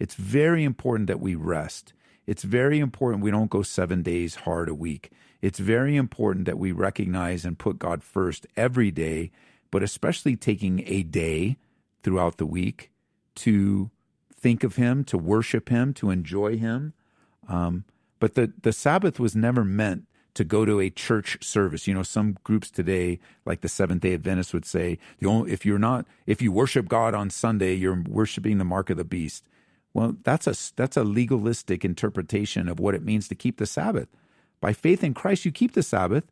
It's 0.00 0.16
very 0.16 0.64
important 0.64 1.06
that 1.06 1.20
we 1.20 1.36
rest. 1.36 1.92
It's 2.26 2.42
very 2.42 2.80
important 2.80 3.22
we 3.22 3.30
don't 3.30 3.52
go 3.52 3.62
seven 3.62 4.02
days 4.02 4.34
hard 4.34 4.68
a 4.68 4.74
week. 4.74 5.12
It's 5.40 5.60
very 5.60 5.94
important 5.94 6.46
that 6.46 6.58
we 6.58 6.72
recognize 6.72 7.44
and 7.44 7.56
put 7.56 7.78
God 7.78 8.02
first 8.02 8.48
every 8.56 8.90
day, 8.90 9.30
but 9.70 9.84
especially 9.84 10.34
taking 10.34 10.82
a 10.88 11.04
day 11.04 11.56
throughout 12.02 12.38
the 12.38 12.46
week 12.46 12.90
to 13.36 13.92
think 14.34 14.64
of 14.64 14.74
Him, 14.74 15.04
to 15.04 15.16
worship 15.16 15.68
Him, 15.68 15.94
to 15.94 16.10
enjoy 16.10 16.56
Him. 16.58 16.94
Um, 17.48 17.84
but 18.18 18.34
the, 18.34 18.52
the 18.60 18.72
Sabbath 18.72 19.20
was 19.20 19.36
never 19.36 19.64
meant 19.64 20.08
to 20.34 20.44
go 20.44 20.64
to 20.64 20.80
a 20.80 20.90
church 20.90 21.42
service. 21.42 21.86
You 21.86 21.94
know, 21.94 22.02
some 22.02 22.36
groups 22.44 22.70
today, 22.70 23.18
like 23.44 23.60
the 23.60 23.68
Seventh 23.68 24.02
Day 24.02 24.14
Adventists, 24.14 24.52
would 24.52 24.64
say, 24.64 24.98
the 25.18 25.26
only, 25.26 25.52
if 25.52 25.66
you're 25.66 25.78
not, 25.78 26.06
if 26.26 26.40
you 26.40 26.52
worship 26.52 26.88
God 26.88 27.14
on 27.14 27.30
Sunday, 27.30 27.74
you're 27.74 28.02
worshiping 28.08 28.58
the 28.58 28.64
mark 28.64 28.90
of 28.90 28.96
the 28.96 29.04
beast. 29.04 29.44
Well, 29.92 30.16
that's 30.22 30.46
a 30.46 30.54
that's 30.76 30.96
a 30.96 31.04
legalistic 31.04 31.84
interpretation 31.84 32.68
of 32.68 32.78
what 32.78 32.94
it 32.94 33.04
means 33.04 33.26
to 33.28 33.34
keep 33.34 33.56
the 33.58 33.66
Sabbath. 33.66 34.08
By 34.60 34.72
faith 34.72 35.02
in 35.02 35.14
Christ, 35.14 35.44
you 35.44 35.50
keep 35.50 35.72
the 35.72 35.82
Sabbath, 35.82 36.24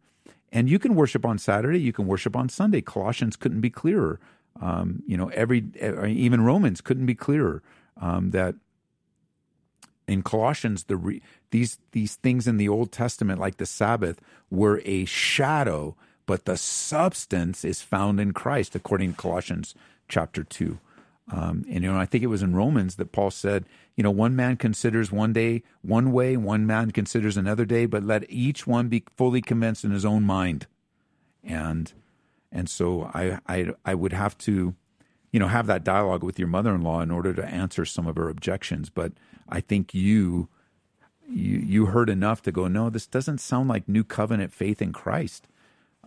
and 0.52 0.68
you 0.68 0.78
can 0.78 0.94
worship 0.94 1.26
on 1.26 1.38
Saturday. 1.38 1.80
You 1.80 1.92
can 1.92 2.06
worship 2.06 2.36
on 2.36 2.48
Sunday. 2.48 2.80
Colossians 2.80 3.36
couldn't 3.36 3.60
be 3.60 3.70
clearer. 3.70 4.20
Um, 4.60 5.02
you 5.06 5.16
know, 5.16 5.28
every 5.28 5.64
even 6.06 6.44
Romans 6.44 6.80
couldn't 6.80 7.06
be 7.06 7.14
clearer 7.14 7.62
um, 8.00 8.30
that 8.30 8.54
in 10.08 10.22
Colossians 10.22 10.84
the 10.84 10.96
re, 10.96 11.22
these 11.50 11.78
these 11.92 12.16
things 12.16 12.48
in 12.48 12.56
the 12.56 12.68
Old 12.68 12.90
Testament, 12.90 13.38
like 13.38 13.58
the 13.58 13.66
Sabbath, 13.66 14.20
were 14.50 14.80
a 14.84 15.04
shadow, 15.04 15.94
but 16.26 16.44
the 16.44 16.56
substance 16.56 17.64
is 17.64 17.82
found 17.82 18.18
in 18.18 18.32
Christ, 18.32 18.74
according 18.74 19.12
to 19.12 19.18
Colossians 19.18 19.74
chapter 20.08 20.42
two. 20.42 20.78
Um, 21.30 21.64
and 21.70 21.84
you 21.84 21.92
know, 21.92 21.98
I 21.98 22.06
think 22.06 22.24
it 22.24 22.28
was 22.28 22.42
in 22.42 22.56
Romans 22.56 22.96
that 22.96 23.12
Paul 23.12 23.30
said, 23.30 23.66
you 23.96 24.02
know, 24.02 24.10
one 24.10 24.34
man 24.34 24.56
considers 24.56 25.12
one 25.12 25.34
day 25.34 25.62
one 25.82 26.10
way, 26.10 26.36
one 26.36 26.66
man 26.66 26.90
considers 26.90 27.36
another 27.36 27.66
day, 27.66 27.84
but 27.84 28.02
let 28.02 28.24
each 28.30 28.66
one 28.66 28.88
be 28.88 29.04
fully 29.16 29.42
convinced 29.42 29.84
in 29.84 29.90
his 29.90 30.06
own 30.06 30.24
mind. 30.24 30.66
And 31.44 31.92
and 32.50 32.68
so 32.68 33.10
I, 33.12 33.40
I, 33.46 33.74
I 33.84 33.94
would 33.94 34.14
have 34.14 34.38
to, 34.38 34.74
you 35.32 35.40
know, 35.40 35.48
have 35.48 35.66
that 35.66 35.84
dialogue 35.84 36.24
with 36.24 36.38
your 36.38 36.48
mother-in-law 36.48 37.02
in 37.02 37.10
order 37.10 37.34
to 37.34 37.44
answer 37.44 37.84
some 37.84 38.06
of 38.06 38.16
her 38.16 38.30
objections. 38.30 38.88
But 38.88 39.12
I 39.48 39.60
think 39.60 39.94
you, 39.94 40.48
you, 41.28 41.58
you 41.58 41.86
heard 41.86 42.10
enough 42.10 42.42
to 42.42 42.52
go, 42.52 42.68
no, 42.68 42.90
this 42.90 43.06
doesn't 43.06 43.38
sound 43.38 43.68
like 43.68 43.88
new 43.88 44.04
covenant 44.04 44.52
faith 44.52 44.82
in 44.82 44.92
Christ. 44.92 45.48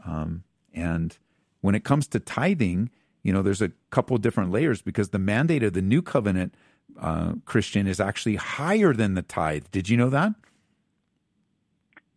Um, 0.06 0.44
and 0.74 1.18
when 1.62 1.76
it 1.76 1.84
comes 1.84 2.08
to 2.10 2.20
tithing, 2.20 2.90
you 3.24 3.32
know, 3.34 3.42
there's 3.42 3.62
a 3.62 3.72
couple 3.90 4.18
different 4.18 4.52
layers 4.52 4.82
because 4.82 5.10
the 5.10 5.20
mandate 5.20 5.64
of 5.64 5.74
the 5.74 5.82
new 5.82 6.02
covenant 6.02 6.56
uh, 7.00 7.34
Christian 7.46 7.88
is 7.88 8.00
actually 8.00 8.36
higher 8.36 8.94
than 8.94 9.14
the 9.14 9.22
tithe. 9.22 9.66
Did 9.72 9.90
you 9.90 9.98
know 9.98 10.10
that? 10.10 10.34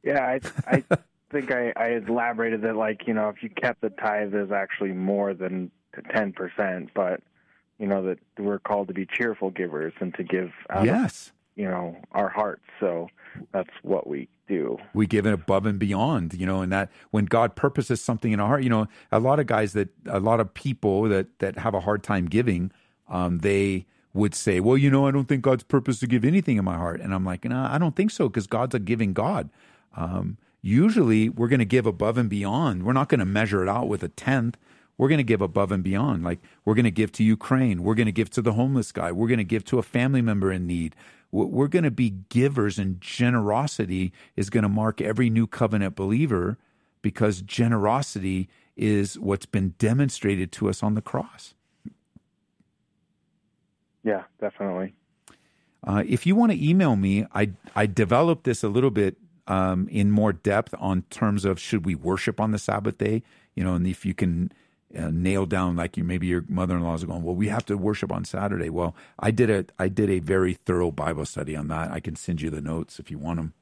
Yeah, 0.02 0.20
I, 0.22 0.40
I 0.66 0.84
think 1.30 1.50
I, 1.50 1.72
I 1.76 2.00
elaborated 2.06 2.62
that 2.62 2.76
like 2.76 3.06
you 3.06 3.14
know 3.14 3.28
if 3.28 3.42
you 3.42 3.50
kept 3.50 3.80
the 3.80 3.90
tithe 3.90 4.34
is 4.34 4.50
actually 4.50 4.92
more 4.92 5.34
than 5.34 5.70
ten 6.10 6.32
percent, 6.32 6.90
but 6.94 7.20
you 7.78 7.86
know 7.86 8.02
that 8.04 8.18
we're 8.38 8.58
called 8.58 8.88
to 8.88 8.94
be 8.94 9.06
cheerful 9.06 9.50
givers 9.50 9.92
and 10.00 10.14
to 10.14 10.22
give 10.22 10.52
out 10.70 10.84
yes. 10.84 11.28
Of, 11.28 11.32
you 11.56 11.68
know 11.68 11.96
our 12.12 12.28
hearts. 12.28 12.64
So 12.80 13.08
that's 13.52 13.70
what 13.82 14.06
we 14.06 14.28
do. 14.48 14.78
We 14.92 15.06
give 15.06 15.26
it 15.26 15.32
above 15.32 15.66
and 15.66 15.78
beyond, 15.78 16.34
you 16.34 16.46
know, 16.46 16.62
and 16.62 16.72
that 16.72 16.90
when 17.10 17.24
God 17.24 17.56
purposes 17.56 18.00
something 18.00 18.32
in 18.32 18.40
our 18.40 18.48
heart, 18.48 18.62
you 18.62 18.70
know, 18.70 18.86
a 19.10 19.20
lot 19.20 19.40
of 19.40 19.46
guys 19.46 19.72
that 19.72 19.88
a 20.06 20.20
lot 20.20 20.40
of 20.40 20.52
people 20.54 21.04
that 21.04 21.38
that 21.38 21.58
have 21.58 21.74
a 21.74 21.80
hard 21.80 22.02
time 22.02 22.26
giving, 22.26 22.70
um, 23.08 23.38
they 23.38 23.86
would 24.12 24.34
say, 24.34 24.60
"Well, 24.60 24.76
you 24.76 24.90
know, 24.90 25.06
I 25.06 25.10
don't 25.10 25.26
think 25.26 25.42
God's 25.42 25.64
purpose 25.64 26.00
to 26.00 26.06
give 26.06 26.24
anything 26.24 26.56
in 26.56 26.64
my 26.64 26.76
heart," 26.76 27.00
and 27.00 27.14
I'm 27.14 27.24
like, 27.24 27.44
"No, 27.44 27.66
I 27.68 27.78
don't 27.78 27.96
think 27.96 28.10
so," 28.10 28.28
because 28.28 28.46
God's 28.46 28.74
a 28.74 28.78
giving 28.78 29.12
God. 29.12 29.50
Um, 29.96 30.38
usually 30.62 31.28
we're 31.28 31.48
going 31.48 31.58
to 31.58 31.64
give 31.64 31.86
above 31.86 32.16
and 32.16 32.28
beyond. 32.28 32.84
We're 32.84 32.94
not 32.94 33.08
going 33.08 33.20
to 33.20 33.26
measure 33.26 33.62
it 33.62 33.68
out 33.68 33.88
with 33.88 34.02
a 34.02 34.08
tenth. 34.08 34.56
We're 34.96 35.08
going 35.08 35.18
to 35.18 35.24
give 35.24 35.40
above 35.40 35.72
and 35.72 35.82
beyond. 35.82 36.22
Like 36.24 36.40
we're 36.64 36.74
going 36.74 36.84
to 36.84 36.90
give 36.90 37.12
to 37.12 37.24
Ukraine. 37.24 37.82
We're 37.82 37.94
going 37.94 38.06
to 38.06 38.12
give 38.12 38.30
to 38.30 38.42
the 38.42 38.52
homeless 38.52 38.92
guy. 38.92 39.10
We're 39.12 39.28
going 39.28 39.38
to 39.38 39.44
give 39.44 39.64
to 39.66 39.78
a 39.78 39.82
family 39.82 40.22
member 40.22 40.52
in 40.52 40.66
need. 40.66 40.94
We're 41.32 41.66
going 41.66 41.82
to 41.82 41.90
be 41.90 42.10
givers, 42.28 42.78
and 42.78 43.00
generosity 43.00 44.12
is 44.36 44.50
going 44.50 44.62
to 44.62 44.68
mark 44.68 45.00
every 45.00 45.30
new 45.30 45.48
covenant 45.48 45.96
believer 45.96 46.58
because 47.02 47.42
generosity 47.42 48.48
is 48.76 49.18
what's 49.18 49.46
been 49.46 49.74
demonstrated 49.78 50.52
to 50.52 50.68
us 50.68 50.80
on 50.80 50.94
the 50.94 51.02
cross. 51.02 51.54
Yeah, 54.04 54.22
definitely. 54.40 54.94
Uh, 55.84 56.04
if 56.06 56.24
you 56.24 56.36
want 56.36 56.52
to 56.52 56.64
email 56.64 56.94
me, 56.94 57.26
I 57.34 57.50
I 57.74 57.86
developed 57.86 58.44
this 58.44 58.62
a 58.62 58.68
little 58.68 58.90
bit 58.90 59.16
um, 59.46 59.88
in 59.88 60.10
more 60.10 60.32
depth 60.32 60.74
on 60.78 61.02
terms 61.10 61.44
of 61.44 61.58
should 61.58 61.84
we 61.84 61.94
worship 61.94 62.40
on 62.40 62.52
the 62.52 62.58
Sabbath 62.58 62.98
day? 62.98 63.22
You 63.54 63.64
know, 63.64 63.74
and 63.74 63.86
if 63.86 64.06
you 64.06 64.14
can 64.14 64.52
uh, 64.96 65.10
nail 65.12 65.46
down 65.46 65.76
like 65.76 65.96
you 65.96 66.04
maybe 66.04 66.26
your 66.26 66.44
mother-in-law 66.48 66.94
is 66.94 67.04
going, 67.04 67.22
well, 67.22 67.34
we 67.34 67.48
have 67.48 67.64
to 67.66 67.76
worship 67.76 68.12
on 68.12 68.24
Saturday. 68.24 68.70
Well, 68.70 68.94
I 69.18 69.30
did 69.30 69.50
a 69.50 69.66
I 69.78 69.88
did 69.88 70.10
a 70.10 70.18
very 70.18 70.54
thorough 70.54 70.90
Bible 70.90 71.24
study 71.24 71.56
on 71.56 71.68
that. 71.68 71.90
I 71.90 72.00
can 72.00 72.16
send 72.16 72.40
you 72.40 72.50
the 72.50 72.60
notes 72.60 72.98
if 72.98 73.10
you 73.10 73.18
want 73.18 73.38
them. 73.38 73.54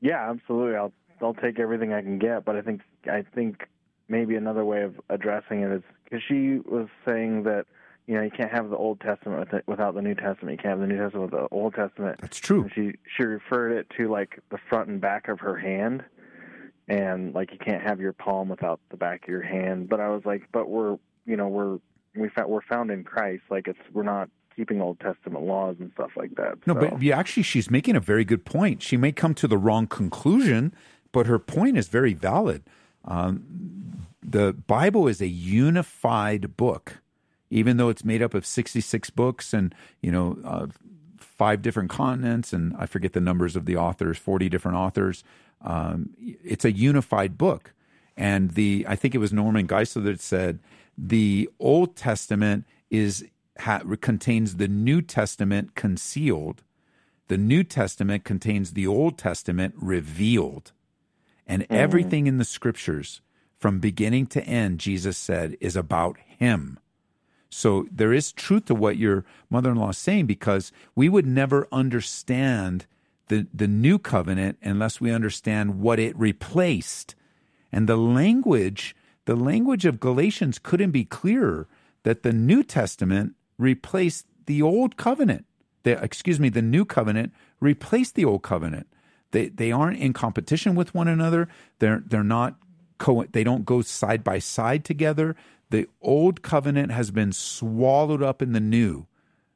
Yeah, 0.00 0.30
absolutely. 0.30 0.76
I'll 0.76 0.92
I'll 1.20 1.34
take 1.34 1.58
everything 1.58 1.92
I 1.92 2.02
can 2.02 2.18
get, 2.18 2.44
but 2.44 2.56
I 2.56 2.62
think 2.62 2.82
I 3.10 3.22
think 3.34 3.68
maybe 4.08 4.36
another 4.36 4.64
way 4.64 4.82
of 4.82 5.00
addressing 5.08 5.60
it 5.60 5.70
is 5.70 5.82
because 6.04 6.22
she 6.26 6.60
was 6.64 6.88
saying 7.04 7.44
that 7.44 7.66
you 8.08 8.14
know, 8.14 8.22
you 8.22 8.30
can't 8.30 8.50
have 8.50 8.70
the 8.70 8.76
Old 8.76 9.00
Testament 9.00 9.50
without 9.66 9.94
the 9.94 10.00
New 10.00 10.14
Testament. 10.14 10.52
You 10.52 10.56
can't 10.56 10.80
have 10.80 10.80
the 10.80 10.86
New 10.86 10.96
Testament 10.96 11.30
without 11.30 11.50
the 11.50 11.54
Old 11.54 11.74
Testament. 11.74 12.18
That's 12.22 12.38
true. 12.38 12.62
And 12.62 12.72
she 12.74 12.92
she 13.16 13.22
referred 13.22 13.72
it 13.72 13.86
to 13.98 14.10
like 14.10 14.40
the 14.50 14.56
front 14.70 14.88
and 14.88 14.98
back 14.98 15.28
of 15.28 15.40
her 15.40 15.58
hand, 15.58 16.02
and 16.88 17.34
like 17.34 17.52
you 17.52 17.58
can't 17.58 17.82
have 17.82 18.00
your 18.00 18.12
palm 18.12 18.48
without 18.48 18.80
the 18.90 18.96
back 18.96 19.24
of 19.24 19.28
your 19.28 19.42
hand. 19.42 19.88
But 19.88 20.00
I 20.00 20.08
was 20.08 20.22
like, 20.24 20.42
but 20.52 20.68
we're 20.68 20.98
you 21.26 21.36
know 21.36 21.48
we're 21.48 21.78
we 22.16 22.28
found, 22.30 22.48
we're 22.48 22.62
found 22.62 22.90
in 22.90 23.04
Christ. 23.04 23.42
Like 23.50 23.68
it's 23.68 23.78
we're 23.92 24.02
not 24.02 24.30
keeping 24.56 24.80
Old 24.80 24.98
Testament 25.00 25.44
laws 25.44 25.76
and 25.78 25.92
stuff 25.94 26.10
like 26.16 26.34
that. 26.36 26.66
No, 26.66 26.74
so. 26.74 26.80
but 26.80 27.02
yeah, 27.02 27.18
actually, 27.18 27.44
she's 27.44 27.70
making 27.70 27.94
a 27.94 28.00
very 28.00 28.24
good 28.24 28.44
point. 28.44 28.82
She 28.82 28.96
may 28.96 29.12
come 29.12 29.34
to 29.34 29.46
the 29.46 29.58
wrong 29.58 29.86
conclusion, 29.86 30.74
but 31.12 31.26
her 31.26 31.38
point 31.38 31.76
is 31.76 31.88
very 31.88 32.14
valid. 32.14 32.64
Um, 33.04 34.06
the 34.22 34.52
Bible 34.52 35.06
is 35.06 35.20
a 35.20 35.28
unified 35.28 36.56
book 36.56 37.00
even 37.50 37.76
though 37.76 37.88
it's 37.88 38.04
made 38.04 38.22
up 38.22 38.34
of 38.34 38.44
66 38.44 39.10
books 39.10 39.52
and 39.52 39.74
you 40.02 40.10
know 40.10 40.38
uh, 40.44 40.66
five 41.38 41.62
different 41.62 41.88
continents 41.88 42.52
and 42.52 42.74
i 42.78 42.84
forget 42.84 43.12
the 43.14 43.20
numbers 43.20 43.56
of 43.56 43.64
the 43.64 43.76
authors 43.76 44.18
40 44.18 44.48
different 44.48 44.76
authors 44.76 45.24
um, 45.62 46.10
it's 46.18 46.64
a 46.64 46.72
unified 46.72 47.38
book 47.38 47.72
and 48.16 48.50
the 48.52 48.84
i 48.88 48.94
think 48.96 49.14
it 49.14 49.18
was 49.18 49.32
norman 49.32 49.66
geisler 49.66 50.04
that 50.04 50.20
said 50.20 50.58
the 50.96 51.48
old 51.58 51.96
testament 51.96 52.64
is 52.90 53.24
ha- 53.60 53.82
contains 54.00 54.56
the 54.56 54.68
New 54.68 55.02
Testament 55.02 55.74
concealed. 55.74 56.62
The 57.28 57.38
New 57.38 57.64
Testament 57.64 58.24
contains 58.24 58.72
the 58.72 58.86
Old 58.86 59.18
Testament 59.18 59.74
revealed. 59.76 60.72
And 61.46 61.62
Mm-hmm. 61.62 61.74
everything 61.74 62.26
in 62.26 62.38
the 62.38 62.44
scriptures, 62.44 63.20
from 63.58 63.80
beginning 63.80 64.26
to 64.28 64.42
end, 64.42 64.80
Jesus 64.80 65.18
said, 65.18 65.56
is 65.60 65.76
about 65.76 66.18
Him. 66.18 66.78
So 67.50 67.86
there 67.90 68.12
is 68.12 68.32
truth 68.32 68.66
to 68.66 68.74
what 68.74 68.98
your 68.98 69.24
mother 69.48 69.70
in 69.70 69.76
law 69.76 69.90
is 69.90 69.98
saying 69.98 70.26
because 70.26 70.70
we 70.94 71.08
would 71.08 71.26
never 71.26 71.66
understand 71.72 72.86
the, 73.28 73.46
the 73.52 73.68
new 73.68 73.98
covenant 73.98 74.58
unless 74.62 75.00
we 75.00 75.10
understand 75.10 75.80
what 75.80 75.98
it 75.98 76.18
replaced. 76.18 77.14
And 77.72 77.88
the 77.88 77.96
language, 77.96 78.94
the 79.24 79.36
language 79.36 79.84
of 79.84 80.00
Galatians 80.00 80.58
couldn't 80.58 80.90
be 80.90 81.04
clearer 81.04 81.68
that 82.02 82.22
the 82.22 82.32
New 82.32 82.62
Testament 82.62 83.34
replaced 83.58 84.26
the 84.46 84.62
old 84.62 84.96
covenant. 84.96 85.44
The, 85.82 86.02
excuse 86.02 86.40
me, 86.40 86.48
the 86.48 86.62
new 86.62 86.84
covenant 86.84 87.32
replaced 87.60 88.14
the 88.14 88.24
old 88.24 88.42
covenant. 88.42 88.86
They 89.30 89.48
they 89.48 89.70
aren't 89.70 89.98
in 89.98 90.14
competition 90.14 90.74
with 90.74 90.94
one 90.94 91.08
another. 91.08 91.48
They're 91.80 92.02
they're 92.06 92.24
not 92.24 92.56
co- 92.96 93.26
they 93.30 93.44
don't 93.44 93.66
go 93.66 93.82
side 93.82 94.24
by 94.24 94.38
side 94.38 94.84
together. 94.84 95.36
The 95.70 95.88
old 96.00 96.42
covenant 96.42 96.92
has 96.92 97.10
been 97.10 97.32
swallowed 97.32 98.22
up 98.22 98.40
in 98.40 98.52
the 98.52 98.60
new. 98.60 99.06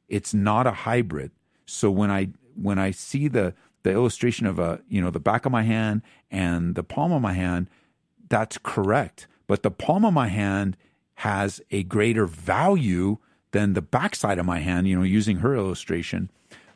It's 0.08 0.34
not 0.34 0.66
a 0.66 0.72
hybrid. 0.72 1.30
So 1.66 1.90
when 1.90 2.10
I 2.10 2.30
when 2.54 2.78
I 2.78 2.90
see 2.90 3.28
the 3.28 3.54
the 3.82 3.90
illustration 3.90 4.46
of 4.46 4.58
a 4.58 4.80
you 4.88 5.00
know 5.00 5.10
the 5.10 5.20
back 5.20 5.46
of 5.46 5.52
my 5.52 5.62
hand 5.62 6.02
and 6.30 6.74
the 6.74 6.82
palm 6.82 7.12
of 7.12 7.22
my 7.22 7.32
hand, 7.32 7.68
that's 8.28 8.58
correct. 8.58 9.26
But 9.46 9.62
the 9.62 9.70
palm 9.70 10.04
of 10.04 10.12
my 10.12 10.28
hand 10.28 10.76
has 11.16 11.60
a 11.70 11.82
greater 11.82 12.26
value 12.26 13.18
than 13.52 13.72
the 13.72 13.82
backside 13.82 14.38
of 14.38 14.46
my 14.46 14.58
hand. 14.58 14.88
You 14.88 14.96
know, 14.96 15.02
using 15.04 15.38
her 15.38 15.54
illustration. 15.56 16.30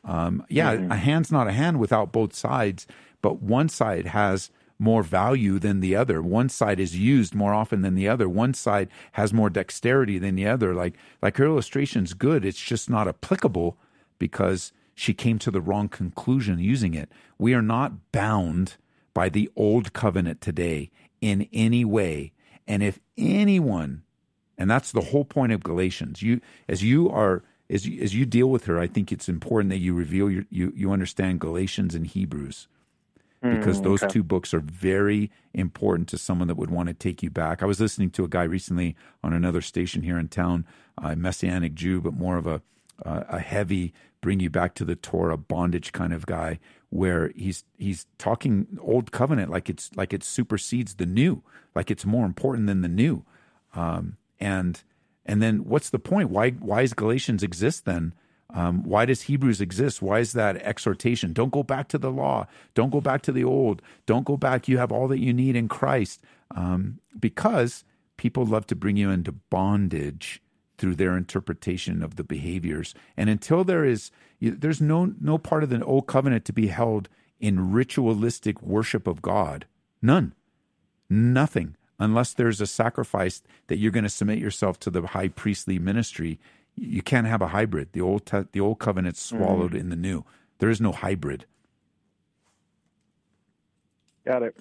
Um, 0.05 0.47
yeah, 0.49 0.72
a 0.72 0.95
hand's 0.95 1.32
not 1.32 1.49
a 1.49 1.53
hand 1.53 1.80
without 1.80 2.12
both 2.12 2.32
sides, 2.34 2.87
but 3.22 3.43
one 3.43 3.68
side 3.68 4.07
has 4.07 4.51
more 4.79 5.03
value 5.03 5.59
than 5.59 5.81
the 5.81 5.97
other. 5.97 6.20
One 6.22 6.49
side 6.49 6.79
is 6.79 6.97
used 6.97 7.35
more 7.35 7.55
often 7.55 7.83
than 7.83 7.95
the 7.95 8.09
other. 8.09 8.29
One 8.29 8.55
side 8.55 8.89
has 9.12 9.33
more 9.33 9.51
dexterity 9.51 10.18
than 10.18 10.35
the 10.35 10.47
other. 10.47 10.74
Like 10.74 10.95
like 11.22 11.37
her 11.39 11.47
illustration's 11.47 12.14
good. 12.14 12.45
It's 12.45 12.61
just 12.61 12.91
not 12.91 13.09
applicable 13.09 13.79
because 14.18 14.72
she 14.95 15.14
came 15.14 15.39
to 15.41 15.51
the 15.51 15.61
wrong 15.61 15.89
conclusion 15.89 16.59
using 16.59 16.95
it. 16.95 17.11
We 17.39 17.55
are 17.55 17.62
not 17.62 18.12
bound 18.12 18.77
by 19.14 19.29
the 19.29 19.51
old 19.57 19.93
covenant 19.93 20.41
today 20.41 20.91
in 21.20 21.49
any 21.53 21.85
way. 21.85 22.33
And 22.66 22.83
if 22.83 22.99
anyone, 23.16 24.03
and 24.59 24.70
that's 24.70 24.93
the 24.93 25.01
whole 25.01 25.24
point 25.24 25.53
of 25.53 25.62
Galatians, 25.62 26.22
you 26.22 26.41
as 26.68 26.83
you 26.83 27.09
are 27.11 27.43
as 27.68 27.87
you, 27.87 28.03
as 28.03 28.14
you 28.14 28.27
deal 28.27 28.49
with 28.49 28.66
her, 28.66 28.79
I 28.79 28.87
think 28.87 29.11
it's 29.11 29.29
important 29.29 29.70
that 29.70 29.79
you 29.79 29.95
reveal 29.95 30.31
your, 30.31 30.45
you 30.51 30.72
you 30.77 30.93
understand 30.93 31.41
Galatians 31.41 31.95
and 31.95 32.07
Hebrews 32.07 32.68
because 33.51 33.80
Mm, 33.80 33.84
those 33.84 34.03
okay. 34.03 34.12
two 34.12 34.22
books 34.22 34.53
are 34.55 34.61
very 34.61 35.30
important 35.55 36.09
to 36.09 36.18
someone 36.18 36.49
that 36.49 36.57
would 36.57 36.70
want 36.70 36.88
to 36.88 36.94
take 36.94 37.22
you 37.22 37.30
back. 37.30 37.62
I 37.62 37.66
was 37.66 37.80
listening 37.80 38.11
to 38.11 38.24
a 38.24 38.28
guy 38.28 38.44
recently 38.44 38.97
on 39.22 39.32
another 39.32 39.61
station 39.61 40.03
here 40.03 40.18
in 40.18 40.28
town, 40.28 40.66
a 40.99 41.16
messianic 41.16 41.74
Jew, 41.74 42.01
but 42.01 42.14
more 42.14 42.36
of 42.36 42.47
a 42.47 42.62
uh, 43.05 43.24
a 43.28 43.38
heavy 43.40 43.92
bring 44.22 44.40
you 44.40 44.49
back 44.51 44.74
to 44.74 44.84
the 44.84 44.97
Torah 44.97 45.36
bondage 45.36 45.92
kind 45.92 46.12
of 46.12 46.26
guy, 46.26 46.59
where 46.90 47.30
he's 47.36 47.64
he's 47.78 48.07
talking 48.18 48.78
old 48.80 49.12
covenant 49.12 49.51
like 49.51 49.68
it's 49.68 49.90
like 49.97 50.12
it 50.12 50.24
supersedes 50.24 50.94
the 50.94 51.07
new, 51.07 51.42
like 51.74 51.90
it's 51.90 52.07
more 52.07 52.24
important 52.26 52.66
than 52.66 52.80
the 52.82 52.88
new, 52.88 53.24
um, 53.74 54.16
and 54.40 54.82
and 55.26 55.42
then 55.42 55.64
what's 55.64 55.90
the 55.90 55.99
point? 55.99 56.30
Why 56.30 56.51
why 56.53 56.82
does 56.82 56.94
Galatians 56.94 57.42
exist 57.42 57.84
then? 57.84 58.14
Um, 58.51 58.84
why 58.84 59.05
does 59.07 59.22
Hebrews 59.22 59.61
exist? 59.61 60.01
Why 60.01 60.20
is 60.20 60.32
that 60.32 60.57
exhortation? 60.57 61.32
Don't 61.32 61.53
go 61.53 61.62
back 61.62 61.88
to 61.88 61.99
the 61.99 62.11
law. 62.11 62.47
Don't 62.74 62.90
go 62.90 63.01
back 63.01 63.22
to 63.22 63.32
the 63.32 63.44
old. 63.44 63.82
Don't 64.07 64.24
go 64.24 64.36
back. 64.36 64.68
You 64.68 64.78
have 64.78 64.92
all 64.92 65.09
that 65.09 65.18
you 65.18 65.32
need 65.32 65.57
in 65.57 65.68
Christ. 65.68 66.22
Um, 66.55 67.01
because 67.18 67.84
people 68.16 68.47
love 68.47 68.66
to 68.68 68.76
bring 68.76 68.97
you 68.97 69.11
into 69.11 69.32
bondage 69.32 70.40
through 70.78 70.94
their 70.94 71.16
interpretation 71.16 72.03
of 72.03 72.16
the 72.16 72.24
behaviors. 72.24 72.94
And 73.16 73.28
until 73.28 73.64
there 73.64 73.84
is, 73.84 74.11
there's 74.40 74.80
no 74.80 75.14
no 75.20 75.38
part 75.38 75.62
of 75.62 75.70
the 75.70 75.82
old 75.84 76.07
covenant 76.07 76.44
to 76.47 76.53
be 76.53 76.68
held 76.68 77.09
in 77.40 77.72
ritualistic 77.72 78.62
worship 78.62 79.07
of 79.07 79.22
God. 79.22 79.66
None. 80.01 80.34
Nothing. 81.09 81.76
Unless 81.99 82.34
there's 82.34 82.61
a 82.61 82.66
sacrifice 82.66 83.42
that 83.68 83.78
you're 83.78 83.90
going 83.90 84.05
to 84.05 84.11
submit 84.11 84.38
yourself 84.38 84.78
to 84.80 84.90
the 84.90 85.07
high 85.07 85.28
priestly 85.28 85.78
ministry, 85.78 86.38
you 86.77 87.03
can't 87.03 87.27
have 87.27 87.43
a 87.43 87.49
hybrid. 87.49 87.89
The 87.93 88.01
old 88.01 88.27
te- 88.27 88.47
the 88.53 88.61
old 88.61 88.79
covenant's 88.79 89.27
mm-hmm. 89.27 89.43
swallowed 89.43 89.74
in 89.74 89.89
the 89.89 89.97
new. 89.97 90.24
There 90.59 90.70
is 90.70 90.81
no 90.81 90.93
hybrid. 90.93 91.47
Got 94.24 94.43
it. 94.43 94.57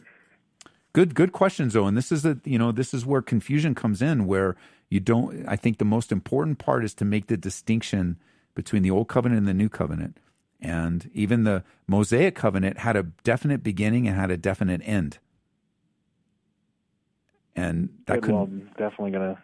Good 0.93 1.13
good 1.13 1.33
questions 1.33 1.73
though, 1.73 1.87
and 1.87 1.97
this 1.97 2.11
is 2.11 2.25
a 2.25 2.39
you 2.45 2.57
know 2.57 2.71
this 2.71 2.93
is 2.93 3.05
where 3.05 3.21
confusion 3.21 3.75
comes 3.75 4.01
in, 4.01 4.25
where 4.25 4.55
you 4.89 4.99
don't. 4.99 5.45
I 5.47 5.57
think 5.57 5.77
the 5.77 5.85
most 5.85 6.11
important 6.11 6.57
part 6.57 6.85
is 6.85 6.93
to 6.95 7.05
make 7.05 7.27
the 7.27 7.35
distinction 7.35 8.17
between 8.53 8.81
the 8.81 8.91
old 8.91 9.09
covenant 9.09 9.39
and 9.39 9.47
the 9.47 9.53
new 9.53 9.67
covenant, 9.67 10.17
and 10.61 11.09
even 11.13 11.43
the 11.43 11.63
Mosaic 11.87 12.35
covenant 12.35 12.77
had 12.77 12.95
a 12.95 13.03
definite 13.23 13.61
beginning 13.61 14.07
and 14.07 14.15
had 14.15 14.31
a 14.31 14.37
definite 14.37 14.81
end, 14.85 15.17
and 17.57 17.89
that 18.05 18.21
could 18.21 18.33
well, 18.33 18.49
definitely 18.77 19.11
gonna 19.11 19.37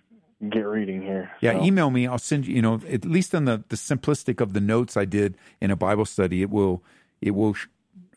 get 0.49 0.65
reading 0.65 1.01
here. 1.01 1.31
Yeah, 1.41 1.53
so. 1.53 1.63
email 1.63 1.89
me. 1.91 2.07
I'll 2.07 2.17
send 2.17 2.47
you. 2.47 2.55
You 2.55 2.61
know, 2.61 2.81
at 2.89 3.05
least 3.05 3.33
on 3.35 3.45
the 3.45 3.63
the 3.69 3.75
simplistic 3.75 4.41
of 4.41 4.53
the 4.53 4.61
notes 4.61 4.97
I 4.97 5.05
did 5.05 5.37
in 5.59 5.71
a 5.71 5.75
Bible 5.75 6.05
study, 6.05 6.41
it 6.41 6.49
will 6.49 6.83
it 7.21 7.31
will. 7.31 7.55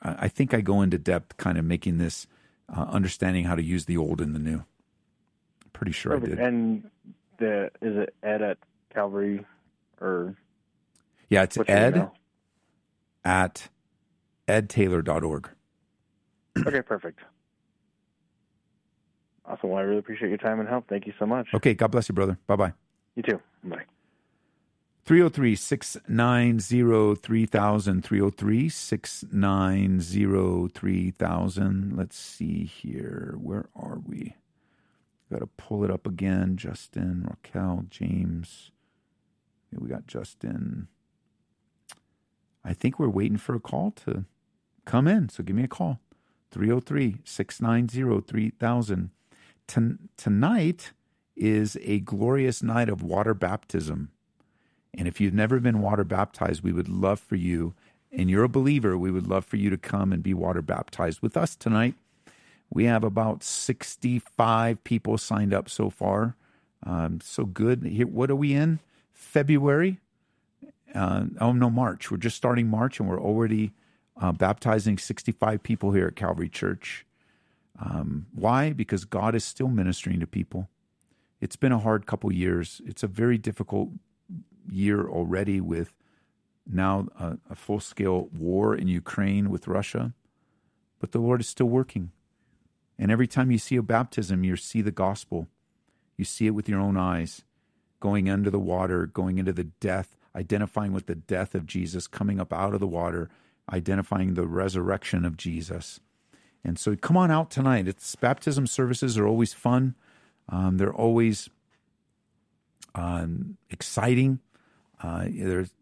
I 0.03 0.29
think 0.29 0.53
I 0.53 0.61
go 0.61 0.83
into 0.83 0.99
depth, 0.99 1.37
kind 1.39 1.57
of 1.57 1.65
making 1.65 1.97
this 1.99 2.27
uh, 2.75 2.83
understanding 2.91 3.45
how 3.45 3.55
to 3.55 3.63
use 3.63 3.87
the 3.87 3.97
old 3.97 4.21
and 4.21 4.35
the 4.35 4.39
new. 4.39 4.65
Pretty 5.73 5.93
sure 5.93 6.17
I 6.17 6.19
did. 6.21 6.39
And 6.39 6.91
the 7.39 7.71
is 7.81 7.97
it 7.97 8.15
Ed 8.23 8.43
at 8.43 8.59
Calvary 8.93 9.45
or 10.01 10.37
Yeah, 11.29 11.43
it's 11.43 11.59
ed 11.67 11.95
email? 11.97 12.15
at 13.25 13.69
edtaylor.org. 14.47 15.49
okay, 16.67 16.83
perfect. 16.83 17.21
Awesome. 19.47 19.71
Well, 19.71 19.79
I 19.79 19.83
really 19.83 19.99
appreciate 19.99 20.29
your 20.29 20.39
time 20.39 20.61
and 20.61 20.69
help. 20.69 20.89
Thank 20.89 21.07
you 21.07 21.13
so 21.19 21.27
much. 21.27 21.49
Okay, 21.55 21.75
God 21.75 21.89
bless 21.89 22.09
you, 22.09 22.15
brother. 22.15 22.39
Bye 22.47 22.57
bye. 22.57 22.73
You 23.15 23.23
too. 23.23 23.41
Bye. 23.63 23.85
303 25.05 25.55
690 25.55 27.15
3000. 27.17 28.03
303 28.03 28.69
690 28.71 30.69
3000. 30.69 31.97
Let's 31.97 32.19
see 32.19 32.65
here. 32.65 33.35
Where 33.39 33.69
are 33.77 33.99
we? 34.07 34.35
Got 35.31 35.41
to 35.41 35.47
pull 35.47 35.85
it 35.85 35.91
up 35.91 36.07
again. 36.07 36.57
Justin, 36.57 37.27
Raquel, 37.29 37.85
James. 37.91 38.71
Yeah, 39.71 39.79
we 39.83 39.89
got 39.89 40.07
Justin. 40.07 40.89
I 42.65 42.73
think 42.73 42.99
we're 42.99 43.09
waiting 43.09 43.37
for 43.37 43.55
a 43.55 43.61
call 43.61 43.91
to 44.07 44.25
come 44.87 45.07
in. 45.07 45.29
So 45.29 45.43
give 45.43 45.57
me 45.57 45.65
a 45.65 45.69
call 45.69 46.01
303 46.51 47.19
690 47.25 48.23
3000. 48.27 49.11
Tonight 49.67 50.93
is 51.37 51.77
a 51.83 52.01
glorious 52.01 52.63
night 52.63 52.89
of 52.89 53.03
water 53.03 53.35
baptism. 53.35 54.11
And 54.97 55.09
if 55.09 55.21
you've 55.21 55.35
never 55.35 55.59
been 55.59 55.81
water 55.81 56.05
baptized, 56.05 56.63
we 56.63 56.73
would 56.73 56.89
love 56.89 57.19
for 57.19 57.35
you, 57.35 57.75
and 58.13 58.31
you're 58.31 58.45
a 58.45 58.49
believer, 58.49 58.97
we 58.97 59.11
would 59.11 59.27
love 59.27 59.45
for 59.45 59.57
you 59.57 59.71
to 59.71 59.77
come 59.77 60.13
and 60.13 60.23
be 60.23 60.35
water 60.35 60.63
baptized 60.63 61.21
with 61.21 61.37
us 61.37 61.57
tonight. 61.57 61.95
We 62.71 62.85
have 62.85 63.05
about 63.05 63.43
65 63.43 64.83
people 64.85 65.19
signed 65.19 65.53
up 65.53 65.69
so 65.69 65.91
far. 65.91 66.37
Um, 66.85 67.21
so 67.23 67.45
good. 67.45 67.83
Here, 67.83 68.07
what 68.07 68.31
are 68.31 68.37
we 68.37 68.53
in? 68.53 68.81
February? 69.13 69.99
Uh, 70.95 71.25
oh, 71.41 71.53
no, 71.53 71.71
March. 71.71 72.11
We're 72.11 72.19
just 72.19 72.37
starting 72.37 72.69
March, 72.69 73.01
and 73.01 73.09
we're 73.09 73.21
already 73.21 73.73
uh, 74.21 74.33
baptizing 74.33 74.99
65 74.99 75.63
people 75.63 75.93
here 75.93 76.07
at 76.07 76.17
Calvary 76.17 76.49
Church. 76.49 77.05
Um, 77.79 78.27
why? 78.33 78.73
Because 78.73 79.05
God 79.05 79.35
is 79.35 79.45
still 79.45 79.69
ministering 79.69 80.21
to 80.21 80.27
people. 80.27 80.69
It's 81.41 81.57
been 81.57 81.73
a 81.73 81.79
hard 81.79 82.07
couple 82.07 82.33
years. 82.33 82.81
It's 82.87 83.03
a 83.03 83.09
very 83.09 83.39
difficult 83.39 83.91
year 84.71 85.07
already 85.09 85.61
with 85.61 85.93
now 86.67 87.09
a, 87.19 87.39
a 87.51 87.55
full 87.55 87.81
scale 87.81 88.29
war 88.33 88.75
in 88.75 88.89
Ukraine 88.89 89.51
with 89.51 89.69
Russia. 89.69 90.15
But 91.01 91.13
the 91.13 91.19
Lord 91.19 91.41
is 91.41 91.49
still 91.49 91.67
working. 91.67 92.13
And 92.99 93.11
every 93.11 93.27
time 93.27 93.51
you 93.51 93.59
see 93.59 93.77
a 93.77 93.83
baptism, 93.83 94.45
you 94.45 94.57
see 94.57 94.81
the 94.81 94.91
gospel. 94.91 95.49
You 96.17 96.25
see 96.25 96.47
it 96.47 96.55
with 96.55 96.69
your 96.69 96.81
own 96.81 96.97
eyes, 96.97 97.43
going 98.01 98.31
under 98.31 98.51
the 98.51 98.59
water, 98.59 99.07
going 99.07 99.39
into 99.39 99.53
the 99.53 99.65
death, 99.65 100.17
identifying 100.35 100.93
with 100.93 101.07
the 101.07 101.15
death 101.15 101.55
of 101.55 101.67
Jesus, 101.67 102.07
coming 102.07 102.41
up 102.41 102.53
out 102.53 102.73
of 102.73 102.81
the 102.81 102.87
water, 102.87 103.29
identifying 103.73 104.35
the 104.35 104.47
resurrection 104.47 105.25
of 105.25 105.37
Jesus. 105.37 106.01
And 106.65 106.79
so 106.79 106.97
come 106.97 107.17
on 107.17 107.31
out 107.31 107.51
tonight. 107.51 107.87
It's 107.87 108.17
baptism 108.17 108.67
services 108.67 109.19
are 109.19 109.27
always 109.27 109.53
fun. 109.53 109.95
Um, 110.49 110.79
they're 110.79 110.95
always 110.95 111.51
um, 112.95 113.57
exciting. 113.71 114.41
Uh, 115.03 115.27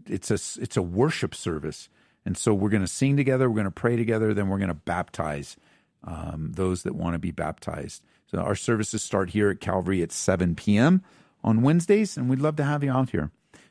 it's 0.07 0.31
a 0.31 0.61
it's 0.61 0.77
a 0.77 0.83
worship 0.83 1.35
service, 1.35 1.89
and 2.25 2.37
so 2.37 2.53
we're 2.53 2.71
going 2.71 2.83
to 2.83 2.89
sing 2.89 3.17
together, 3.17 3.49
we're 3.49 3.57
going 3.57 3.65
to 3.67 3.71
pray 3.71 3.95
together, 3.95 4.35
then 4.35 4.49
we're 4.49 4.59
going 4.59 4.69
to 4.69 4.75
baptize 4.75 5.57
um, 6.03 6.53
those 6.55 6.83
that 6.83 6.95
want 6.95 7.15
to 7.15 7.19
be 7.19 7.31
baptized. 7.31 8.03
So 8.27 8.39
our 8.39 8.57
services 8.57 9.03
start 9.03 9.31
here 9.31 9.51
at 9.51 9.61
Calvary 9.61 10.03
at 10.03 10.11
7 10.11 10.55
p.m. 10.57 11.03
on 11.45 11.63
Wednesdays, 11.63 12.17
and 12.17 12.29
we'd 12.29 12.41
love 12.41 12.57
to 12.57 12.65
have 12.65 12.83
you 12.83 12.91
out 12.91 13.11
here. 13.11 13.31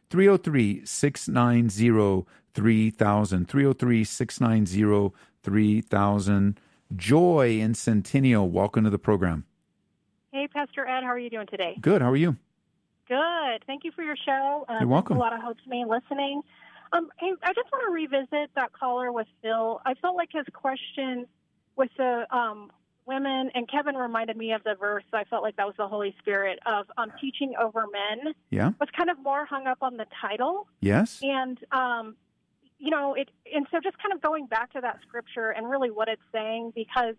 303 0.09 0.85
690 0.85 2.25
3000. 2.53 3.49
303 3.49 4.03
690 4.03 5.15
3000. 5.43 6.59
Joy 6.95 7.59
in 7.59 7.73
Centennial, 7.73 8.49
welcome 8.49 8.83
to 8.83 8.89
the 8.89 8.99
program. 8.99 9.45
Hey, 10.31 10.47
Pastor 10.47 10.87
Ed, 10.87 11.03
how 11.03 11.09
are 11.09 11.19
you 11.19 11.29
doing 11.29 11.47
today? 11.47 11.77
Good. 11.79 12.01
How 12.01 12.09
are 12.09 12.15
you? 12.15 12.37
Good. 13.07 13.63
Thank 13.67 13.83
you 13.83 13.91
for 13.91 14.03
your 14.03 14.15
show. 14.25 14.65
Uh, 14.69 14.77
You're 14.79 14.87
welcome. 14.87 15.17
A 15.17 15.19
lot 15.19 15.33
of 15.33 15.41
hope 15.41 15.57
to 15.63 15.69
me 15.69 15.85
listening. 15.87 16.41
Um, 16.93 17.09
hey, 17.19 17.31
I 17.43 17.53
just 17.53 17.71
want 17.71 17.85
to 17.87 17.91
revisit 17.91 18.51
that 18.55 18.71
caller 18.73 19.11
with 19.11 19.27
Phil. 19.41 19.81
I 19.85 19.93
felt 19.95 20.15
like 20.15 20.29
his 20.31 20.45
question 20.53 21.27
with 21.75 21.89
the 21.97 22.25
um, 22.35 22.71
women, 23.05 23.49
and 23.53 23.69
Kevin 23.69 23.95
reminded 23.95 24.37
me 24.37 24.53
of 24.53 24.63
the 24.63 24.75
verse. 24.79 25.03
I 25.13 25.23
felt 25.25 25.43
like 25.43 25.55
that 25.57 25.65
was 25.65 25.75
the 25.77 25.87
Holy 25.87 26.15
Spirit 26.19 26.59
of 26.65 26.87
um, 26.97 27.11
teaching 27.19 27.53
over 27.61 27.85
men. 27.91 28.33
Yeah. 28.49 28.71
Was 28.79 28.89
kind 28.97 29.09
of 29.09 29.19
more 29.19 29.45
hung 29.45 29.67
up 29.67 29.79
on 29.81 29.97
the 29.97 30.05
title. 30.21 30.67
Yes. 30.81 31.19
And 31.21 31.57
um, 31.71 32.15
you 32.81 32.89
know, 32.89 33.13
it 33.13 33.29
and 33.53 33.67
so 33.71 33.79
just 33.81 33.97
kind 33.99 34.11
of 34.11 34.21
going 34.21 34.47
back 34.47 34.73
to 34.73 34.81
that 34.81 34.99
scripture 35.07 35.51
and 35.51 35.69
really 35.69 35.91
what 35.91 36.07
it's 36.07 36.21
saying 36.31 36.73
because 36.75 37.15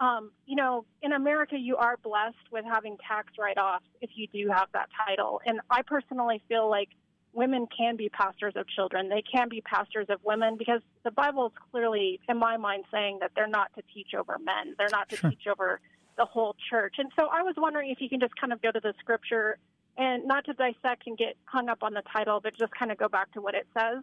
um, 0.00 0.30
you 0.46 0.56
know, 0.56 0.84
in 1.02 1.12
America 1.12 1.56
you 1.58 1.76
are 1.76 1.96
blessed 1.96 2.46
with 2.50 2.64
having 2.64 2.96
tax 3.06 3.32
write 3.38 3.58
offs 3.58 3.84
if 4.00 4.10
you 4.14 4.26
do 4.32 4.48
have 4.48 4.68
that 4.72 4.88
title. 5.06 5.40
And 5.44 5.60
I 5.70 5.82
personally 5.82 6.40
feel 6.48 6.68
like 6.70 6.88
women 7.32 7.66
can 7.76 7.96
be 7.96 8.08
pastors 8.08 8.54
of 8.56 8.66
children. 8.68 9.08
They 9.08 9.22
can 9.22 9.48
be 9.48 9.60
pastors 9.60 10.06
of 10.08 10.20
women 10.24 10.56
because 10.56 10.80
the 11.04 11.10
Bible 11.10 11.46
is 11.46 11.52
clearly, 11.70 12.20
in 12.28 12.36
my 12.38 12.56
mind, 12.56 12.84
saying 12.92 13.18
that 13.20 13.32
they're 13.34 13.46
not 13.46 13.70
to 13.76 13.82
teach 13.94 14.14
over 14.18 14.38
men. 14.38 14.74
They're 14.78 14.88
not 14.90 15.08
to 15.10 15.16
Sure. 15.16 15.30
teach 15.30 15.46
over 15.46 15.80
the 16.16 16.24
whole 16.24 16.54
church. 16.70 16.96
And 16.98 17.10
so 17.18 17.26
I 17.32 17.42
was 17.42 17.54
wondering 17.56 17.90
if 17.90 18.00
you 18.00 18.08
can 18.08 18.20
just 18.20 18.36
kind 18.36 18.52
of 18.52 18.60
go 18.60 18.70
to 18.70 18.80
the 18.80 18.94
scripture 19.00 19.58
and 19.96 20.26
not 20.26 20.44
to 20.46 20.52
dissect 20.52 21.06
and 21.06 21.16
get 21.16 21.36
hung 21.44 21.68
up 21.68 21.82
on 21.82 21.94
the 21.94 22.02
title, 22.12 22.40
but 22.40 22.56
just 22.56 22.72
kind 22.74 22.90
of 22.92 22.98
go 22.98 23.08
back 23.08 23.32
to 23.32 23.40
what 23.40 23.54
it 23.54 23.66
says. 23.76 24.02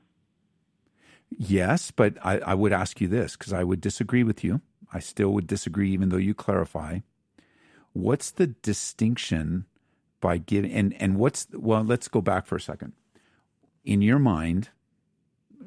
Yes, 1.38 1.92
but 1.92 2.18
I, 2.24 2.40
I 2.40 2.54
would 2.54 2.74
ask 2.74 3.00
you 3.00 3.08
this 3.08 3.38
because 3.38 3.54
I 3.54 3.64
would 3.64 3.82
disagree 3.82 4.24
with 4.24 4.44
you. 4.44 4.62
I 4.92 5.00
still 5.00 5.32
would 5.34 5.48
disagree, 5.48 5.92
even 5.92 6.10
though 6.10 6.18
you 6.18 6.34
clarify. 6.34 7.00
What's 7.94 8.32
the 8.32 8.48
distinction 8.48 9.66
by 10.22 10.38
giving 10.38 10.72
and 10.72 10.94
and 11.02 11.18
what's 11.18 11.48
well? 11.54 11.84
Let's 11.84 12.08
go 12.08 12.22
back 12.22 12.46
for 12.46 12.56
a 12.56 12.62
second. 12.62 12.94
In 13.86 14.02
your 14.02 14.20
mind, 14.20 14.70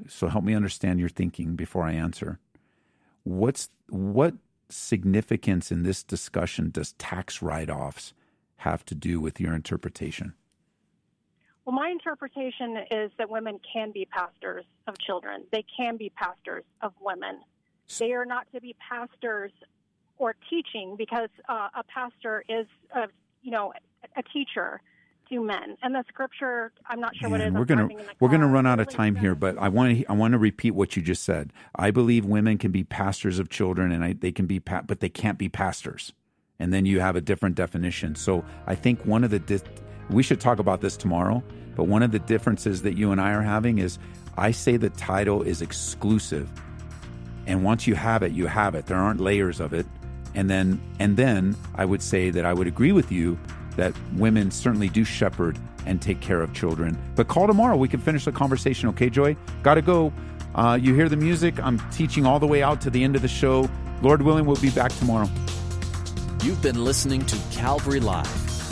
so 0.08 0.28
help 0.28 0.44
me 0.44 0.54
understand 0.54 1.00
your 1.00 1.08
thinking 1.08 1.56
before 1.56 1.84
I 1.84 1.92
answer. 1.92 2.38
What's 3.24 3.68
what 3.88 4.34
significance 4.68 5.70
in 5.70 5.82
this 5.82 6.02
discussion 6.02 6.70
does 6.70 6.92
tax 6.94 7.42
write-offs 7.42 8.14
have 8.58 8.84
to 8.86 8.94
do 8.94 9.20
with 9.20 9.40
your 9.40 9.54
interpretation? 9.54 10.34
Well, 11.64 11.74
my 11.76 11.88
interpretation 11.90 12.78
is 12.90 13.10
that 13.18 13.30
women 13.30 13.60
can 13.72 13.92
be 13.92 14.06
pastors 14.06 14.64
of 14.88 14.98
children. 14.98 15.44
They 15.52 15.64
can 15.76 15.96
be 15.96 16.10
pastors 16.10 16.64
of 16.80 16.92
women. 17.00 17.40
They 17.98 18.12
are 18.12 18.24
not 18.24 18.46
to 18.54 18.60
be 18.60 18.74
pastors 18.88 19.52
or 20.18 20.34
teaching 20.50 20.96
because 20.96 21.28
uh, 21.48 21.68
a 21.74 21.84
pastor 21.84 22.44
is, 22.48 22.66
a, 22.94 23.02
you 23.42 23.50
know, 23.50 23.72
a 24.16 24.22
teacher 24.22 24.80
to 25.28 25.44
men. 25.44 25.76
And 25.82 25.94
the 25.94 26.04
scripture, 26.08 26.72
I'm 26.86 27.00
not 27.00 27.16
sure 27.16 27.30
what 27.30 27.40
it 27.40 27.48
is. 27.48 27.52
We're 27.52 27.64
in 27.64 27.88
the 27.88 28.14
we're 28.20 28.28
gonna 28.28 28.48
run 28.48 28.66
out 28.66 28.80
of 28.80 28.88
time 28.88 29.16
here, 29.16 29.34
but 29.34 29.56
I 29.58 29.68
want 29.68 29.98
to 29.98 30.06
I 30.06 30.12
want 30.12 30.32
to 30.32 30.38
repeat 30.38 30.72
what 30.72 30.96
you 30.96 31.02
just 31.02 31.22
said. 31.22 31.52
I 31.76 31.90
believe 31.90 32.24
women 32.24 32.58
can 32.58 32.72
be 32.72 32.84
pastors 32.84 33.38
of 33.38 33.48
children, 33.48 33.92
and 33.92 34.04
I, 34.04 34.12
they 34.14 34.32
can 34.32 34.46
be 34.46 34.60
pa- 34.60 34.82
but 34.82 35.00
they 35.00 35.08
can't 35.08 35.38
be 35.38 35.48
pastors. 35.48 36.12
And 36.58 36.72
then 36.72 36.86
you 36.86 37.00
have 37.00 37.16
a 37.16 37.20
different 37.20 37.56
definition. 37.56 38.14
So 38.14 38.44
I 38.66 38.74
think 38.74 39.04
one 39.04 39.24
of 39.24 39.30
the 39.30 39.40
di- 39.40 39.60
we 40.12 40.22
should 40.22 40.40
talk 40.40 40.58
about 40.58 40.80
this 40.80 40.96
tomorrow. 40.96 41.42
But 41.74 41.84
one 41.84 42.02
of 42.02 42.12
the 42.12 42.18
differences 42.18 42.82
that 42.82 42.96
you 42.96 43.12
and 43.12 43.20
I 43.20 43.32
are 43.32 43.42
having 43.42 43.78
is 43.78 43.98
I 44.36 44.50
say 44.50 44.76
the 44.76 44.90
title 44.90 45.42
is 45.42 45.62
exclusive, 45.62 46.50
and 47.46 47.64
once 47.64 47.86
you 47.86 47.94
have 47.94 48.22
it, 48.22 48.32
you 48.32 48.46
have 48.46 48.74
it. 48.74 48.86
There 48.86 48.98
aren't 48.98 49.20
layers 49.20 49.60
of 49.60 49.72
it. 49.72 49.86
And 50.34 50.48
then 50.48 50.80
and 50.98 51.16
then 51.16 51.56
I 51.74 51.84
would 51.84 52.02
say 52.02 52.30
that 52.30 52.44
I 52.44 52.52
would 52.52 52.66
agree 52.66 52.92
with 52.92 53.12
you 53.12 53.38
that 53.76 53.94
women 54.14 54.50
certainly 54.50 54.88
do 54.88 55.04
shepherd 55.04 55.58
and 55.86 56.00
take 56.00 56.20
care 56.20 56.40
of 56.40 56.52
children. 56.54 56.96
But 57.16 57.28
call 57.28 57.46
tomorrow. 57.46 57.76
We 57.76 57.88
can 57.88 58.00
finish 58.00 58.24
the 58.24 58.32
conversation. 58.32 58.88
Okay, 58.90 59.10
Joy? 59.10 59.36
Got 59.62 59.74
to 59.74 59.82
go. 59.82 60.12
Uh, 60.54 60.78
you 60.80 60.94
hear 60.94 61.08
the 61.08 61.16
music. 61.16 61.58
I'm 61.62 61.78
teaching 61.90 62.26
all 62.26 62.38
the 62.38 62.46
way 62.46 62.62
out 62.62 62.80
to 62.82 62.90
the 62.90 63.02
end 63.02 63.16
of 63.16 63.22
the 63.22 63.28
show. 63.28 63.68
Lord 64.02 64.22
willing, 64.22 64.46
we'll 64.46 64.56
be 64.56 64.70
back 64.70 64.92
tomorrow. 64.92 65.28
You've 66.42 66.60
been 66.62 66.84
listening 66.84 67.24
to 67.26 67.38
Calvary 67.52 68.00
Live. 68.00 68.51